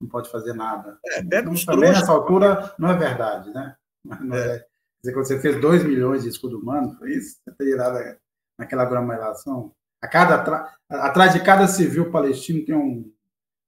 não 0.00 0.08
pode 0.08 0.30
fazer 0.30 0.52
nada. 0.52 0.98
É, 1.06 1.22
pega 1.22 1.48
uns 1.48 1.64
Também 1.64 1.90
nessa 1.90 2.12
altura 2.12 2.74
não 2.78 2.90
é 2.90 2.96
verdade, 2.96 3.50
né? 3.50 3.76
Não 4.04 4.36
é. 4.36 4.56
é. 4.56 4.66
Dizer, 5.02 5.14
quando 5.14 5.26
você 5.26 5.40
fez 5.40 5.60
2 5.60 5.84
milhões 5.84 6.22
de 6.22 6.28
escudo 6.28 6.58
humano, 6.58 6.94
foi 6.98 7.12
isso? 7.12 7.38
Você 7.42 7.54
teria 7.56 7.76
dado 7.76 8.18
naquela 8.58 8.82
aglomeração? 8.82 9.74
A 10.02 10.08
cada, 10.08 10.74
atrás 10.88 11.32
de 11.32 11.42
cada 11.42 11.66
civil 11.66 12.10
palestino 12.10 12.64
tem 12.64 12.74
um, 12.74 13.12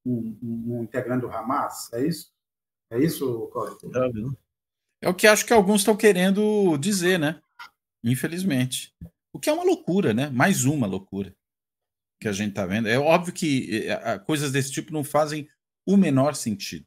um, 0.05 0.38
um, 0.42 0.83
integrante 0.83 1.22
do 1.22 1.31
Hamas, 1.31 1.90
é 1.92 2.07
isso? 2.07 2.31
É 2.92 2.98
isso, 3.02 3.48
Cláudio? 3.50 4.37
É 5.00 5.09
o 5.09 5.14
que 5.14 5.26
acho 5.26 5.46
que 5.46 5.52
alguns 5.52 5.81
estão 5.81 5.96
querendo 5.96 6.76
dizer, 6.76 7.18
né? 7.18 7.40
Infelizmente. 8.05 8.94
O 9.33 9.40
que 9.40 9.48
é 9.48 9.52
uma 9.52 9.64
loucura, 9.64 10.12
né? 10.12 10.28
Mais 10.28 10.66
uma 10.66 10.87
loucura 10.87 11.35
que 12.20 12.28
a 12.28 12.33
gente 12.33 12.50
está 12.50 12.66
vendo. 12.66 12.87
É 12.88 12.98
óbvio 12.98 13.33
que 13.33 13.88
é, 13.88 14.18
coisas 14.18 14.52
desse 14.52 14.70
tipo 14.70 14.92
não 14.92 15.02
fazem 15.02 15.48
o 15.87 15.96
menor 15.96 16.35
sentido. 16.35 16.87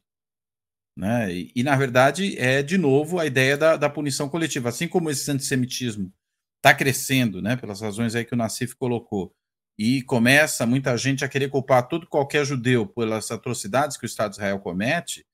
Né? 0.95 1.33
E, 1.33 1.51
e, 1.55 1.63
na 1.63 1.75
verdade, 1.75 2.37
é 2.37 2.61
de 2.61 2.77
novo 2.77 3.19
a 3.19 3.25
ideia 3.25 3.57
da, 3.57 3.75
da 3.75 3.89
punição 3.89 4.29
coletiva. 4.29 4.69
Assim 4.69 4.87
como 4.87 5.09
esse 5.09 5.29
antissemitismo 5.29 6.13
está 6.57 6.73
crescendo, 6.73 7.41
né, 7.41 7.55
pelas 7.55 7.81
razões 7.81 8.15
aí 8.15 8.23
que 8.23 8.33
o 8.33 8.37
Nassif 8.37 8.75
colocou, 8.75 9.33
e 9.77 10.03
começa 10.03 10.65
muita 10.65 10.95
gente 10.97 11.25
a 11.25 11.27
querer 11.27 11.49
culpar 11.49 11.87
todo 11.87 12.07
qualquer 12.07 12.45
judeu 12.45 12.87
pelas 12.87 13.29
atrocidades 13.29 13.97
que 13.97 14.05
o 14.05 14.07
Estado 14.07 14.31
de 14.31 14.37
Israel 14.37 14.59
comete, 14.59 15.25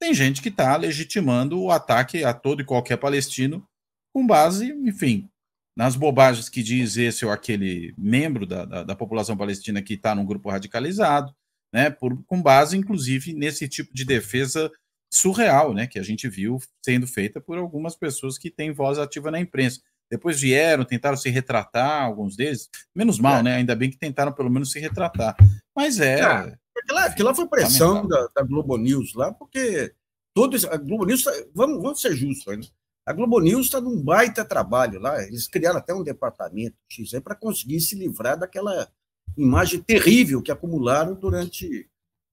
tem 0.00 0.14
gente 0.14 0.40
que 0.40 0.48
está 0.48 0.76
legitimando 0.76 1.60
o 1.60 1.70
ataque 1.70 2.24
a 2.24 2.32
todo 2.32 2.62
e 2.62 2.64
qualquer 2.64 2.96
palestino 2.96 3.66
com 4.14 4.26
base, 4.26 4.72
enfim, 4.72 5.28
nas 5.76 5.94
bobagens 5.94 6.48
que 6.48 6.62
diz 6.62 6.96
esse 6.96 7.24
ou 7.24 7.30
aquele 7.30 7.94
membro 7.96 8.46
da, 8.46 8.64
da, 8.64 8.82
da 8.82 8.96
população 8.96 9.36
palestina 9.36 9.82
que 9.82 9.94
está 9.94 10.14
num 10.14 10.24
grupo 10.24 10.50
radicalizado, 10.50 11.34
né, 11.72 11.90
por, 11.90 12.20
com 12.24 12.42
base, 12.42 12.76
inclusive, 12.76 13.32
nesse 13.32 13.68
tipo 13.68 13.92
de 13.94 14.04
defesa 14.04 14.70
surreal, 15.12 15.74
né, 15.74 15.86
que 15.86 15.98
a 15.98 16.02
gente 16.02 16.28
viu 16.28 16.58
sendo 16.84 17.06
feita 17.06 17.40
por 17.40 17.58
algumas 17.58 17.94
pessoas 17.96 18.38
que 18.38 18.50
têm 18.50 18.72
voz 18.72 18.98
ativa 18.98 19.30
na 19.30 19.40
imprensa. 19.40 19.80
Depois 20.10 20.40
vieram, 20.40 20.84
tentaram 20.84 21.16
se 21.16 21.28
retratar, 21.28 22.02
alguns 22.02 22.34
deles, 22.34 22.68
menos 22.94 23.18
mal, 23.18 23.38
é. 23.38 23.42
né, 23.42 23.54
ainda 23.56 23.76
bem 23.76 23.90
que 23.90 23.98
tentaram 23.98 24.32
pelo 24.32 24.50
menos 24.50 24.72
se 24.72 24.80
retratar. 24.80 25.36
Mas 25.76 26.00
é... 26.00 26.20
é 26.20 26.56
aquilo, 26.78 26.98
aquilo 26.98 27.34
foi 27.34 27.48
pressão 27.48 28.06
da, 28.06 28.28
da, 28.34 28.42
Globo 28.42 28.76
News 28.76 29.14
lá, 29.14 29.32
porque 29.32 29.94
todos, 30.34 30.64
a 30.64 30.76
Globo 30.76 31.04
News, 31.04 31.24
tá, 31.24 31.32
vamos, 31.54 31.82
vamos 31.82 32.00
ser 32.00 32.14
justos, 32.14 32.56
né? 32.56 32.64
A 33.06 33.12
Globo 33.12 33.40
News 33.40 33.66
está 33.66 33.80
num 33.80 34.02
baita 34.02 34.44
trabalho 34.44 35.00
lá. 35.00 35.22
Eles 35.24 35.48
criaram 35.48 35.78
até 35.78 35.94
um 35.94 36.02
departamento 36.02 36.76
X 36.90 37.10
para 37.24 37.34
conseguir 37.34 37.80
se 37.80 37.94
livrar 37.94 38.38
daquela 38.38 38.86
imagem 39.34 39.80
terrível 39.80 40.42
que 40.42 40.52
acumularam 40.52 41.14
durante, 41.14 41.88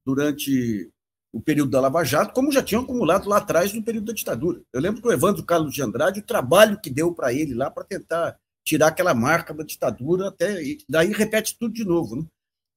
durante 0.06 0.92
o 1.32 1.40
período 1.40 1.72
da 1.72 1.80
Lava 1.80 2.04
Jato, 2.04 2.34
como 2.34 2.52
já 2.52 2.62
tinham 2.62 2.84
acumulado 2.84 3.30
lá 3.30 3.38
atrás 3.38 3.74
no 3.74 3.84
período 3.84 4.08
da 4.08 4.14
ditadura. 4.14 4.62
Eu 4.74 4.82
lembro 4.82 5.02
que 5.02 5.08
o 5.08 5.12
Evandro 5.14 5.46
Carlos 5.46 5.74
de 5.74 5.82
Andrade, 5.82 6.20
o 6.20 6.26
trabalho 6.26 6.80
que 6.80 6.90
deu 6.90 7.14
para 7.14 7.34
ele 7.34 7.54
lá 7.54 7.72
para 7.72 7.86
tentar 7.86 8.38
tirar 8.66 8.88
aquela 8.88 9.14
marca 9.14 9.54
da 9.54 9.64
ditadura, 9.64 10.28
até 10.28 10.62
daí 10.90 11.14
repete 11.14 11.58
tudo 11.58 11.74
de 11.74 11.86
novo. 11.86 12.18
Né? 12.18 12.26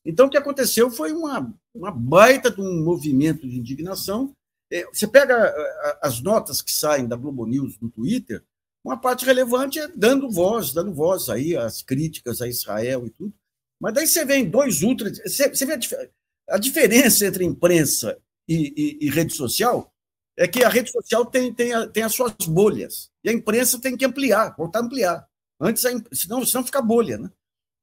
Então, 0.04 0.26
o 0.26 0.30
que 0.30 0.36
aconteceu 0.36 0.90
foi 0.90 1.12
uma, 1.12 1.52
uma 1.74 1.90
baita 1.90 2.50
de 2.50 2.60
um 2.60 2.84
movimento 2.84 3.48
de 3.48 3.58
indignação. 3.58 4.32
É, 4.70 4.84
você 4.86 5.06
pega 5.06 5.54
as 6.02 6.20
notas 6.20 6.62
que 6.62 6.72
saem 6.72 7.06
da 7.06 7.16
Globo 7.16 7.46
News 7.46 7.78
no 7.80 7.90
Twitter, 7.90 8.42
uma 8.84 8.96
parte 8.96 9.24
relevante 9.24 9.78
é 9.78 9.88
dando 9.88 10.30
voz, 10.30 10.72
dando 10.72 10.94
voz 10.94 11.28
aí 11.28 11.56
às 11.56 11.82
críticas 11.82 12.40
a 12.40 12.48
Israel 12.48 13.06
e 13.06 13.10
tudo. 13.10 13.34
Mas 13.80 13.94
daí 13.94 14.06
você 14.06 14.24
vê 14.24 14.36
em 14.36 14.48
dois 14.48 14.82
ultra. 14.82 15.12
Você, 15.12 15.48
você 15.48 15.66
vê 15.66 15.74
a, 15.74 16.54
a, 16.54 16.58
diferença 16.58 17.26
entre 17.26 17.44
imprensa 17.44 18.18
e, 18.48 18.72
e, 18.76 19.06
e, 19.06 19.10
rede 19.10 19.34
social 19.34 19.92
é 20.36 20.48
que 20.48 20.64
a 20.64 20.68
rede 20.68 20.90
social 20.90 21.26
tem, 21.26 21.52
tem, 21.52 21.74
a, 21.74 21.86
tem 21.86 22.02
as 22.02 22.14
suas 22.14 22.32
bolhas. 22.46 23.10
E 23.22 23.28
a 23.28 23.32
imprensa 23.32 23.80
tem 23.80 23.96
que 23.96 24.04
ampliar, 24.04 24.56
voltar 24.56 24.78
a 24.78 24.82
ampliar. 24.82 25.28
Antes, 25.60 25.84
a, 25.84 25.90
senão, 26.12 26.46
senão 26.46 26.64
fica 26.64 26.80
bolha. 26.80 27.18
Né? 27.18 27.30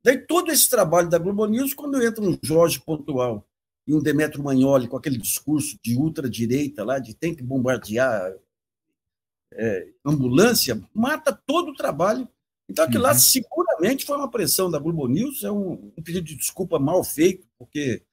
Daí 0.05 0.19
todo 0.19 0.51
esse 0.51 0.69
trabalho 0.69 1.09
da 1.09 1.17
Globo 1.17 1.47
News, 1.47 1.73
quando 1.73 1.99
entra 1.99 2.23
um 2.23 2.37
Jorge 2.43 2.79
Pontual 2.79 3.43
e 3.87 3.93
um 3.95 3.99
Demetrio 3.99 4.43
Magnoli 4.43 4.87
com 4.87 4.97
aquele 4.97 5.17
discurso 5.17 5.79
de 5.83 5.97
ultradireita 5.97 6.83
lá, 6.83 6.99
de 6.99 7.15
tem 7.15 7.33
que 7.33 7.41
bombardear 7.41 8.31
é, 9.51 9.87
ambulância, 10.05 10.79
mata 10.93 11.33
todo 11.47 11.71
o 11.71 11.75
trabalho. 11.75 12.29
Então, 12.69 12.85
aquilo 12.85 12.99
uhum. 12.99 13.09
lá 13.09 13.15
seguramente 13.15 14.05
foi 14.05 14.15
uma 14.15 14.29
pressão 14.29 14.69
da 14.69 14.77
Globo 14.77 15.07
News, 15.07 15.43
é 15.43 15.51
um, 15.51 15.91
um 15.97 16.03
pedido 16.03 16.27
de 16.27 16.35
desculpa 16.35 16.77
mal 16.77 17.03
feito, 17.03 17.47
porque 17.57 18.03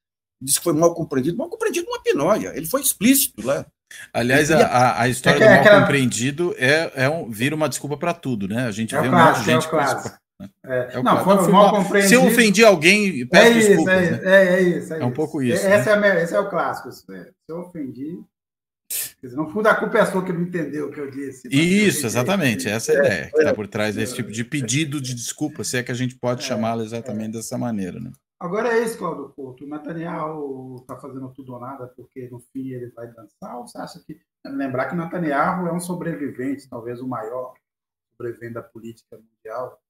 disse 0.40 0.56
que 0.56 0.64
foi 0.64 0.72
mal 0.72 0.94
compreendido. 0.94 1.36
Mal 1.36 1.50
compreendido 1.50 1.88
uma 1.88 2.02
pinóia, 2.02 2.56
ele 2.56 2.66
foi 2.66 2.80
explícito 2.80 3.46
lá. 3.46 3.66
Aliás, 4.14 4.50
a, 4.50 4.98
a 4.98 5.08
história 5.10 5.36
é 5.36 5.40
que, 5.40 5.44
do 5.44 5.50
mal 5.50 5.60
aquela... 5.60 5.80
compreendido 5.82 6.54
é, 6.56 6.90
é 6.94 7.10
um, 7.10 7.28
vira 7.30 7.54
uma 7.54 7.68
desculpa 7.68 7.98
para 7.98 8.14
tudo, 8.14 8.48
né? 8.48 8.64
A 8.64 8.70
gente 8.70 8.94
é 8.94 9.02
vê 9.02 9.08
um 9.10 9.12
monte 9.12 9.40
de 9.40 9.44
gente. 9.44 9.66
É, 9.66 10.21
é, 10.64 10.88
é 10.94 11.02
não, 11.02 11.24
foi 11.24 11.52
mal 11.52 11.70
compreendido. 11.70 12.08
Se 12.08 12.14
eu 12.14 12.26
ofendi 12.26 12.64
alguém, 12.64 13.26
peço 13.26 13.46
é 13.46 13.50
isso, 13.50 13.68
desculpas. 13.68 13.94
É, 13.94 14.10
né? 14.10 14.20
é, 14.24 14.54
é, 14.54 14.62
isso, 14.62 14.94
é, 14.94 15.04
um 15.04 15.12
pouco 15.12 15.42
isso. 15.42 15.66
Esse, 15.66 15.96
né? 15.96 16.20
é, 16.20 16.22
esse 16.22 16.34
é 16.34 16.40
o 16.40 16.48
clássico. 16.48 16.90
Se 16.92 17.06
eu 17.48 17.60
ofendi, 17.60 18.18
no 19.22 19.48
fundo, 19.50 19.68
a 19.68 19.74
culpa 19.74 19.98
é 19.98 20.06
sua 20.06 20.24
que 20.24 20.32
não 20.32 20.42
entendeu 20.42 20.88
o 20.88 20.90
que 20.90 21.00
eu 21.00 21.10
disse. 21.10 21.48
Isso, 21.48 22.06
exatamente. 22.06 22.68
Essa 22.68 22.92
é 22.92 22.96
a 22.96 22.98
ideia 22.98 23.30
que 23.30 23.38
está 23.38 23.54
por 23.54 23.66
trás 23.66 23.94
desse 23.94 24.14
tipo 24.14 24.30
de 24.30 24.44
pedido 24.44 25.00
de 25.00 25.14
desculpa, 25.14 25.64
se 25.64 25.78
é 25.78 25.82
que 25.82 25.92
a 25.92 25.94
gente 25.94 26.16
pode 26.16 26.42
chamá-lo 26.42 26.82
exatamente 26.82 27.32
dessa 27.32 27.56
maneira. 27.56 28.00
Né? 28.00 28.10
Agora 28.38 28.76
é 28.76 28.82
isso, 28.82 28.98
Claudio 28.98 29.28
Porto. 29.30 29.64
O 29.64 29.68
Netanyahu 29.68 30.76
está 30.80 30.96
fazendo 30.96 31.32
tudo 31.32 31.54
ou 31.54 31.60
nada 31.60 31.86
porque 31.86 32.28
no 32.28 32.40
fim 32.40 32.70
ele 32.70 32.88
vai 32.90 33.06
dançar? 33.06 33.56
Ou 33.56 33.66
você 33.66 33.78
acha 33.78 34.00
que. 34.00 34.20
Lembrar 34.44 34.86
que 34.86 34.96
Netanyahu 34.96 35.68
é 35.68 35.72
um 35.72 35.78
sobrevivente, 35.78 36.68
talvez 36.68 37.00
o 37.00 37.06
maior 37.06 37.54
sobrevivente 38.10 38.54
da 38.54 38.62
política 38.62 39.16
mundial. 39.16 39.80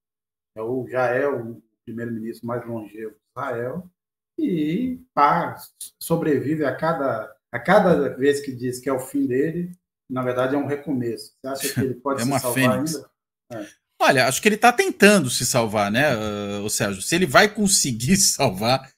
É 0.56 0.62
ou 0.62 0.88
já 0.88 1.06
é 1.06 1.26
o 1.26 1.62
primeiro-ministro 1.84 2.46
mais 2.46 2.66
longevo 2.66 3.10
de 3.10 3.16
Israel. 3.30 3.90
E 4.38 5.00
pá, 5.14 5.56
sobrevive 6.00 6.64
a 6.64 6.74
cada, 6.74 7.34
a 7.50 7.58
cada 7.58 8.08
vez 8.16 8.40
que 8.40 8.52
diz 8.52 8.78
que 8.78 8.88
é 8.88 8.92
o 8.92 9.00
fim 9.00 9.26
dele, 9.26 9.72
na 10.10 10.22
verdade 10.22 10.54
é 10.54 10.58
um 10.58 10.66
recomeço. 10.66 11.34
Você 11.40 11.48
acha 11.48 11.74
que 11.74 11.80
ele 11.80 11.94
pode 11.94 12.22
é 12.22 12.24
se 12.24 12.30
salvar 12.30 12.54
fênix. 12.54 12.96
ainda? 12.96 13.10
É. 13.52 13.82
Olha, 14.00 14.26
acho 14.26 14.42
que 14.42 14.48
ele 14.48 14.56
está 14.56 14.72
tentando 14.72 15.30
se 15.30 15.46
salvar, 15.46 15.90
né, 15.90 16.16
uh, 16.16 16.64
o 16.64 16.70
Sérgio? 16.70 17.00
Se 17.00 17.14
ele 17.14 17.26
vai 17.26 17.48
conseguir 17.48 18.16
se 18.16 18.32
salvar, 18.34 18.90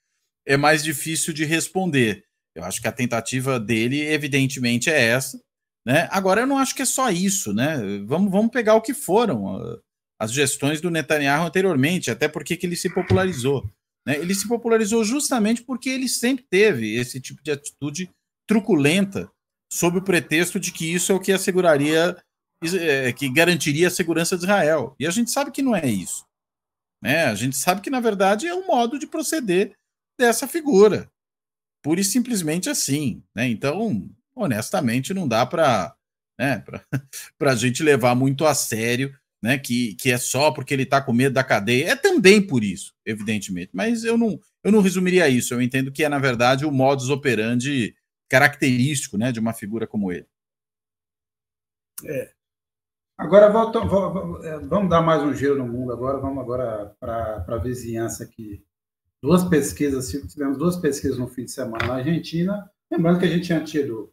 é 0.47 0.57
mais 0.57 0.83
difícil 0.83 1.35
de 1.35 1.45
responder. 1.45 2.25
Eu 2.55 2.65
acho 2.65 2.81
que 2.81 2.89
a 2.89 2.93
tentativa 2.93 3.59
dele, 3.59 4.01
evidentemente, 4.01 4.89
é 4.89 5.09
essa. 5.09 5.41
Né? 5.87 6.09
Agora, 6.11 6.43
eu 6.43 6.47
não 6.47 6.57
acho 6.57 6.75
que 6.75 6.83
é 6.83 6.87
só 6.87 7.11
isso, 7.11 7.53
né? 7.53 7.77
Vamos, 8.07 8.31
vamos 8.31 8.51
pegar 8.51 8.75
o 8.75 8.81
que 8.81 8.95
foram 8.95 9.57
uh, 9.57 9.83
as 10.25 10.33
gestões 10.33 10.81
do 10.81 10.91
Netanyahu 10.91 11.47
anteriormente, 11.47 12.11
até 12.11 12.27
porque 12.27 12.57
que 12.57 12.67
ele 12.67 12.77
se 12.77 12.93
popularizou. 12.93 13.71
Né? 14.07 14.19
Ele 14.19 14.35
se 14.35 14.49
popularizou 14.49 15.05
justamente 15.05 15.63
porque 15.63 15.89
ele 15.89 16.09
sempre 16.09 16.45
teve 16.49 16.97
esse 16.97 17.21
tipo 17.21 17.43
de 17.43 17.51
atitude 17.51 18.11
truculenta, 18.47 19.31
sob 19.73 19.99
o 19.99 20.03
pretexto 20.03 20.61
de 20.61 20.73
que 20.73 20.93
isso 20.93 21.11
é 21.11 21.15
o 21.15 21.21
que 21.21 21.33
asseguraria 21.33 22.17
é, 22.63 23.13
que 23.13 23.29
garantiria 23.29 23.89
a 23.89 23.91
segurança 23.91 24.37
de 24.37 24.45
Israel. 24.45 24.95
E 24.99 25.07
a 25.07 25.11
gente 25.11 25.31
sabe 25.31 25.51
que 25.51 25.63
não 25.63 25.75
é 25.75 25.87
isso. 25.87 26.25
Né? 27.03 27.25
A 27.25 27.35
gente 27.35 27.57
sabe 27.57 27.81
que, 27.81 27.91
na 27.91 28.01
verdade, 28.01 28.47
é 28.47 28.55
um 28.55 28.67
modo 28.67 28.99
de 28.99 29.07
proceder 29.07 29.77
dessa 30.19 30.49
figura. 30.49 31.11
Pura 31.83 32.01
e 32.01 32.05
simplesmente 32.05 32.71
assim. 32.71 33.23
Né? 33.35 33.49
Então, 33.49 34.09
honestamente, 34.35 35.13
não 35.13 35.29
dá 35.29 35.45
para 35.45 35.95
né, 36.39 36.65
a 37.41 37.55
gente 37.57 37.83
levar 37.83 38.15
muito 38.15 38.47
a 38.47 38.55
sério 38.55 39.15
né, 39.45 39.59
que, 39.59 39.95
que 39.97 40.11
é 40.11 40.17
só 40.17 40.51
porque 40.51 40.73
ele 40.73 40.85
está 40.85 41.03
com 41.03 41.13
medo 41.13 41.35
da 41.35 41.45
cadeia. 41.45 41.91
É 41.91 41.95
também 41.95 42.41
por 42.41 42.65
isso, 42.65 42.95
evidentemente. 43.05 43.71
Mas 43.75 44.03
eu 44.03 44.17
não, 44.17 44.41
eu 44.63 44.73
não 44.73 44.81
resumiria 44.81 45.29
isso. 45.29 45.53
Eu 45.53 45.61
entendo 45.61 45.93
que 45.93 46.03
é, 46.03 46.09
na 46.09 46.19
verdade, 46.19 46.65
o 46.65 46.73
modus 46.73 47.11
operandi 47.11 47.95
característico 48.27 49.19
né, 49.19 49.31
de 49.31 49.39
uma 49.39 49.53
figura 49.53 49.87
como 49.87 50.11
ele. 50.11 50.27
É, 52.07 52.33
Agora 53.19 53.51
volta, 53.51 53.81
é, 54.49 54.59
vamos 54.61 54.89
dar 54.89 55.03
mais 55.03 55.23
um 55.23 55.35
giro 55.35 55.57
no 55.57 55.69
mundo 55.69 55.93
agora, 55.93 56.19
vamos 56.19 56.43
agora 56.43 56.97
para 56.99 57.45
a 57.47 57.59
vizinhança 57.59 58.25
aqui. 58.25 58.65
Duas 59.23 59.45
pesquisas, 59.45 60.09
tivemos 60.09 60.57
duas 60.57 60.77
pesquisas 60.77 61.19
no 61.19 61.29
fim 61.29 61.45
de 61.45 61.51
semana 61.51 61.87
na 61.87 61.95
Argentina. 61.97 62.69
Lembrando 62.91 63.19
que 63.19 63.27
a 63.27 63.29
gente 63.29 63.45
tinha 63.45 63.63
tido, 63.63 64.11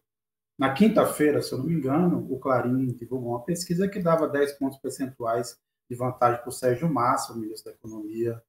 na 0.57 0.73
quinta-feira, 0.73 1.41
se 1.41 1.51
eu 1.51 1.57
não 1.57 1.65
me 1.65 1.73
engano, 1.73 2.27
o 2.29 2.39
Clarim 2.39 2.87
divulgou 2.93 3.29
uma 3.29 3.43
pesquisa 3.43 3.87
que 3.87 3.99
dava 3.99 4.27
10 4.27 4.53
pontos 4.53 4.77
percentuais 4.77 5.57
de 5.89 5.95
vantagem 5.95 6.39
para 6.39 6.49
o 6.49 6.53
Sérgio 6.53 6.91
Massa, 6.91 7.33
o 7.33 7.37
ministro 7.37 7.71
da 7.71 7.77
Economia, 7.77 8.41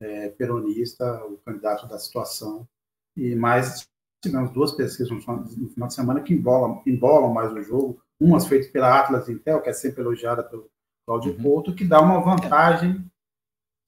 é, 0.00 0.28
peronista, 0.30 1.24
o 1.24 1.38
candidato 1.38 1.86
da 1.86 1.98
situação. 1.98 2.66
E 3.16 3.34
mais 3.34 3.88
tivemos 4.22 4.50
duas 4.52 4.72
pesquisas 4.72 5.10
no 5.10 5.20
final 5.70 5.88
de 5.88 5.94
semana 5.94 6.20
que 6.20 6.34
embolam, 6.34 6.82
embolam 6.86 7.32
mais 7.32 7.52
o 7.52 7.62
jogo 7.62 8.02
umas 8.20 8.46
feitas 8.46 8.70
pela 8.70 9.00
Atlas 9.00 9.28
Intel, 9.28 9.62
que 9.62 9.70
é 9.70 9.72
sempre 9.72 10.02
elogiada 10.02 10.42
pelo 10.42 10.70
Claudio 11.06 11.32
uhum. 11.32 11.42
Couto, 11.42 11.74
que 11.74 11.84
dá 11.84 12.00
uma 12.00 12.20
vantagem 12.20 13.04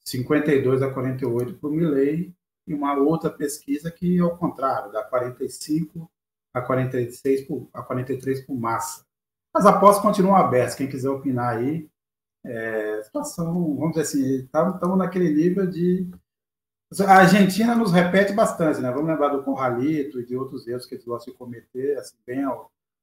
52 0.05 0.83
a 0.83 0.91
48 0.91 1.55
para 1.59 1.69
o 1.69 1.73
Milley, 1.73 2.35
e 2.67 2.73
uma 2.73 2.95
outra 2.97 3.29
pesquisa 3.29 3.91
que 3.91 4.19
é 4.19 4.25
o 4.25 4.37
contrário, 4.37 4.91
dá 4.91 5.03
45 5.03 6.11
a 6.55 6.61
46 6.61 7.47
por, 7.47 7.69
a 7.73 7.83
43 7.83 8.47
por 8.47 8.55
massa. 8.55 9.05
As 9.55 9.67
apostas 9.67 10.03
continuam 10.03 10.37
abertas, 10.37 10.75
quem 10.75 10.89
quiser 10.89 11.11
opinar 11.11 11.57
aí, 11.57 11.89
é, 12.45 13.03
situação, 13.03 13.77
vamos 13.77 13.91
dizer 13.91 14.03
assim, 14.03 14.45
estamos 14.45 14.99
naquele 14.99 15.31
nível 15.33 15.67
de 15.67 16.11
a 17.01 17.19
Argentina 17.21 17.75
nos 17.75 17.91
repete 17.91 18.35
bastante, 18.35 18.81
né? 18.81 18.91
Vamos 18.91 19.09
lembrar 19.09 19.29
do 19.29 19.43
Conralito 19.43 20.21
e 20.21 20.27
de 20.27 20.37
outros 20.37 20.69
erros 20.69 20.85
que 20.85 20.95
eles 20.95 21.05
gostam 21.07 21.33
de 21.33 21.39
cometer, 21.39 21.97
assim, 21.99 22.17
bem 22.27 22.45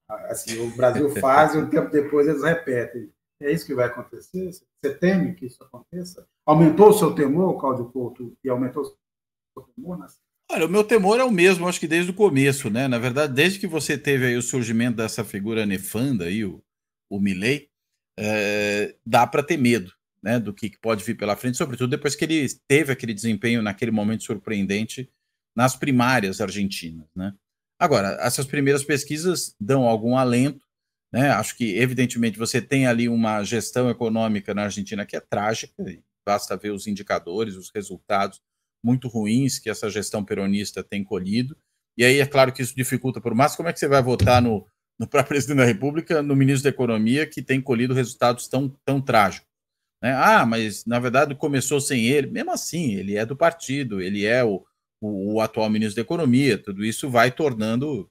Assim, 0.08 0.60
o 0.60 0.76
Brasil 0.76 1.10
faz 1.20 1.56
e 1.56 1.58
um 1.58 1.70
tempo 1.70 1.90
depois 1.90 2.28
eles 2.28 2.44
repetem. 2.44 3.12
É 3.42 3.52
isso 3.52 3.66
que 3.66 3.74
vai 3.74 3.88
acontecer? 3.88 4.52
Você 4.52 4.96
teme 4.96 5.34
que 5.34 5.46
isso 5.46 5.64
aconteça? 5.64 6.28
Aumentou 6.46 6.90
o 6.90 6.94
seu 6.94 7.16
temor, 7.16 7.60
Cláudio 7.60 7.90
Couto, 7.92 8.38
e 8.44 8.50
aumentou 8.50 8.84
o 8.84 8.86
seu 8.86 9.74
temor? 9.76 9.98
Né? 9.98 10.08
Olha, 10.52 10.66
o 10.66 10.70
meu 10.70 10.84
temor 10.84 11.20
é 11.20 11.24
o 11.24 11.30
mesmo, 11.30 11.68
acho 11.68 11.80
que 11.80 11.88
desde 11.88 12.10
o 12.10 12.14
começo, 12.14 12.72
né? 12.72 12.88
Na 12.88 12.98
verdade, 12.98 13.34
desde 13.34 13.60
que 13.60 13.68
você 13.68 13.96
teve 13.96 14.26
aí 14.26 14.36
o 14.36 14.42
surgimento 14.42 14.98
dessa 14.98 15.24
figura 15.24 15.64
nefanda 15.64 16.26
aí, 16.26 16.44
o, 16.44 16.64
o 17.08 17.20
Milley, 17.20 17.70
é, 18.18 18.96
dá 19.06 19.28
para 19.28 19.44
ter 19.44 19.58
medo, 19.58 19.94
né? 20.24 20.40
Do 20.40 20.52
que 20.52 20.76
pode 20.82 21.04
vir 21.04 21.16
pela 21.16 21.36
frente, 21.36 21.56
sobretudo 21.56 21.92
depois 21.92 22.16
que 22.16 22.26
ele 22.26 22.48
teve 22.68 22.92
aquele 22.92 23.14
desempenho 23.14 23.62
naquele 23.62 23.92
momento 23.92 24.24
surpreendente 24.24 25.08
nas 25.56 25.76
primárias 25.76 26.42
argentinas, 26.42 27.08
né? 27.16 27.32
Agora, 27.78 28.18
essas 28.20 28.48
primeiras 28.48 28.84
pesquisas 28.84 29.56
dão 29.60 29.84
algum 29.84 30.18
alento, 30.18 30.66
né? 31.14 31.30
Acho 31.30 31.56
que, 31.56 31.78
evidentemente, 31.78 32.40
você 32.40 32.60
tem 32.60 32.88
ali 32.88 33.08
uma 33.08 33.44
gestão 33.44 33.88
econômica 33.88 34.56
na 34.56 34.64
Argentina 34.64 35.06
que 35.06 35.16
é 35.16 35.20
trágica, 35.20 35.74
basta 36.26 36.58
ver 36.58 36.72
os 36.72 36.88
indicadores, 36.88 37.56
os 37.56 37.70
resultados 37.70 38.42
muito 38.84 39.08
ruins 39.08 39.60
que 39.60 39.70
essa 39.70 39.90
gestão 39.90 40.24
peronista 40.24 40.84
tem 40.84 41.04
colhido. 41.04 41.58
E 41.98 42.04
aí 42.04 42.20
é 42.20 42.26
claro 42.26 42.52
que 42.54 42.62
isso 42.62 42.76
dificulta 42.76 43.20
por 43.20 43.36
mais. 43.36 43.56
Como 43.56 43.68
é 43.70 43.74
que 43.74 43.80
você 43.80 43.88
vai 43.88 44.02
votar 44.02 44.42
no, 44.42 44.66
no 45.00 45.08
para 45.08 45.24
presidente 45.26 45.58
da 45.58 45.66
República, 45.66 46.22
no 46.22 46.36
ministro 46.36 46.64
da 46.64 46.70
Economia, 46.70 47.26
que 47.26 47.42
tem 47.42 47.62
colhido 47.62 47.94
resultados 47.94 48.48
tão, 48.48 48.70
tão 48.86 49.02
trágicos? 49.02 49.50
Né? 50.02 50.14
Ah, 50.14 50.46
mas 50.46 50.86
na 50.86 51.00
verdade 51.00 51.36
começou 51.36 51.80
sem 51.82 52.06
ele. 52.08 52.28
Mesmo 52.28 52.52
assim, 52.52 52.96
ele 52.96 53.18
é 53.18 53.26
do 53.26 53.36
partido, 53.36 54.02
ele 54.02 54.26
é 54.26 54.44
o, 54.44 54.66
o, 55.02 55.34
o, 55.34 55.42
atual 55.42 55.70
ministro 55.70 55.98
da 55.98 56.02
Economia, 56.02 56.58
tudo 56.58 56.86
isso 56.86 57.10
vai 57.10 57.32
tornando 57.32 58.10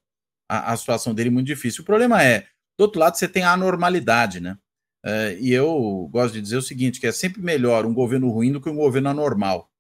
a, 0.51 0.73
a, 0.73 0.77
situação 0.77 1.15
dele 1.15 1.31
muito 1.31 1.47
difícil. 1.47 1.83
O 1.83 1.87
problema 1.87 2.23
é, 2.23 2.47
do 2.79 2.83
outro 2.83 3.01
lado, 3.01 3.17
você 3.17 3.29
tem 3.29 3.43
a 3.43 3.53
anormalidade, 3.53 4.41
né? 4.41 4.59
É, 5.05 5.39
e 5.41 5.53
eu 5.53 6.09
gosto 6.11 6.35
de 6.35 6.43
dizer 6.43 6.57
o 6.57 6.63
seguinte: 6.63 7.01
que 7.01 7.07
é 7.07 7.13
sempre 7.13 7.41
melhor 7.41 7.87
um 7.87 7.95
governo 7.95 8.29
ruim 8.31 8.53
do 8.53 8.61
que 8.61 8.69
um 8.69 8.77
governo 8.77 9.09
anormal. 9.09 9.71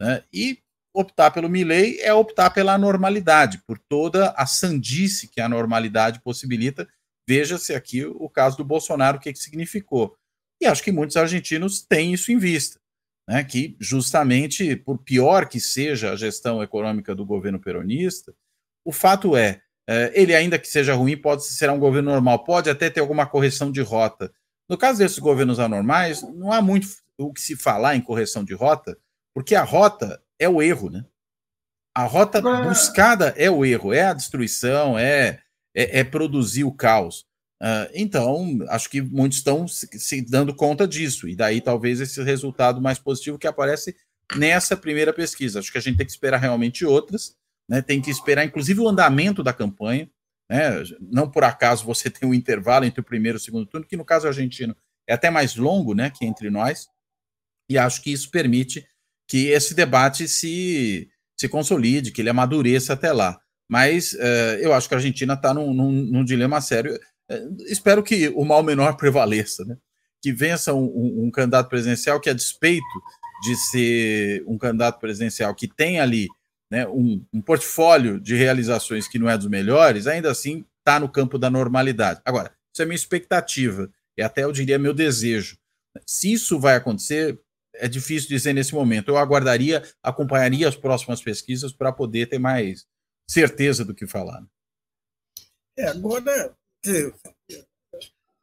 Né? 0.00 0.22
E 0.32 0.58
optar 0.94 1.30
pelo 1.30 1.48
Milley 1.48 2.00
é 2.00 2.12
optar 2.12 2.50
pela 2.50 2.76
normalidade, 2.78 3.62
por 3.66 3.78
toda 3.78 4.30
a 4.30 4.46
sandice 4.46 5.28
que 5.28 5.40
a 5.40 5.48
normalidade 5.48 6.20
possibilita. 6.20 6.88
Veja-se 7.28 7.74
aqui 7.74 8.04
o 8.04 8.28
caso 8.28 8.56
do 8.56 8.64
Bolsonaro, 8.64 9.18
o 9.18 9.20
que, 9.20 9.32
que 9.32 9.38
significou. 9.38 10.16
E 10.60 10.66
acho 10.66 10.82
que 10.82 10.90
muitos 10.90 11.16
argentinos 11.16 11.82
têm 11.82 12.12
isso 12.12 12.32
em 12.32 12.38
vista, 12.38 12.80
né? 13.28 13.44
que 13.44 13.76
justamente, 13.78 14.74
por 14.74 14.98
pior 14.98 15.48
que 15.48 15.60
seja 15.60 16.12
a 16.12 16.16
gestão 16.16 16.62
econômica 16.62 17.14
do 17.14 17.24
governo 17.24 17.60
peronista, 17.60 18.34
o 18.84 18.90
fato 18.90 19.36
é, 19.36 19.60
é 19.86 20.10
ele 20.14 20.34
ainda 20.34 20.58
que 20.58 20.66
seja 20.66 20.94
ruim, 20.94 21.16
pode 21.16 21.44
ser 21.44 21.70
um 21.70 21.78
governo 21.78 22.10
normal, 22.10 22.42
pode 22.44 22.70
até 22.70 22.90
ter 22.90 23.00
alguma 23.00 23.26
correção 23.26 23.70
de 23.70 23.82
rota. 23.82 24.32
No 24.68 24.76
caso 24.76 24.98
desses 24.98 25.18
governos 25.18 25.60
anormais, 25.60 26.22
não 26.22 26.52
há 26.52 26.60
muito 26.60 26.88
o 27.16 27.32
que 27.32 27.40
se 27.40 27.56
falar 27.56 27.94
em 27.94 28.00
correção 28.00 28.42
de 28.42 28.54
rota, 28.54 28.98
porque 29.38 29.54
a 29.54 29.62
rota 29.62 30.20
é 30.36 30.48
o 30.48 30.60
erro, 30.60 30.90
né? 30.90 31.04
A 31.96 32.02
rota 32.06 32.42
buscada 32.42 33.32
é 33.36 33.48
o 33.48 33.64
erro, 33.64 33.92
é 33.92 34.02
a 34.02 34.12
destruição, 34.12 34.98
é, 34.98 35.40
é, 35.72 36.00
é 36.00 36.02
produzir 36.02 36.64
o 36.64 36.72
caos. 36.72 37.20
Uh, 37.62 37.86
então, 37.94 38.58
acho 38.68 38.90
que 38.90 39.00
muitos 39.00 39.38
estão 39.38 39.68
se, 39.68 39.86
se, 39.96 40.22
dando 40.22 40.52
conta 40.52 40.88
disso, 40.88 41.28
e 41.28 41.36
daí 41.36 41.60
talvez 41.60 42.00
esse 42.00 42.20
resultado 42.20 42.80
mais 42.80 42.98
positivo 42.98 43.38
que 43.38 43.46
aparece 43.46 43.94
nessa 44.34 44.76
primeira 44.76 45.12
pesquisa. 45.12 45.60
Acho 45.60 45.70
que 45.70 45.78
a 45.78 45.80
gente 45.80 45.98
tem 45.98 46.06
que 46.06 46.10
esperar 46.10 46.38
realmente 46.38 46.84
outras, 46.84 47.36
né? 47.70 47.80
tem 47.80 48.02
que 48.02 48.10
esperar, 48.10 48.44
inclusive, 48.44 48.80
o 48.80 48.88
andamento 48.88 49.40
da 49.40 49.52
campanha. 49.52 50.10
Né? 50.50 50.82
Não 51.00 51.30
por 51.30 51.44
acaso 51.44 51.86
você 51.86 52.10
tem 52.10 52.28
um 52.28 52.34
intervalo 52.34 52.84
entre 52.84 53.00
o 53.00 53.04
primeiro 53.04 53.38
e 53.38 53.40
o 53.40 53.44
segundo 53.44 53.66
turno, 53.66 53.86
que 53.86 53.96
no 53.96 54.04
caso 54.04 54.26
argentino 54.26 54.76
é 55.06 55.14
até 55.14 55.30
mais 55.30 55.54
longo 55.54 55.94
né, 55.94 56.10
que 56.10 56.26
entre 56.26 56.50
nós, 56.50 56.88
e 57.70 57.78
acho 57.78 58.02
que 58.02 58.10
isso 58.10 58.28
permite 58.32 58.84
que 59.28 59.48
esse 59.48 59.74
debate 59.74 60.26
se, 60.26 61.08
se 61.36 61.48
consolide, 61.48 62.10
que 62.10 62.22
ele 62.22 62.30
amadureça 62.30 62.94
até 62.94 63.12
lá. 63.12 63.38
Mas 63.68 64.14
uh, 64.14 64.58
eu 64.60 64.72
acho 64.72 64.88
que 64.88 64.94
a 64.94 64.96
Argentina 64.96 65.34
está 65.34 65.52
num, 65.52 65.74
num, 65.74 65.92
num, 65.92 66.24
dilema 66.24 66.60
sério. 66.60 66.98
Uh, 67.30 67.56
espero 67.66 68.02
que 68.02 68.28
o 68.30 68.44
mal 68.44 68.62
menor 68.62 68.96
prevaleça, 68.98 69.64
né? 69.64 69.76
que 70.22 70.32
vença 70.32 70.74
um, 70.74 70.84
um, 70.84 71.24
um, 71.26 71.30
candidato 71.30 71.68
presidencial 71.68 72.18
que, 72.18 72.30
a 72.30 72.32
despeito 72.32 72.84
de 73.42 73.54
ser 73.54 74.42
um 74.46 74.58
candidato 74.58 74.98
presidencial 74.98 75.54
que 75.54 75.68
tem 75.68 76.00
ali 76.00 76.26
né, 76.70 76.88
um, 76.88 77.24
um 77.32 77.40
portfólio 77.40 78.18
de 78.18 78.34
realizações 78.34 79.06
que 79.06 79.18
não 79.18 79.30
é 79.30 79.38
dos 79.38 79.46
melhores, 79.46 80.06
ainda 80.06 80.30
assim 80.30 80.64
está 80.78 80.98
no 80.98 81.08
campo 81.08 81.38
da 81.38 81.48
normalidade. 81.48 82.20
Agora, 82.24 82.52
isso 82.72 82.82
é 82.82 82.84
minha 82.84 82.96
expectativa, 82.96 83.90
e 84.16 84.22
até 84.22 84.42
eu 84.42 84.50
diria 84.50 84.78
meu 84.78 84.92
desejo. 84.92 85.56
Se 86.06 86.32
isso 86.32 86.58
vai 86.58 86.74
acontecer, 86.76 87.38
é 87.78 87.88
difícil 87.88 88.28
dizer 88.28 88.52
nesse 88.52 88.74
momento. 88.74 89.08
Eu 89.08 89.16
aguardaria, 89.16 89.82
acompanharia 90.02 90.68
as 90.68 90.76
próximas 90.76 91.22
pesquisas 91.22 91.72
para 91.72 91.92
poder 91.92 92.28
ter 92.28 92.38
mais 92.38 92.86
certeza 93.28 93.84
do 93.84 93.94
que 93.94 94.06
falar. 94.06 94.44
É, 95.76 95.88
agora, 95.88 96.56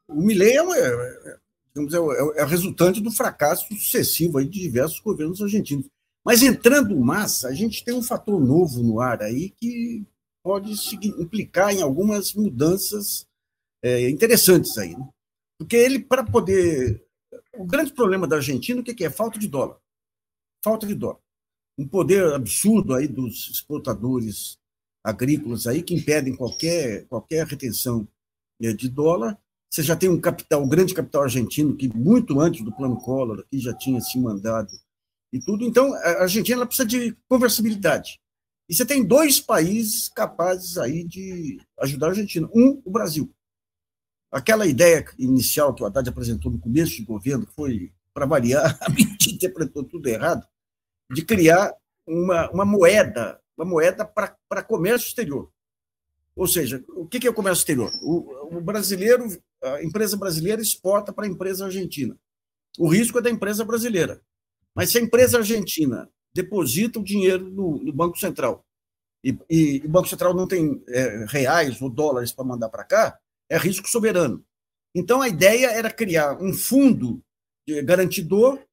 o 0.07 0.21
Milley 0.21 0.55
é, 0.55 0.61
uma, 0.61 0.77
é, 0.77 0.81
é, 0.81 2.41
é, 2.41 2.45
resultante 2.45 3.01
do 3.01 3.11
fracasso 3.11 3.67
sucessivo 3.67 4.43
de 4.43 4.61
diversos 4.61 4.99
governos 4.99 5.41
argentinos. 5.41 5.87
Mas 6.25 6.41
entrando 6.41 6.99
massa, 6.99 7.49
a 7.49 7.53
gente 7.53 7.83
tem 7.83 7.93
um 7.93 8.01
fator 8.01 8.39
novo 8.39 8.81
no 8.81 8.99
ar 8.99 9.21
aí 9.21 9.49
que 9.49 10.03
pode 10.43 10.73
implicar 11.19 11.73
em 11.73 11.81
algumas 11.81 12.33
mudanças 12.33 13.27
é, 13.83 14.09
interessantes 14.09 14.77
aí. 14.77 14.95
Né? 14.95 15.07
Porque 15.59 15.75
ele, 15.75 15.99
para 15.99 16.23
poder 16.23 17.04
o 17.57 17.65
grande 17.65 17.93
problema 17.93 18.27
da 18.27 18.37
Argentina, 18.37 18.81
o 18.81 18.83
que 18.83 19.03
é? 19.03 19.09
Falta 19.09 19.39
de 19.39 19.47
dólar. 19.47 19.77
Falta 20.63 20.85
de 20.85 20.95
dólar. 20.95 21.19
Um 21.77 21.87
poder 21.87 22.33
absurdo 22.33 22.93
aí 22.93 23.07
dos 23.07 23.49
exportadores 23.49 24.57
agrícolas 25.03 25.67
aí 25.67 25.83
que 25.83 25.93
impedem 25.93 26.35
qualquer, 26.35 27.05
qualquer 27.05 27.45
retenção 27.45 28.07
né, 28.59 28.73
de 28.73 28.89
dólar. 28.89 29.37
Você 29.69 29.83
já 29.83 29.95
tem 29.95 30.09
um 30.09 30.19
capital, 30.19 30.63
um 30.63 30.69
grande 30.69 30.93
capital 30.93 31.23
argentino 31.23 31.75
que 31.75 31.87
muito 31.95 32.39
antes 32.39 32.63
do 32.63 32.71
plano 32.71 32.97
Collor 32.97 33.41
aqui 33.41 33.59
já 33.59 33.73
tinha 33.73 33.99
se 33.99 34.17
mandado 34.17 34.71
e 35.31 35.39
tudo. 35.39 35.65
Então, 35.65 35.93
a 35.93 36.21
Argentina 36.21 36.65
precisa 36.65 36.87
de 36.87 37.15
conversibilidade. 37.27 38.19
E 38.67 38.73
você 38.73 38.85
tem 38.85 39.05
dois 39.05 39.39
países 39.39 40.07
capazes 40.07 40.77
aí 40.77 41.03
de 41.03 41.59
ajudar 41.81 42.07
a 42.07 42.09
Argentina. 42.09 42.49
Um, 42.53 42.81
o 42.83 42.89
Brasil. 42.89 43.29
Aquela 44.35 44.67
ideia 44.67 45.05
inicial 45.17 45.73
que 45.73 45.81
o 45.81 45.85
Haddad 45.85 46.09
apresentou 46.09 46.51
no 46.51 46.59
começo 46.59 47.01
do 47.01 47.05
governo, 47.05 47.47
que 47.47 47.55
foi, 47.55 47.93
para 48.13 48.25
variar, 48.25 48.77
a 48.83 48.89
gente 48.91 49.33
interpretou 49.33 49.81
tudo 49.81 50.09
errado, 50.09 50.45
de 51.09 51.23
criar 51.23 51.73
uma, 52.05 52.51
uma 52.51 52.65
moeda, 52.65 53.39
uma 53.57 53.65
moeda 53.65 54.03
para 54.03 54.61
comércio 54.61 55.07
exterior. 55.07 55.49
Ou 56.35 56.45
seja, 56.47 56.83
o 56.89 57.07
que 57.07 57.25
é 57.25 57.29
o 57.29 57.33
comércio 57.33 57.61
exterior? 57.61 57.89
O, 58.03 58.57
o 58.57 58.59
brasileiro, 58.61 59.25
a 59.63 59.81
empresa 59.81 60.17
brasileira 60.17 60.61
exporta 60.61 61.13
para 61.13 61.25
a 61.25 61.29
empresa 61.29 61.63
argentina. 61.63 62.17
O 62.77 62.89
risco 62.89 63.17
é 63.17 63.21
da 63.21 63.29
empresa 63.29 63.63
brasileira. 63.63 64.19
Mas 64.75 64.91
se 64.91 64.97
a 64.97 65.01
empresa 65.01 65.37
argentina 65.37 66.09
deposita 66.33 66.99
o 66.99 67.03
dinheiro 67.05 67.49
no, 67.49 67.81
no 67.81 67.93
Banco 67.93 68.19
Central 68.19 68.65
e, 69.23 69.37
e, 69.49 69.81
o 69.85 69.89
Banco 69.89 70.09
Central 70.09 70.33
não 70.33 70.45
tem 70.45 70.83
é, 70.89 71.25
reais 71.29 71.81
ou 71.81 71.89
dólares 71.89 72.33
para 72.33 72.43
mandar 72.43 72.67
para 72.67 72.83
cá, 72.83 73.17
é 73.49 73.57
risco 73.57 73.87
soberano. 73.87 74.43
Então, 74.95 75.21
a 75.21 75.27
ideia 75.27 75.67
era 75.67 75.91
criar 75.91 76.41
um 76.41 76.53
fundo 76.53 77.21
garantidor, 77.83 78.63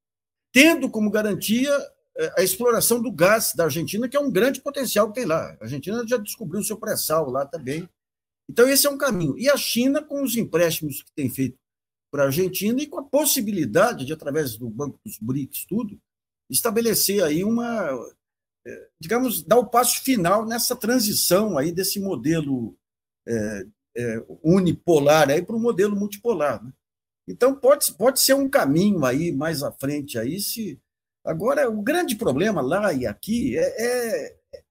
tendo 0.52 0.88
como 0.88 1.10
garantia 1.10 1.70
eh, 2.16 2.34
a 2.38 2.42
exploração 2.42 3.00
do 3.02 3.10
gás 3.10 3.52
da 3.54 3.64
Argentina, 3.64 4.08
que 4.08 4.16
é 4.16 4.20
um 4.20 4.30
grande 4.30 4.60
potencial 4.60 5.08
que 5.08 5.14
tem 5.14 5.24
lá. 5.24 5.56
A 5.60 5.64
Argentina 5.64 6.06
já 6.06 6.16
descobriu 6.16 6.60
o 6.60 6.64
seu 6.64 6.76
pré-sal 6.76 7.30
lá 7.30 7.46
também. 7.46 7.88
Então, 8.48 8.68
esse 8.68 8.86
é 8.86 8.90
um 8.90 8.98
caminho. 8.98 9.38
E 9.38 9.48
a 9.48 9.56
China, 9.56 10.02
com 10.02 10.22
os 10.22 10.36
empréstimos 10.36 11.02
que 11.02 11.12
tem 11.12 11.30
feito 11.30 11.58
para 12.12 12.24
a 12.24 12.26
Argentina 12.26 12.80
e 12.80 12.86
com 12.86 13.00
a 13.00 13.04
possibilidade 13.04 14.04
de, 14.04 14.12
através 14.12 14.56
do 14.56 14.68
Banco 14.68 15.00
dos 15.04 15.18
BRICS, 15.18 15.64
tudo, 15.66 15.98
estabelecer 16.50 17.24
aí 17.24 17.42
uma, 17.42 17.88
eh, 18.66 18.88
digamos, 19.00 19.42
dar 19.42 19.58
o 19.58 19.66
passo 19.66 20.02
final 20.02 20.44
nessa 20.44 20.76
transição 20.76 21.56
aí 21.56 21.72
desse 21.72 21.98
modelo 21.98 22.76
é, 23.96 24.24
unipolar 24.42 25.30
aí 25.30 25.42
para 25.42 25.56
o 25.56 25.60
modelo 25.60 25.96
multipolar. 25.96 26.62
Né? 26.64 26.72
Então 27.28 27.54
pode, 27.54 27.92
pode 27.94 28.20
ser 28.20 28.34
um 28.34 28.48
caminho 28.48 29.04
aí 29.04 29.32
mais 29.32 29.62
à 29.62 29.70
frente 29.70 30.18
aí 30.18 30.40
se 30.40 30.78
agora 31.24 31.68
o 31.70 31.82
grande 31.82 32.16
problema 32.16 32.60
lá 32.60 32.92
e 32.92 33.06
aqui 33.06 33.56
é, 33.56 33.62
é, 33.62 34.36
é 34.54 34.62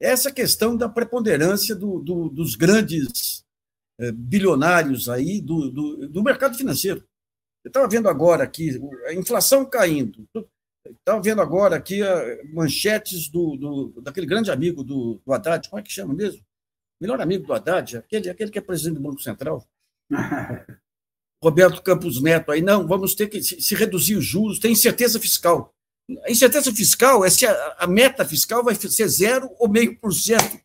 essa 0.00 0.30
questão 0.30 0.76
da 0.76 0.88
preponderância 0.88 1.74
do, 1.74 2.00
do, 2.00 2.28
dos 2.28 2.54
grandes 2.54 3.44
é, 3.98 4.12
bilionários 4.12 5.08
aí 5.08 5.40
do, 5.40 5.70
do, 5.70 6.08
do 6.08 6.22
mercado 6.22 6.56
financeiro. 6.56 7.02
Eu 7.64 7.68
estava 7.68 7.88
vendo 7.88 8.08
agora 8.08 8.44
aqui 8.44 8.70
a 9.06 9.14
inflação 9.14 9.64
caindo. 9.64 10.28
Estava 10.86 11.20
vendo 11.20 11.40
agora 11.40 11.76
aqui 11.76 12.00
manchetes 12.52 13.28
do, 13.28 13.56
do, 13.56 14.00
daquele 14.02 14.26
grande 14.26 14.52
amigo 14.52 14.84
do, 14.84 15.20
do 15.26 15.32
Haddad, 15.32 15.68
como 15.68 15.80
é 15.80 15.82
que 15.82 15.90
chama 15.90 16.14
mesmo? 16.14 16.45
Melhor 17.00 17.20
amigo 17.20 17.46
do 17.46 17.52
Haddad, 17.52 17.98
aquele, 17.98 18.30
aquele 18.30 18.50
que 18.50 18.58
é 18.58 18.62
presidente 18.62 18.96
do 18.96 19.02
Banco 19.02 19.20
Central. 19.20 19.66
Roberto 21.42 21.82
Campos 21.82 22.20
Neto, 22.20 22.50
aí 22.50 22.62
não, 22.62 22.86
vamos 22.86 23.14
ter 23.14 23.28
que 23.28 23.42
se, 23.42 23.74
reduzir 23.74 24.16
os 24.16 24.24
juros, 24.24 24.58
tem 24.58 24.72
incerteza 24.72 25.20
fiscal. 25.20 25.74
A 26.24 26.30
incerteza 26.30 26.72
fiscal 26.72 27.24
é 27.24 27.30
se 27.30 27.46
a, 27.46 27.76
a 27.78 27.86
meta 27.86 28.24
fiscal 28.24 28.64
vai 28.64 28.74
ser 28.74 29.08
zero 29.08 29.50
ou 29.58 29.68
meio 29.68 29.98
por 29.98 30.12
cento. 30.12 30.58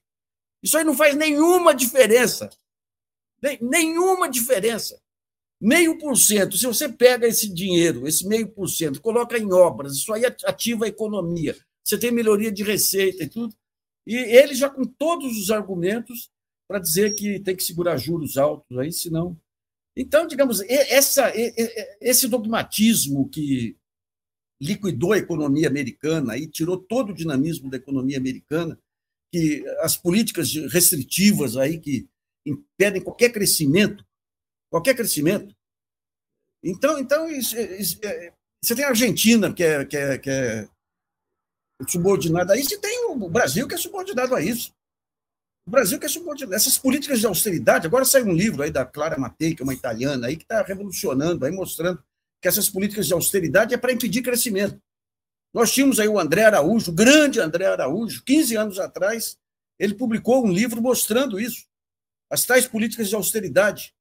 Isso 0.64 0.78
aí 0.78 0.84
não 0.84 0.96
faz 0.96 1.16
nenhuma 1.16 1.74
diferença. 1.74 2.50
Nem, 3.42 3.58
nenhuma 3.62 4.30
diferença. 4.30 5.00
Meio 5.60 5.98
por 6.00 6.16
cento, 6.16 6.58
se 6.58 6.66
você 6.66 6.90
pega 6.90 7.28
esse 7.28 7.48
dinheiro, 7.48 8.08
esse 8.08 8.26
meio 8.28 8.48
por 8.48 8.68
cento, 8.68 9.00
coloca 9.00 9.38
em 9.38 9.52
obras, 9.54 9.94
isso 9.94 10.12
aí 10.12 10.26
ativa 10.26 10.86
a 10.86 10.88
economia. 10.88 11.56
Você 11.84 11.98
tem 11.98 12.12
melhoria 12.12 12.52
de 12.52 12.64
receita 12.64 13.24
e 13.24 13.30
tudo. 13.30 13.56
E 14.06 14.16
ele 14.16 14.56
já 14.56 14.70
com 14.70 14.84
todos 14.84 15.38
os 15.38 15.52
argumentos 15.52 16.32
para 16.68 16.80
dizer 16.80 17.16
que 17.16 17.40
tem 17.40 17.56
que 17.56 17.64
segurar 17.64 17.98
juros 17.98 18.38
altos 18.38 18.78
aí, 18.78 18.92
senão. 18.92 19.38
Então, 19.96 20.26
digamos, 20.26 20.62
essa, 20.62 21.32
esse 22.00 22.28
dogmatismo 22.28 23.30
que 23.30 23.76
liquidou 24.62 25.14
a 25.14 25.18
economia 25.18 25.68
americana 25.68 26.38
e 26.38 26.48
tirou 26.48 26.78
todo 26.78 27.10
o 27.10 27.16
dinamismo 27.16 27.70
da 27.70 27.78
economia 27.78 28.18
americana, 28.18 28.80
que 29.32 29.66
as 29.80 29.98
políticas 29.98 30.54
restritivas 30.72 31.58
aí 31.58 31.80
que 31.80 32.08
impedem 32.46 33.02
qualquer 33.02 33.32
crescimento, 33.32 34.06
qualquer 34.70 34.96
crescimento. 34.96 35.56
Então, 36.64 37.00
então 37.00 37.30
isso, 37.30 37.60
isso, 37.60 38.00
é, 38.04 38.34
você 38.64 38.76
tem 38.76 38.86
a 38.86 38.90
Argentina, 38.90 39.52
que 39.54 39.64
é, 39.64 39.84
que 39.84 39.98
é, 39.98 40.18
que 40.18 40.30
é 40.30 40.70
subordinada 41.88 42.54
a 42.54 42.58
isso, 42.58 42.74
e 42.74 42.78
tem 42.78 43.06
o 43.10 43.30
Brasil 43.30 43.68
que 43.68 43.76
é 43.76 43.78
subordinado 43.78 44.36
a 44.36 44.42
isso. 44.42 44.74
O 45.66 45.72
Brasil 45.72 46.00
que 46.00 46.06
é 46.06 46.10
subordinado. 46.10 46.56
Essas 46.56 46.78
políticas 46.78 47.20
de 47.20 47.26
austeridade, 47.26 47.88
agora 47.88 48.04
saiu 48.04 48.26
um 48.26 48.34
livro 48.34 48.64
aí 48.64 48.72
da 48.72 48.86
Clara 48.86 49.18
Mattei, 49.18 49.56
que 49.56 49.62
é 49.62 49.64
uma 49.64 49.74
italiana, 49.74 50.28
aí, 50.28 50.36
que 50.36 50.44
está 50.44 50.62
revolucionando, 50.62 51.46
aí 51.46 51.52
mostrando 51.52 52.04
que 52.42 52.48
essas 52.48 52.70
políticas 52.70 53.08
de 53.08 53.14
austeridade 53.14 53.74
é 53.74 53.78
para 53.78 53.94
impedir 53.94 54.22
crescimento. 54.24 54.82
Nós 55.54 55.72
tínhamos 55.72 56.00
aí 56.00 56.08
o 56.08 56.20
André 56.20 56.46
Araújo, 56.46 56.92
o 56.92 56.96
grande 56.96 57.40
André 57.40 57.66
Araújo, 57.66 58.24
15 58.24 58.56
anos 58.56 58.80
atrás, 58.80 59.38
ele 59.78 59.94
publicou 59.94 60.46
um 60.46 60.52
livro 60.52 60.82
mostrando 60.82 61.40
isso. 61.40 61.66
As 62.30 62.46
tais 62.46 62.68
políticas 62.68 63.10
de 63.10 63.16
austeridade. 63.16 63.94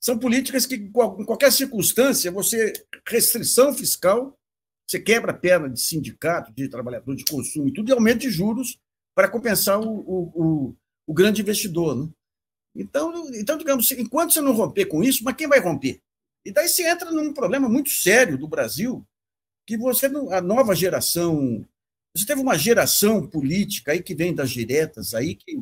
São 0.00 0.18
políticas 0.18 0.66
que, 0.66 0.76
em 0.76 0.92
qualquer 0.92 1.50
circunstância, 1.50 2.30
você. 2.30 2.72
restrição 3.06 3.74
fiscal, 3.74 4.38
você 4.86 5.00
quebra 5.00 5.32
a 5.32 5.36
perna 5.36 5.68
de 5.68 5.80
sindicato, 5.80 6.52
de 6.52 6.68
trabalhador 6.68 7.16
de 7.16 7.24
consumo 7.24 7.68
e 7.68 7.72
tudo, 7.72 7.88
e 7.88 7.92
aumento 7.92 8.20
de 8.20 8.30
juros 8.30 8.78
para 9.14 9.28
compensar 9.28 9.80
o, 9.80 9.88
o, 9.88 10.32
o, 10.34 10.76
o 11.06 11.14
grande 11.14 11.40
investidor. 11.40 11.96
Né? 11.96 12.10
Então, 12.76 13.30
então, 13.34 13.56
digamos, 13.56 13.90
enquanto 13.92 14.32
você 14.32 14.40
não 14.40 14.52
romper 14.52 14.86
com 14.86 15.02
isso, 15.02 15.22
mas 15.24 15.36
quem 15.36 15.48
vai 15.48 15.60
romper? 15.60 16.00
E 16.44 16.52
daí 16.52 16.68
você 16.68 16.86
entra 16.86 17.10
num 17.10 17.32
problema 17.32 17.68
muito 17.68 17.88
sério 17.90 18.36
do 18.36 18.48
Brasil, 18.48 19.06
que 19.66 19.78
você, 19.78 20.06
a 20.06 20.40
nova 20.42 20.74
geração, 20.74 21.66
você 22.14 22.26
teve 22.26 22.42
uma 22.42 22.58
geração 22.58 23.26
política 23.26 23.92
aí 23.92 24.02
que 24.02 24.14
vem 24.14 24.34
das 24.34 24.50
diretas 24.50 25.14
aí, 25.14 25.34
que 25.34 25.58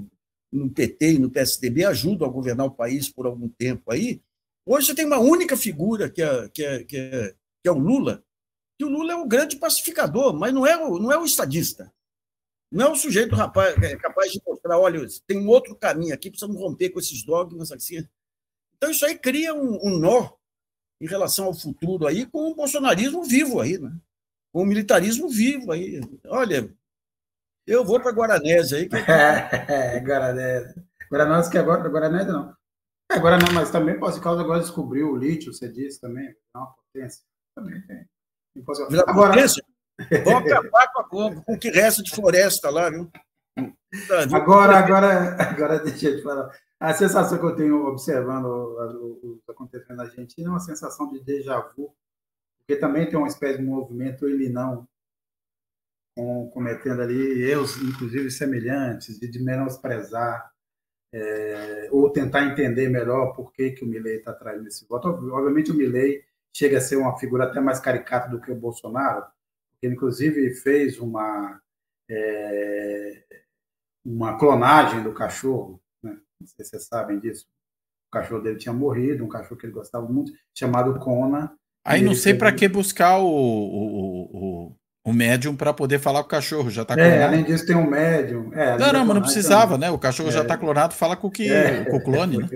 no 0.52 0.68
PT 0.68 1.12
e 1.12 1.18
no 1.18 1.30
PSDB 1.30 1.84
ajudam 1.84 2.28
a 2.28 2.32
governar 2.32 2.66
o 2.66 2.70
país 2.70 3.08
por 3.08 3.26
algum 3.26 3.48
tempo 3.48 3.92
aí. 3.92 4.20
Hoje 4.66 4.88
você 4.88 4.94
tem 4.94 5.06
uma 5.06 5.18
única 5.18 5.56
figura, 5.56 6.10
que 6.10 6.22
é, 6.22 6.48
que 6.48 6.64
é, 6.64 6.84
que 6.84 6.96
é, 6.96 7.34
que 7.62 7.68
é 7.68 7.70
o 7.70 7.78
Lula, 7.78 8.24
que 8.82 8.84
o 8.84 8.88
Lula 8.88 9.12
é 9.12 9.16
um 9.16 9.28
grande 9.28 9.56
pacificador, 9.56 10.34
mas 10.34 10.52
não 10.52 10.66
é 10.66 10.76
o, 10.76 10.98
não 10.98 11.12
é 11.12 11.16
o 11.16 11.24
estadista. 11.24 11.92
Não 12.70 12.86
é 12.86 12.90
o 12.90 12.96
sujeito 12.96 13.36
rapaz, 13.36 13.80
é 13.80 13.96
capaz 13.96 14.32
de 14.32 14.42
mostrar, 14.44 14.78
olha, 14.78 15.06
tem 15.26 15.38
um 15.38 15.46
outro 15.46 15.76
caminho 15.76 16.12
aqui, 16.12 16.30
precisamos 16.30 16.60
romper 16.60 16.90
com 16.90 16.98
esses 16.98 17.24
dogmas 17.24 17.70
assim. 17.70 18.04
Então, 18.76 18.90
isso 18.90 19.06
aí 19.06 19.16
cria 19.16 19.54
um, 19.54 19.78
um 19.86 19.98
nó 19.98 20.32
em 21.00 21.06
relação 21.06 21.44
ao 21.44 21.54
futuro 21.54 22.06
aí, 22.06 22.26
com 22.26 22.50
o 22.50 22.54
bolsonarismo 22.54 23.22
vivo 23.22 23.60
aí, 23.60 23.78
né? 23.78 23.92
com 24.52 24.62
o 24.62 24.66
militarismo 24.66 25.28
vivo 25.28 25.70
aí. 25.70 26.00
Olha, 26.26 26.74
eu 27.66 27.84
vou 27.84 28.00
para 28.00 28.10
Guaranésia 28.10 28.78
aí. 28.78 28.88
Que... 28.88 28.96
é, 29.72 30.00
Guaranésia. 30.00 30.74
Guaranésia 31.10 31.52
que 31.52 31.58
agora, 31.58 31.88
Guaranésia 31.88 32.32
não. 32.32 32.56
É, 33.12 33.18
Guaranésia, 33.18 33.54
mas 33.54 33.70
também 33.70 33.98
pode 33.98 34.20
causa 34.20 34.42
agora 34.42 34.60
descobriu 34.60 35.12
o 35.12 35.16
lítio, 35.16 35.52
você 35.52 35.68
disse 35.68 36.00
também, 36.00 36.28
é 36.28 36.58
uma 36.58 36.74
potência. 36.74 37.22
Também 37.54 37.80
tem. 37.86 38.08
Agora? 39.06 39.34
Vão 40.24 40.38
acabar 40.38 40.92
com, 40.92 40.98
a, 41.00 41.42
com 41.42 41.54
o 41.54 41.58
que 41.58 41.70
resta 41.70 42.02
de 42.02 42.10
floresta 42.10 42.70
lá, 42.70 42.90
viu? 42.90 43.10
Agora, 44.32 44.78
agora, 44.78 45.36
agora 45.42 45.78
deixa 45.78 46.08
eu 46.08 46.16
te 46.16 46.22
falar. 46.22 46.50
A 46.80 46.94
sensação 46.94 47.38
que 47.38 47.44
eu 47.44 47.54
tenho 47.54 47.86
observando 47.86 48.46
o 48.46 49.34
que 49.34 49.40
está 49.40 49.52
acontecendo 49.52 49.96
na 49.96 50.04
Argentina 50.04 50.48
é 50.48 50.50
uma 50.50 50.60
sensação 50.60 51.08
de 51.12 51.20
déjà 51.20 51.60
vu, 51.60 51.94
porque 52.58 52.76
também 52.80 53.08
tem 53.08 53.18
uma 53.18 53.28
espécie 53.28 53.58
de 53.58 53.64
movimento 53.64 54.26
ele 54.26 54.48
não 54.48 54.88
com, 56.16 56.50
cometendo 56.50 57.02
ali 57.02 57.42
erros, 57.42 57.76
inclusive 57.76 58.30
semelhantes, 58.30 59.18
de, 59.18 59.28
de 59.28 59.42
menosprezar 59.42 60.50
é, 61.12 61.88
ou 61.92 62.10
tentar 62.10 62.44
entender 62.44 62.88
melhor 62.88 63.34
por 63.34 63.52
que, 63.52 63.70
que 63.72 63.84
o 63.84 63.88
Milley 63.88 64.16
está 64.16 64.32
trazendo 64.32 64.66
esse 64.66 64.86
voto. 64.86 65.08
Obviamente, 65.08 65.70
o 65.70 65.74
Milley 65.74 66.24
chega 66.52 66.78
a 66.78 66.80
ser 66.80 66.96
uma 66.96 67.18
figura 67.18 67.44
até 67.44 67.60
mais 67.60 67.80
caricata 67.80 68.28
do 68.28 68.40
que 68.40 68.50
o 68.50 68.56
Bolsonaro, 68.56 69.24
ele 69.80 69.94
inclusive 69.94 70.54
fez 70.54 70.98
uma, 70.98 71.60
é, 72.08 73.22
uma 74.04 74.38
clonagem 74.38 75.02
do 75.02 75.12
cachorro, 75.12 75.80
né? 76.02 76.16
não 76.40 76.46
sei 76.46 76.64
se 76.64 76.70
vocês 76.70 76.86
sabem 76.86 77.18
disso. 77.18 77.46
O 78.08 78.12
cachorro 78.12 78.42
dele 78.42 78.58
tinha 78.58 78.72
morrido, 78.72 79.24
um 79.24 79.28
cachorro 79.28 79.58
que 79.58 79.66
ele 79.66 79.72
gostava 79.72 80.06
muito, 80.06 80.32
chamado 80.54 80.98
Kona. 81.00 81.56
Aí 81.84 82.02
não 82.02 82.14
sei 82.14 82.34
para 82.34 82.52
que 82.52 82.68
buscar 82.68 83.18
o, 83.18 83.26
o, 83.26 84.66
o, 84.68 84.76
o 85.04 85.12
médium 85.12 85.56
para 85.56 85.72
poder 85.72 85.98
falar 85.98 86.20
com 86.20 86.26
o 86.26 86.30
cachorro, 86.30 86.70
já 86.70 86.82
está 86.82 86.94
clonado. 86.94 87.14
É, 87.14 87.24
além 87.24 87.42
disso 87.42 87.66
tem 87.66 87.74
um 87.74 87.88
médium. 87.88 88.52
É, 88.52 88.78
não, 88.78 88.92
não, 88.92 89.06
mas 89.06 89.14
não 89.14 89.22
precisava, 89.22 89.74
também. 89.74 89.88
né? 89.88 89.90
O 89.90 89.98
cachorro 89.98 90.28
é, 90.28 90.32
já 90.32 90.42
está 90.42 90.56
clonado, 90.56 90.94
fala 90.94 91.16
com, 91.16 91.30
que, 91.30 91.50
é, 91.50 91.86
com 91.86 91.96
o 91.96 92.04
clone, 92.04 92.36
né? 92.36 92.48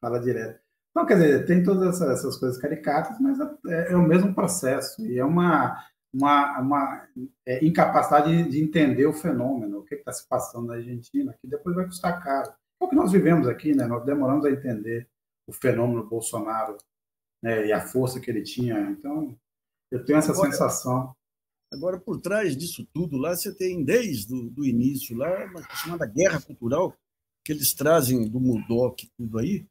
Fala 0.00 0.20
direto. 0.20 0.60
Então, 0.90 1.06
quer 1.06 1.14
dizer, 1.14 1.46
tem 1.46 1.62
todas 1.62 2.00
essas, 2.00 2.36
coisas 2.36 2.58
caricatas, 2.58 3.18
mas 3.20 3.38
é, 3.66 3.92
é, 3.92 3.96
o 3.96 4.02
mesmo 4.02 4.34
processo. 4.34 5.04
E 5.06 5.18
é 5.18 5.24
uma, 5.24 5.84
uma, 6.12 6.58
uma 6.60 7.08
é, 7.46 7.64
incapacidade 7.64 8.44
de, 8.44 8.50
de, 8.50 8.62
entender 8.62 9.06
o 9.06 9.12
fenômeno, 9.12 9.78
o 9.78 9.84
que 9.84 9.94
está 9.94 10.12
se 10.12 10.26
passando 10.28 10.66
na 10.66 10.74
Argentina, 10.74 11.36
que 11.40 11.48
depois 11.48 11.76
vai 11.76 11.86
custar 11.86 12.22
caro. 12.22 12.52
É 12.80 12.84
o 12.84 12.88
que 12.88 12.96
nós 12.96 13.12
vivemos 13.12 13.46
aqui, 13.46 13.74
né? 13.74 13.86
Nós 13.86 14.04
demoramos 14.04 14.44
a 14.44 14.50
entender 14.50 15.08
o 15.46 15.52
fenômeno 15.52 16.08
Bolsonaro 16.08 16.76
né, 17.42 17.66
e 17.66 17.72
a 17.72 17.80
força 17.80 18.20
que 18.20 18.30
ele 18.30 18.42
tinha. 18.42 18.80
Então, 18.90 19.36
eu 19.90 20.04
tenho 20.04 20.18
essa 20.18 20.32
agora, 20.32 20.50
sensação. 20.50 21.14
Agora, 21.72 22.00
por 22.00 22.20
trás 22.20 22.56
disso 22.56 22.86
tudo, 22.92 23.16
lá 23.16 23.34
você 23.34 23.54
tem, 23.54 23.84
desde 23.84 24.34
o 24.34 24.50
do 24.50 24.64
início, 24.64 25.16
lá, 25.16 25.44
uma 25.46 25.62
chamada 25.74 26.06
guerra 26.06 26.40
cultural, 26.40 26.96
que 27.44 27.52
eles 27.52 27.74
trazem 27.74 28.28
do 28.28 28.40
Murdoch 28.40 29.08
tudo 29.16 29.38
aí, 29.38 29.66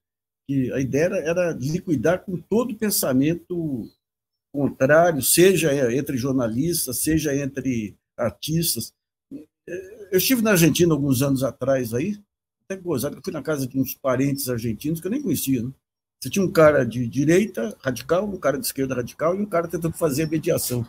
que 0.50 0.74
a 0.74 0.80
ideia 0.80 1.14
era, 1.14 1.52
liquidar 1.52 2.26
com 2.26 2.36
todo 2.36 2.76
pensamento 2.76 3.88
contrário, 4.52 5.22
seja 5.22 5.94
entre 5.96 6.18
jornalistas, 6.18 7.04
seja 7.04 7.36
entre 7.36 7.96
artistas. 8.18 8.92
Eu 10.12 10.18
estive 10.18 10.42
na 10.42 10.52
Argentina 10.52 10.92
alguns 10.92 11.22
anos 11.22 11.44
atrás 11.44 11.94
aí, 11.94 12.20
até 12.66 12.82
gozado, 12.82 13.16
eu 13.16 13.22
fui 13.24 13.32
na 13.32 13.44
casa 13.44 13.68
de 13.68 13.80
uns 13.80 13.94
parentes 13.94 14.50
argentinos 14.50 15.00
que 15.00 15.06
eu 15.06 15.12
nem 15.12 15.22
conhecia. 15.22 15.62
Né? 15.62 15.72
Você 16.20 16.32
tinha 16.32 16.44
um 16.44 16.52
cara 16.52 16.84
de 16.84 17.08
direita 17.08 17.78
radical, 17.80 18.28
um 18.28 18.40
cara 18.40 18.58
de 18.58 18.66
esquerda 18.66 18.96
radical 18.96 19.36
e 19.36 19.42
um 19.42 19.46
cara 19.46 19.68
tentando 19.68 19.96
fazer 19.96 20.28
mediação. 20.28 20.84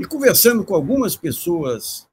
E 0.00 0.04
conversando 0.04 0.64
com 0.64 0.74
algumas 0.74 1.14
pessoas 1.14 2.08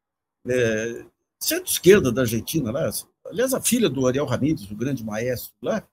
é, 0.48 1.04
centro-esquerda 1.40 2.12
da 2.12 2.22
Argentina, 2.22 2.70
lá, 2.70 2.88
aliás, 3.26 3.52
a 3.52 3.60
filha 3.60 3.90
do 3.90 4.06
Ariel 4.06 4.28
Ramírez, 4.28 4.70
o 4.70 4.76
grande 4.76 5.04
maestro 5.04 5.56
lá, 5.60 5.84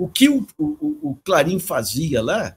o 0.00 0.08
que 0.08 0.30
o, 0.30 0.46
o, 0.56 1.10
o 1.10 1.16
Clarim 1.16 1.60
fazia 1.60 2.22
lá 2.22 2.56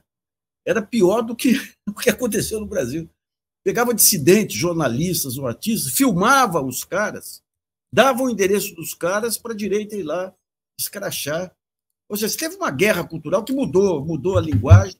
era 0.66 0.80
pior 0.80 1.20
do 1.20 1.36
que 1.36 1.52
o 1.86 1.92
que 1.92 2.08
aconteceu 2.08 2.58
no 2.58 2.66
Brasil. 2.66 3.08
Pegava 3.62 3.92
dissidentes, 3.92 4.56
jornalistas 4.56 5.36
ou 5.36 5.46
artistas, 5.46 5.92
filmava 5.92 6.62
os 6.62 6.84
caras, 6.84 7.42
dava 7.92 8.22
o 8.22 8.30
endereço 8.30 8.74
dos 8.74 8.94
caras 8.94 9.36
para 9.36 9.52
a 9.52 9.56
direita 9.56 9.94
ir 9.94 10.02
lá 10.02 10.34
escrachar. 10.80 11.54
Ou 12.08 12.16
seja, 12.16 12.36
teve 12.36 12.56
uma 12.56 12.70
guerra 12.70 13.06
cultural 13.06 13.44
que 13.44 13.52
mudou, 13.52 14.02
mudou 14.02 14.38
a 14.38 14.40
linguagem, 14.40 14.96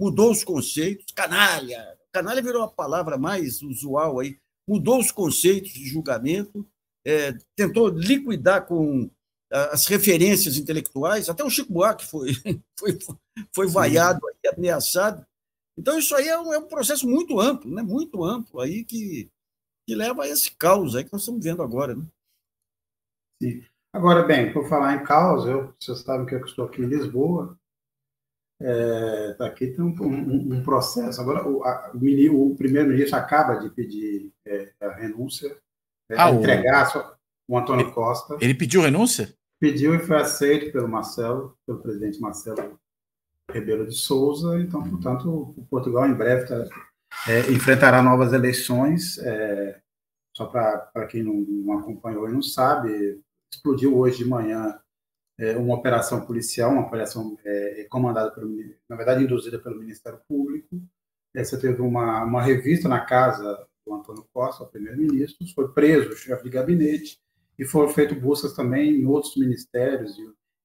mudou 0.00 0.30
os 0.30 0.42
conceitos, 0.42 1.12
canalha. 1.14 1.98
Canalha 2.10 2.42
virou 2.42 2.62
a 2.62 2.68
palavra 2.68 3.18
mais 3.18 3.60
usual 3.60 4.18
aí, 4.18 4.38
mudou 4.66 4.98
os 4.98 5.10
conceitos 5.10 5.72
de 5.72 5.86
julgamento, 5.86 6.66
é, 7.06 7.32
tentou 7.54 7.88
liquidar 7.88 8.66
com 8.66 9.10
as 9.52 9.86
referências 9.86 10.56
intelectuais, 10.56 11.28
até 11.28 11.44
o 11.44 11.50
Chico 11.50 11.72
Buarque 11.72 12.06
foi, 12.06 12.30
foi, 12.78 12.98
foi 13.54 13.66
vaiado, 13.66 14.20
aí, 14.26 14.52
ameaçado. 14.56 15.26
Então, 15.76 15.98
isso 15.98 16.14
aí 16.14 16.28
é 16.28 16.38
um, 16.38 16.52
é 16.52 16.58
um, 16.58 16.68
processo 16.68 17.08
muito 17.08 17.38
amplo, 17.38 17.70
né? 17.70 17.82
muito 17.82 18.24
amplo, 18.24 18.60
aí 18.60 18.84
que, 18.84 19.30
que 19.86 19.94
leva 19.94 20.24
a 20.24 20.28
esse 20.28 20.54
caos 20.56 20.96
aí 20.96 21.04
que 21.04 21.12
nós 21.12 21.22
estamos 21.22 21.44
vendo 21.44 21.62
agora. 21.62 21.94
Né? 21.94 22.04
Sim. 23.42 23.64
Agora, 23.92 24.22
bem, 24.22 24.52
por 24.52 24.68
falar 24.68 24.96
em 24.96 25.04
caos, 25.04 25.46
eu, 25.46 25.74
vocês 25.78 25.98
sabem 26.00 26.26
que 26.26 26.34
eu 26.34 26.44
estou 26.44 26.64
aqui 26.64 26.80
em 26.80 26.86
Lisboa, 26.86 27.58
é, 28.60 29.36
aqui 29.40 29.66
tem 29.66 29.84
um, 29.84 29.94
um, 30.00 30.54
um 30.54 30.62
processo. 30.62 31.20
Agora, 31.20 31.46
o, 31.46 31.62
o, 31.62 32.52
o 32.52 32.56
primeiro-ministro 32.56 33.18
acaba 33.18 33.56
de 33.56 33.68
pedir 33.70 34.32
é, 34.46 34.72
a 34.80 34.92
renúncia, 34.94 35.58
é, 36.10 36.14
ah, 36.16 36.30
entregar 36.30 36.96
o, 36.96 37.54
o 37.54 37.58
Antônio 37.58 37.92
Costa. 37.92 38.38
Ele 38.40 38.54
pediu 38.54 38.80
renúncia? 38.80 39.34
Pediu 39.62 39.94
e 39.94 40.00
foi 40.00 40.16
aceito 40.16 40.72
pelo 40.72 40.88
Marcelo, 40.88 41.56
pelo 41.64 41.78
presidente 41.78 42.20
Marcelo 42.20 42.80
Rebelo 43.48 43.86
de 43.86 43.94
Souza. 43.94 44.58
Então, 44.58 44.82
portanto, 44.82 45.54
o 45.56 45.64
Portugal 45.70 46.04
em 46.04 46.14
breve 46.14 46.48
tá, 46.48 46.64
é, 47.28 47.52
enfrentará 47.52 48.02
novas 48.02 48.32
eleições. 48.32 49.18
É, 49.18 49.80
só 50.36 50.46
para 50.46 51.06
quem 51.06 51.22
não, 51.22 51.34
não, 51.34 51.78
acompanhou 51.78 52.28
e 52.28 52.32
não 52.32 52.42
sabe, 52.42 53.22
explodiu 53.54 53.96
hoje 53.96 54.24
de 54.24 54.28
manhã 54.28 54.80
é, 55.38 55.56
uma 55.56 55.76
operação 55.76 56.26
policial, 56.26 56.72
uma 56.72 56.88
operação 56.88 57.38
é, 57.44 57.86
comandada, 57.88 58.32
pelo, 58.32 58.52
na 58.88 58.96
verdade, 58.96 59.22
induzida 59.22 59.60
pelo 59.60 59.78
Ministério 59.78 60.18
Público. 60.26 60.82
Você 61.36 61.56
teve 61.56 61.80
uma, 61.80 62.24
uma 62.24 62.42
revista 62.42 62.88
na 62.88 63.04
casa 63.04 63.64
do 63.86 63.94
Antônio 63.94 64.26
Costa, 64.32 64.64
o 64.64 64.68
primeiro-ministro, 64.68 65.46
foi 65.54 65.72
preso 65.72 66.10
o 66.10 66.16
chefe 66.16 66.42
de 66.42 66.50
gabinete, 66.50 67.21
e 67.62 67.64
foram 67.64 67.88
feitas 67.88 68.18
buscas 68.18 68.54
também 68.54 69.00
em 69.00 69.06
outros 69.06 69.36
ministérios, 69.36 70.16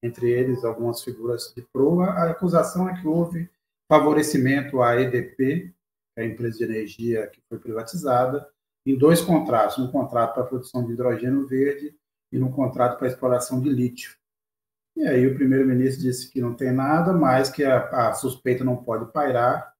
entre 0.02 0.28
eles 0.28 0.64
algumas 0.64 1.00
figuras 1.00 1.52
de 1.54 1.62
proa. 1.72 2.06
A 2.06 2.30
acusação 2.30 2.88
é 2.88 3.00
que 3.00 3.06
houve 3.06 3.48
favorecimento 3.88 4.82
à 4.82 5.00
EDP, 5.00 5.72
é 6.16 6.22
a 6.22 6.26
empresa 6.26 6.58
de 6.58 6.64
energia 6.64 7.28
que 7.28 7.40
foi 7.48 7.60
privatizada, 7.60 8.48
em 8.84 8.98
dois 8.98 9.20
contratos, 9.20 9.78
um 9.78 9.92
contrato 9.92 10.34
para 10.34 10.42
a 10.42 10.46
produção 10.46 10.84
de 10.84 10.92
hidrogênio 10.92 11.46
verde 11.46 11.94
e 12.32 12.42
um 12.42 12.50
contrato 12.50 12.98
para 12.98 13.06
a 13.06 13.10
exploração 13.10 13.60
de 13.60 13.68
lítio. 13.68 14.16
E 14.96 15.06
aí 15.06 15.24
o 15.24 15.36
primeiro-ministro 15.36 16.02
disse 16.02 16.28
que 16.28 16.40
não 16.40 16.54
tem 16.54 16.72
nada, 16.72 17.12
mas 17.12 17.48
que 17.48 17.62
a, 17.62 18.08
a 18.08 18.12
suspeita 18.12 18.64
não 18.64 18.76
pode 18.76 19.12
pairar, 19.12 19.72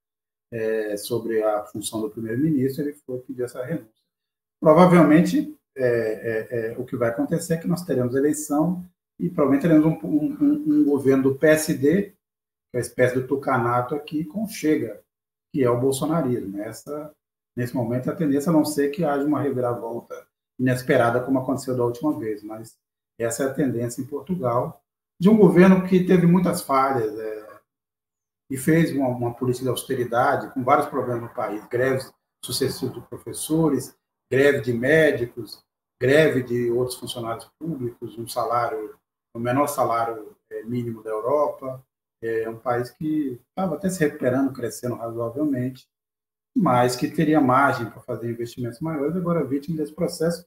é, 0.53 0.97
sobre 0.97 1.43
a 1.43 1.65
função 1.65 2.01
do 2.01 2.11
primeiro-ministro, 2.11 2.85
ele 2.85 2.93
foi 2.93 3.19
pedir 3.19 3.43
essa 3.43 3.65
renúncia. 3.65 3.91
Provavelmente, 4.61 5.58
é, 5.79 6.49
é, 6.51 6.73
é, 6.73 6.79
o 6.79 6.85
que 6.85 6.97
vai 6.97 7.11
acontecer 7.11 7.55
é 7.55 7.57
que 7.57 7.69
nós 7.69 7.83
teremos 7.85 8.15
eleição 8.15 8.85
e 9.19 9.31
provavelmente 9.31 9.63
teremos 9.63 9.87
um, 9.87 10.07
um, 10.07 10.65
um 10.67 10.85
governo 10.85 11.23
do 11.25 11.35
PSD, 11.37 12.13
que 12.71 12.77
é 12.77 12.79
a 12.79 12.81
espécie 12.81 13.15
do 13.15 13.27
tucanato 13.27 13.95
aqui, 13.95 14.25
com 14.25 14.47
Chega, 14.49 15.01
que 15.53 15.63
é 15.63 15.71
o 15.71 15.81
bolsonarismo. 15.81 16.61
Essa, 16.61 17.15
nesse 17.57 17.75
momento, 17.75 18.11
a 18.11 18.15
tendência 18.15 18.51
a 18.51 18.53
não 18.53 18.65
ser 18.65 18.91
que 18.91 19.05
haja 19.05 19.25
uma 19.25 19.41
reviravolta 19.41 20.27
inesperada, 20.59 21.21
como 21.21 21.39
aconteceu 21.39 21.77
da 21.77 21.85
última 21.85 22.19
vez, 22.19 22.43
mas 22.43 22.77
essa 23.19 23.45
é 23.45 23.47
a 23.47 23.55
tendência 23.55 24.03
em 24.03 24.07
Portugal, 24.07 24.83
de 25.21 25.29
um 25.29 25.37
governo 25.37 25.87
que 25.87 26.05
teve 26.05 26.27
muitas 26.27 26.63
falhas 26.63 27.19
é, 27.19 27.49
e 28.51 28.57
fez 28.57 28.93
uma, 28.93 29.09
uma, 29.09 29.35
política 29.35 29.65
de 29.65 29.71
austeridade 29.71 30.53
com 30.53 30.63
vários 30.63 30.89
problemas 30.89 31.23
no 31.23 31.35
país, 31.35 31.65
greves 31.67 32.13
sucessivas 32.45 32.95
de 32.95 33.01
professores, 33.03 33.97
greve 34.31 34.61
de 34.61 34.73
médicos, 34.73 35.63
greve 36.01 36.43
de 36.43 36.71
outros 36.71 36.99
funcionários 36.99 37.51
públicos, 37.59 38.17
um 38.19 38.29
salário, 38.29 38.97
o 39.35 39.39
menor 39.39 39.67
salário 39.67 40.37
é, 40.51 40.63
mínimo 40.63 41.03
da 41.03 41.11
Europa, 41.11 41.85
é 42.23 42.49
um 42.49 42.59
país 42.59 42.91
que 42.91 43.41
estava 43.49 43.77
até 43.77 43.89
se 43.89 44.01
recuperando, 44.01 44.53
crescendo 44.53 44.97
razoavelmente, 44.97 45.89
mas 46.57 46.97
que 46.97 47.09
teria 47.09 47.41
margem 47.41 47.89
para 47.91 48.01
fazer 48.01 48.31
investimentos 48.31 48.81
maiores, 48.81 49.17
agora 49.17 49.45
vítima 49.45 49.77
desse 49.77 49.95
processo. 49.95 50.45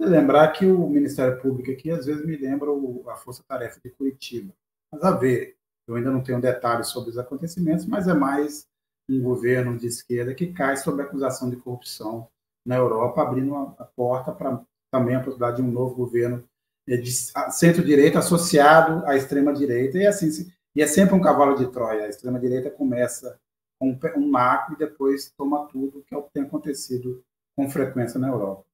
Lembrar 0.00 0.48
que 0.52 0.64
o 0.64 0.88
Ministério 0.88 1.40
Público 1.40 1.70
aqui, 1.70 1.90
às 1.90 2.06
vezes, 2.06 2.24
me 2.24 2.36
lembra 2.36 2.70
a 3.08 3.16
Força 3.16 3.44
Tarefa 3.46 3.78
de 3.84 3.90
Curitiba. 3.90 4.54
Mas 4.90 5.02
a 5.02 5.10
ver, 5.10 5.56
eu 5.86 5.94
ainda 5.94 6.10
não 6.10 6.22
tenho 6.22 6.40
detalhes 6.40 6.88
sobre 6.88 7.10
os 7.10 7.18
acontecimentos, 7.18 7.84
mas 7.84 8.08
é 8.08 8.14
mais 8.14 8.66
um 9.08 9.20
governo 9.20 9.76
de 9.76 9.86
esquerda 9.86 10.34
que 10.34 10.52
cai 10.52 10.76
sob 10.76 11.02
acusação 11.02 11.50
de 11.50 11.56
corrupção 11.56 12.28
na 12.64 12.76
Europa, 12.76 13.20
abrindo 13.20 13.54
a 13.54 13.84
porta 13.84 14.32
para 14.32 14.64
também 14.90 15.14
a 15.14 15.20
possibilidade 15.20 15.56
de 15.56 15.62
um 15.62 15.70
novo 15.70 15.94
governo 15.94 16.44
de 16.86 17.12
centro-direita 17.52 18.18
associado 18.18 19.04
à 19.06 19.16
extrema-direita. 19.16 19.98
E 19.98 20.06
assim, 20.06 20.28
e 20.74 20.82
é 20.82 20.86
sempre 20.86 21.14
um 21.14 21.20
cavalo 21.20 21.56
de 21.56 21.70
Troia. 21.70 22.04
A 22.04 22.08
extrema-direita 22.08 22.70
começa 22.70 23.38
com 23.78 23.98
um 24.16 24.28
marco 24.28 24.72
e 24.72 24.76
depois 24.76 25.32
toma 25.36 25.66
tudo, 25.68 26.02
que 26.02 26.14
é 26.14 26.18
o 26.18 26.22
que 26.22 26.32
tem 26.32 26.42
acontecido 26.42 27.24
com 27.56 27.70
frequência 27.70 28.18
na 28.18 28.28
Europa. 28.28 28.64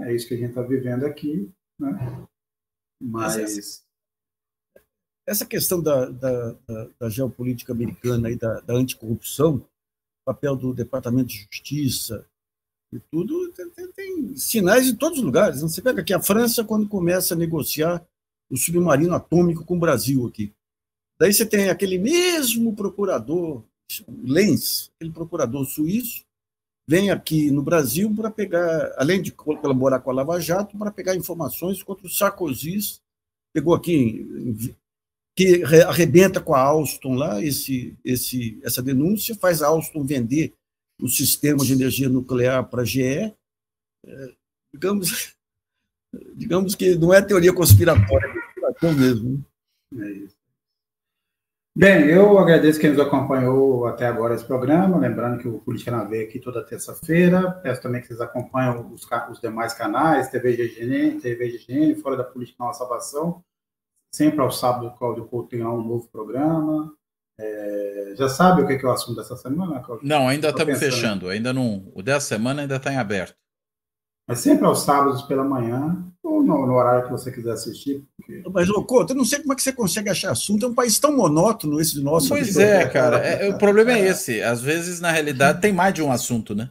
É 0.00 0.14
isso 0.14 0.26
que 0.26 0.34
a 0.34 0.36
gente 0.36 0.50
está 0.50 0.62
vivendo 0.62 1.04
aqui. 1.04 1.50
Né? 1.78 2.26
Mas. 3.00 3.84
Essa 5.24 5.46
questão 5.46 5.80
da, 5.80 6.06
da, 6.06 6.52
da, 6.66 6.88
da 6.98 7.08
geopolítica 7.08 7.72
americana 7.72 8.28
e 8.28 8.36
da, 8.36 8.60
da 8.60 8.74
anticorrupção, 8.74 9.64
papel 10.24 10.56
do 10.56 10.74
Departamento 10.74 11.28
de 11.28 11.46
Justiça 11.48 12.26
e 12.92 13.00
tudo, 13.10 13.50
tem, 13.52 13.88
tem, 13.92 14.36
sinais 14.36 14.86
em 14.86 14.94
todos 14.94 15.18
os 15.18 15.24
lugares. 15.24 15.62
Você 15.62 15.80
pega 15.80 16.02
aqui 16.02 16.12
a 16.12 16.20
França, 16.20 16.62
quando 16.62 16.88
começa 16.88 17.34
a 17.34 17.36
negociar 17.36 18.06
o 18.50 18.56
submarino 18.56 19.14
atômico 19.14 19.64
com 19.64 19.76
o 19.76 19.80
Brasil 19.80 20.26
aqui. 20.26 20.52
Daí 21.18 21.32
você 21.32 21.46
tem 21.46 21.70
aquele 21.70 21.98
mesmo 21.98 22.74
procurador, 22.76 23.62
Lenz, 24.22 24.90
aquele 24.96 25.12
procurador 25.12 25.64
suíço, 25.64 26.24
vem 26.86 27.10
aqui 27.10 27.50
no 27.50 27.62
Brasil 27.62 28.14
para 28.14 28.30
pegar, 28.30 28.92
além 28.98 29.22
de 29.22 29.32
colaborar 29.32 30.00
com 30.00 30.10
a 30.10 30.14
Lava 30.14 30.40
Jato, 30.40 30.76
para 30.76 30.90
pegar 30.90 31.16
informações 31.16 31.82
contra 31.82 32.06
o 32.06 32.10
Sarkozy, 32.10 32.98
pegou 33.54 33.74
aqui, 33.74 34.76
que 35.34 35.62
arrebenta 35.86 36.40
com 36.40 36.54
a 36.54 36.60
Alstom 36.60 37.14
lá, 37.14 37.42
esse, 37.42 37.96
esse, 38.04 38.60
essa 38.62 38.82
denúncia, 38.82 39.34
faz 39.34 39.62
a 39.62 39.68
Alstom 39.68 40.04
vender 40.04 40.52
o 41.02 41.08
sistema 41.08 41.64
de 41.64 41.72
energia 41.72 42.08
nuclear 42.08 42.64
para 42.64 42.82
a 42.82 42.84
GE. 42.84 43.02
É, 43.02 43.34
digamos, 44.72 45.34
digamos 46.34 46.74
que 46.76 46.94
não 46.94 47.12
é 47.12 47.20
teoria 47.20 47.52
conspiratória, 47.52 48.26
é 48.26 48.32
conspiração 48.32 48.92
mesmo. 48.94 49.44
Né? 49.90 50.06
É 50.06 50.10
isso. 50.12 50.42
Bem, 51.74 52.06
eu 52.06 52.38
agradeço 52.38 52.78
quem 52.78 52.90
nos 52.90 53.00
acompanhou 53.00 53.86
até 53.86 54.06
agora 54.06 54.34
esse 54.34 54.44
programa, 54.44 54.98
lembrando 54.98 55.40
que 55.40 55.48
o 55.48 55.58
Política 55.58 55.90
na 55.90 56.04
Veia 56.04 56.28
aqui 56.28 56.38
toda 56.38 56.64
terça-feira, 56.64 57.50
peço 57.62 57.80
também 57.80 58.02
que 58.02 58.08
vocês 58.08 58.20
acompanhem 58.20 58.78
os, 58.92 59.08
os 59.30 59.40
demais 59.40 59.72
canais, 59.72 60.28
TV 60.28 60.54
GGN, 60.54 61.18
TV 61.18 61.56
GGN, 61.56 61.94
Fora 61.96 62.18
da 62.18 62.24
Política 62.24 62.62
Nossa 62.62 62.80
Salvação, 62.80 63.42
sempre 64.14 64.40
ao 64.40 64.52
sábado 64.52 64.94
Cláudio 64.98 65.24
Couto 65.24 65.48
tem 65.48 65.64
um 65.64 65.82
novo 65.82 66.06
programa, 66.08 66.94
é, 67.42 68.14
já 68.16 68.28
sabe 68.28 68.62
o 68.62 68.66
que 68.66 68.74
é 68.74 68.88
o 68.88 68.92
assunto 68.92 69.16
dessa 69.16 69.36
semana, 69.36 69.80
Cláudio? 69.80 70.06
Não, 70.06 70.28
ainda 70.28 70.50
estamos 70.50 70.78
fechando, 70.78 71.28
ainda 71.28 71.52
não, 71.52 71.90
o 71.94 72.02
dessa 72.02 72.28
semana 72.28 72.62
ainda 72.62 72.76
está 72.76 72.92
em 72.92 72.98
aberto. 72.98 73.34
Mas 74.28 74.38
sempre 74.38 74.64
aos 74.64 74.82
sábados 74.82 75.22
pela 75.22 75.42
manhã, 75.42 76.04
ou 76.22 76.42
no, 76.42 76.66
no 76.66 76.74
horário 76.74 77.04
que 77.04 77.10
você 77.10 77.32
quiser 77.32 77.52
assistir. 77.52 78.04
Porque... 78.16 78.42
Mas, 78.52 78.70
ô, 78.70 78.84
Couto, 78.84 79.12
eu 79.12 79.16
não 79.16 79.24
sei 79.24 79.40
como 79.40 79.52
é 79.52 79.56
que 79.56 79.62
você 79.62 79.72
consegue 79.72 80.08
achar 80.08 80.30
assunto. 80.30 80.64
É 80.64 80.68
um 80.68 80.74
país 80.74 80.98
tão 81.00 81.16
monótono 81.16 81.80
esse 81.80 82.00
nosso. 82.00 82.28
Pois 82.28 82.56
é, 82.56 82.86
cara. 82.88 83.18
É, 83.18 83.50
o 83.50 83.58
problema 83.58 83.92
é 83.92 84.06
esse. 84.06 84.40
Às 84.40 84.62
vezes, 84.62 85.00
na 85.00 85.10
realidade, 85.10 85.60
tem 85.60 85.72
mais 85.72 85.92
de 85.92 86.02
um 86.02 86.12
assunto, 86.12 86.54
né? 86.54 86.70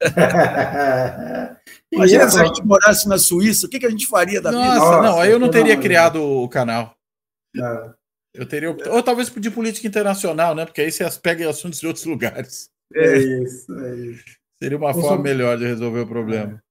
Imagina 1.90 2.28
se 2.28 2.38
a 2.38 2.44
gente 2.44 2.64
morasse 2.64 3.08
na 3.08 3.18
Suíça, 3.18 3.66
o 3.66 3.70
que, 3.70 3.80
que 3.80 3.86
a 3.86 3.90
gente 3.90 4.06
faria 4.06 4.40
da 4.40 4.52
Nossa, 4.52 4.68
vida? 4.68 4.78
Nossa, 4.78 5.02
não, 5.02 5.20
aí 5.20 5.30
eu 5.30 5.38
não 5.38 5.50
teria 5.50 5.76
criado 5.76 6.22
o 6.22 6.48
canal. 6.48 6.94
Não. 7.54 7.94
Eu 8.34 8.46
teria. 8.46 8.70
Ou 8.70 9.02
talvez 9.02 9.28
de 9.30 9.50
política 9.50 9.86
internacional, 9.86 10.54
né? 10.54 10.64
Porque 10.64 10.80
aí 10.80 10.90
você 10.92 11.04
pega 11.20 11.48
assuntos 11.48 11.80
de 11.80 11.86
outros 11.86 12.04
lugares. 12.04 12.70
É 12.94 13.16
isso, 13.16 13.72
é 13.78 13.96
isso. 13.96 14.24
Seria 14.62 14.76
uma 14.78 14.92
forma 14.92 15.22
melhor 15.22 15.56
de 15.56 15.64
resolver 15.64 16.00
o 16.00 16.06
problema. 16.06 16.62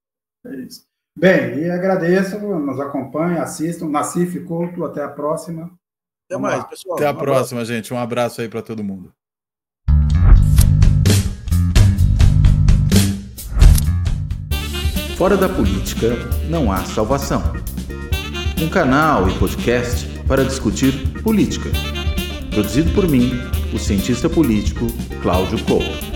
É 0.45 0.55
isso. 0.55 0.85
Bem, 1.17 1.59
e 1.59 1.69
agradeço, 1.69 2.39
nos 2.39 2.79
acompanhem, 2.79 3.39
assistam. 3.39 3.89
Nacife 3.89 4.41
Couto, 4.41 4.85
até 4.85 5.03
a 5.03 5.09
próxima. 5.09 5.63
Até 5.63 6.35
Vamos 6.35 6.49
mais, 6.49 6.59
lá. 6.59 6.67
pessoal. 6.67 6.95
Até 6.95 7.07
a 7.07 7.11
um 7.11 7.15
próxima, 7.15 7.61
abraço. 7.61 7.73
gente. 7.73 7.93
Um 7.93 7.97
abraço 7.97 8.41
aí 8.41 8.47
para 8.47 8.61
todo 8.61 8.83
mundo. 8.83 9.13
Fora 15.17 15.35
da 15.35 15.49
política 15.49 16.15
não 16.49 16.71
há 16.71 16.85
salvação. 16.85 17.41
Um 18.61 18.69
canal 18.69 19.27
e 19.29 19.37
podcast 19.37 20.18
para 20.29 20.43
discutir 20.43 20.93
política. 21.23 21.71
Produzido 22.51 22.93
por 22.93 23.09
mim, 23.09 23.31
o 23.73 23.79
cientista 23.79 24.29
político 24.29 24.85
Cláudio 25.21 25.57
Couto. 25.65 26.08